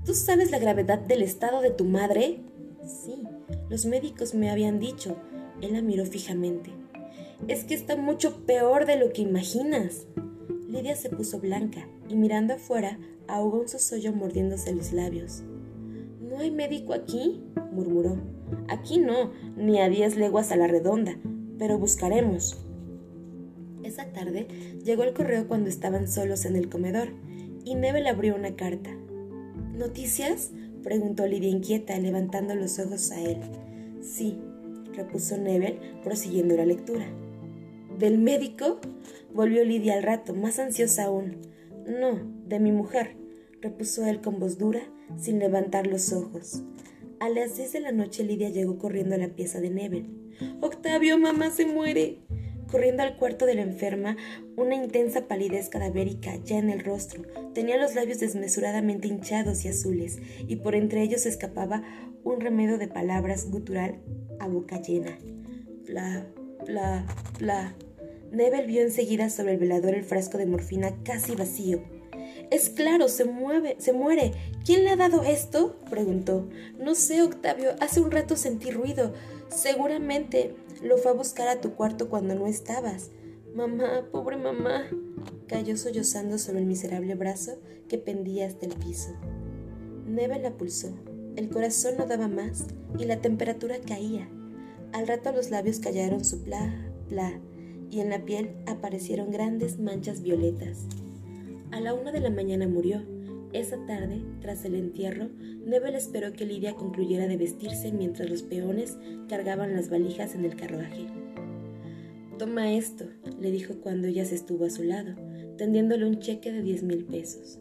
¿Tú 0.06 0.14
sabes 0.14 0.50
la 0.50 0.58
gravedad 0.58 0.98
del 0.98 1.20
estado 1.20 1.60
de 1.60 1.70
tu 1.70 1.84
madre? 1.84 2.40
Sí, 2.86 3.22
los 3.68 3.84
médicos 3.84 4.32
me 4.32 4.48
habían 4.48 4.78
dicho. 4.80 5.18
Él 5.60 5.74
la 5.74 5.82
miró 5.82 6.06
fijamente. 6.06 6.70
Es 7.48 7.64
que 7.64 7.74
está 7.74 7.96
mucho 7.96 8.46
peor 8.46 8.86
de 8.86 8.96
lo 8.96 9.12
que 9.12 9.20
imaginas. 9.20 10.06
Lidia 10.66 10.96
se 10.96 11.10
puso 11.10 11.38
blanca 11.38 11.86
y 12.08 12.16
mirando 12.16 12.54
afuera 12.54 12.98
ahogó 13.28 13.60
un 13.60 13.68
sosollo 13.68 14.14
mordiéndose 14.14 14.74
los 14.74 14.94
labios. 14.94 15.42
¿No 16.36 16.42
hay 16.42 16.50
médico 16.50 16.92
aquí? 16.92 17.42
murmuró. 17.72 18.18
Aquí 18.68 18.98
no, 18.98 19.32
ni 19.56 19.80
a 19.80 19.88
diez 19.88 20.16
leguas 20.16 20.52
a 20.52 20.56
la 20.56 20.66
redonda, 20.66 21.16
pero 21.58 21.78
buscaremos. 21.78 22.58
Esa 23.82 24.12
tarde 24.12 24.46
llegó 24.84 25.04
el 25.04 25.14
correo 25.14 25.48
cuando 25.48 25.70
estaban 25.70 26.06
solos 26.06 26.44
en 26.44 26.56
el 26.56 26.68
comedor, 26.68 27.08
y 27.64 27.74
Nebel 27.74 28.06
abrió 28.06 28.34
una 28.36 28.54
carta. 28.54 28.90
¿Noticias? 29.72 30.50
preguntó 30.82 31.26
Lidia 31.26 31.48
inquieta, 31.48 31.98
levantando 31.98 32.54
los 32.54 32.78
ojos 32.80 33.12
a 33.12 33.20
él. 33.22 33.38
Sí, 34.02 34.38
repuso 34.92 35.38
Nebel, 35.38 35.78
prosiguiendo 36.04 36.54
la 36.54 36.66
lectura. 36.66 37.06
¿Del 37.98 38.18
médico? 38.18 38.78
volvió 39.32 39.64
Lidia 39.64 39.94
al 39.94 40.02
rato, 40.02 40.34
más 40.34 40.58
ansiosa 40.58 41.04
aún. 41.04 41.38
No, 41.86 42.20
de 42.46 42.60
mi 42.60 42.72
mujer, 42.72 43.16
repuso 43.62 44.04
él 44.04 44.20
con 44.20 44.38
voz 44.38 44.58
dura, 44.58 44.82
sin 45.18 45.38
levantar 45.38 45.86
los 45.86 46.12
ojos. 46.12 46.62
A 47.18 47.28
las 47.28 47.56
diez 47.56 47.72
de 47.72 47.80
la 47.80 47.92
noche 47.92 48.24
Lidia 48.24 48.50
llegó 48.50 48.78
corriendo 48.78 49.14
a 49.14 49.18
la 49.18 49.28
pieza 49.28 49.60
de 49.60 49.70
Nebel. 49.70 50.06
Octavio, 50.60 51.18
mamá 51.18 51.50
se 51.50 51.64
muere. 51.64 52.18
Corriendo 52.70 53.04
al 53.04 53.16
cuarto 53.16 53.46
de 53.46 53.54
la 53.54 53.62
enferma, 53.62 54.16
una 54.56 54.74
intensa 54.74 55.28
palidez 55.28 55.68
cadavérica 55.68 56.36
ya 56.44 56.58
en 56.58 56.68
el 56.68 56.80
rostro. 56.80 57.22
Tenía 57.54 57.78
los 57.78 57.94
labios 57.94 58.18
desmesuradamente 58.18 59.08
hinchados 59.08 59.64
y 59.64 59.68
azules, 59.68 60.18
y 60.46 60.56
por 60.56 60.74
entre 60.74 61.02
ellos 61.02 61.26
escapaba 61.26 61.84
un 62.24 62.40
remedio 62.40 62.76
de 62.76 62.88
palabras 62.88 63.50
gutural 63.50 64.00
a 64.40 64.48
boca 64.48 64.82
llena. 64.82 65.16
Bla, 65.86 66.26
bla, 66.66 67.06
bla. 67.38 67.76
Nebel 68.32 68.66
vio 68.66 68.82
enseguida 68.82 69.30
sobre 69.30 69.52
el 69.52 69.58
velador 69.58 69.94
el 69.94 70.04
frasco 70.04 70.36
de 70.36 70.46
morfina 70.46 70.92
casi 71.04 71.36
vacío. 71.36 71.80
Es 72.50 72.70
claro, 72.70 73.08
se 73.08 73.24
mueve, 73.24 73.76
se 73.78 73.92
muere. 73.92 74.32
¿Quién 74.64 74.84
le 74.84 74.90
ha 74.90 74.96
dado 74.96 75.22
esto? 75.22 75.76
preguntó. 75.90 76.48
No 76.78 76.94
sé, 76.94 77.22
Octavio. 77.22 77.70
Hace 77.80 78.00
un 78.00 78.10
rato 78.10 78.36
sentí 78.36 78.70
ruido. 78.70 79.12
Seguramente 79.48 80.54
lo 80.82 80.96
fue 80.98 81.10
a 81.10 81.14
buscar 81.14 81.48
a 81.48 81.60
tu 81.60 81.74
cuarto 81.74 82.08
cuando 82.08 82.34
no 82.34 82.46
estabas. 82.46 83.10
Mamá, 83.54 84.08
pobre 84.12 84.36
mamá. 84.36 84.84
Cayó 85.48 85.76
sollozando 85.76 86.38
sobre 86.38 86.60
el 86.60 86.66
miserable 86.66 87.14
brazo 87.14 87.58
que 87.88 87.98
pendía 87.98 88.46
hasta 88.46 88.66
el 88.66 88.74
piso. 88.74 89.10
Neve 90.06 90.38
la 90.38 90.52
pulsó. 90.52 90.90
El 91.36 91.48
corazón 91.48 91.96
no 91.98 92.06
daba 92.06 92.28
más 92.28 92.66
y 92.98 93.04
la 93.04 93.20
temperatura 93.20 93.76
caía. 93.80 94.28
Al 94.92 95.06
rato 95.06 95.32
los 95.32 95.50
labios 95.50 95.80
callaron 95.80 96.24
su 96.24 96.42
pla, 96.42 96.74
pla, 97.08 97.40
y 97.90 98.00
en 98.00 98.10
la 98.10 98.24
piel 98.24 98.56
aparecieron 98.66 99.30
grandes 99.30 99.78
manchas 99.78 100.22
violetas. 100.22 100.86
A 101.72 101.80
la 101.80 101.94
una 101.94 102.12
de 102.12 102.20
la 102.20 102.30
mañana 102.30 102.68
murió. 102.68 103.02
Esa 103.52 103.76
tarde, 103.86 104.22
tras 104.40 104.64
el 104.64 104.74
entierro, 104.74 105.28
Nebel 105.64 105.94
esperó 105.94 106.32
que 106.32 106.46
Lidia 106.46 106.74
concluyera 106.74 107.26
de 107.26 107.36
vestirse 107.36 107.92
mientras 107.92 108.28
los 108.28 108.42
peones 108.42 108.96
cargaban 109.28 109.74
las 109.74 109.90
valijas 109.90 110.34
en 110.34 110.44
el 110.44 110.56
carruaje. 110.56 111.06
Toma 112.38 112.72
esto, 112.72 113.06
le 113.40 113.50
dijo 113.50 113.76
cuando 113.80 114.08
ella 114.08 114.24
se 114.24 114.34
estuvo 114.34 114.66
a 114.66 114.70
su 114.70 114.82
lado, 114.82 115.14
tendiéndole 115.56 116.06
un 116.06 116.18
cheque 116.20 116.52
de 116.52 116.62
diez 116.62 116.82
mil 116.82 117.04
pesos. 117.04 117.58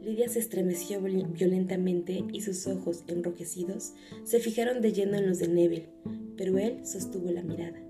Lidia 0.00 0.28
se 0.28 0.38
estremeció 0.38 1.00
violentamente 1.02 2.22
y 2.32 2.40
sus 2.42 2.66
ojos, 2.68 3.02
enrojecidos, 3.08 3.94
se 4.22 4.38
fijaron 4.38 4.80
de 4.80 4.92
lleno 4.92 5.16
en 5.16 5.28
los 5.28 5.40
de 5.40 5.48
Nebel, 5.48 5.86
pero 6.36 6.56
él 6.58 6.86
sostuvo 6.86 7.30
la 7.32 7.42
mirada. 7.42 7.82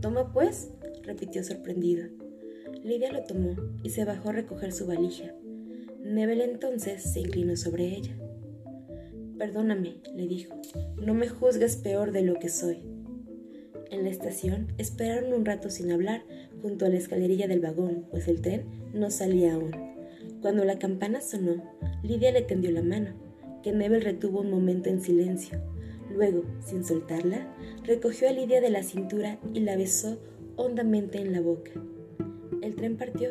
Toma 0.00 0.32
pues, 0.32 0.70
repitió 1.04 1.44
sorprendido. 1.44 2.08
Lidia 2.84 3.10
lo 3.10 3.24
tomó 3.24 3.56
y 3.82 3.88
se 3.88 4.04
bajó 4.04 4.28
a 4.28 4.34
recoger 4.34 4.70
su 4.70 4.86
valija. 4.86 5.32
Nebel 6.02 6.42
entonces 6.42 7.02
se 7.02 7.20
inclinó 7.20 7.56
sobre 7.56 7.86
ella. 7.86 8.14
Perdóname, 9.38 9.96
le 10.14 10.26
dijo, 10.26 10.54
no 11.00 11.14
me 11.14 11.26
juzgues 11.26 11.76
peor 11.76 12.12
de 12.12 12.20
lo 12.20 12.34
que 12.34 12.50
soy. 12.50 12.82
En 13.90 14.04
la 14.04 14.10
estación 14.10 14.74
esperaron 14.76 15.32
un 15.32 15.46
rato 15.46 15.70
sin 15.70 15.92
hablar 15.92 16.24
junto 16.60 16.84
a 16.84 16.90
la 16.90 16.98
escalerilla 16.98 17.48
del 17.48 17.60
vagón, 17.60 18.04
pues 18.10 18.28
el 18.28 18.42
tren 18.42 18.66
no 18.92 19.10
salía 19.10 19.54
aún. 19.54 19.70
Cuando 20.42 20.66
la 20.66 20.78
campana 20.78 21.22
sonó, 21.22 21.64
Lidia 22.02 22.32
le 22.32 22.42
tendió 22.42 22.70
la 22.70 22.82
mano, 22.82 23.14
que 23.62 23.72
Nebel 23.72 24.02
retuvo 24.02 24.40
un 24.40 24.50
momento 24.50 24.90
en 24.90 25.00
silencio. 25.00 25.58
Luego, 26.10 26.44
sin 26.62 26.84
soltarla, 26.84 27.50
recogió 27.82 28.28
a 28.28 28.32
Lidia 28.32 28.60
de 28.60 28.68
la 28.68 28.82
cintura 28.82 29.38
y 29.54 29.60
la 29.60 29.74
besó 29.74 30.18
hondamente 30.56 31.18
en 31.18 31.32
la 31.32 31.40
boca. 31.40 31.70
El 32.64 32.76
tren 32.76 32.96
partió. 32.96 33.28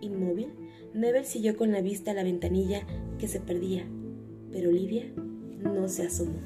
Inmóvil, 0.00 0.46
Nebel 0.94 1.24
siguió 1.24 1.56
con 1.56 1.72
la 1.72 1.82
vista 1.82 2.12
a 2.12 2.14
la 2.14 2.22
ventanilla 2.22 2.86
que 3.18 3.26
se 3.26 3.40
perdía, 3.40 3.84
pero 4.52 4.70
Lidia 4.70 5.12
no 5.16 5.88
se 5.88 6.04
asomó. 6.04 6.38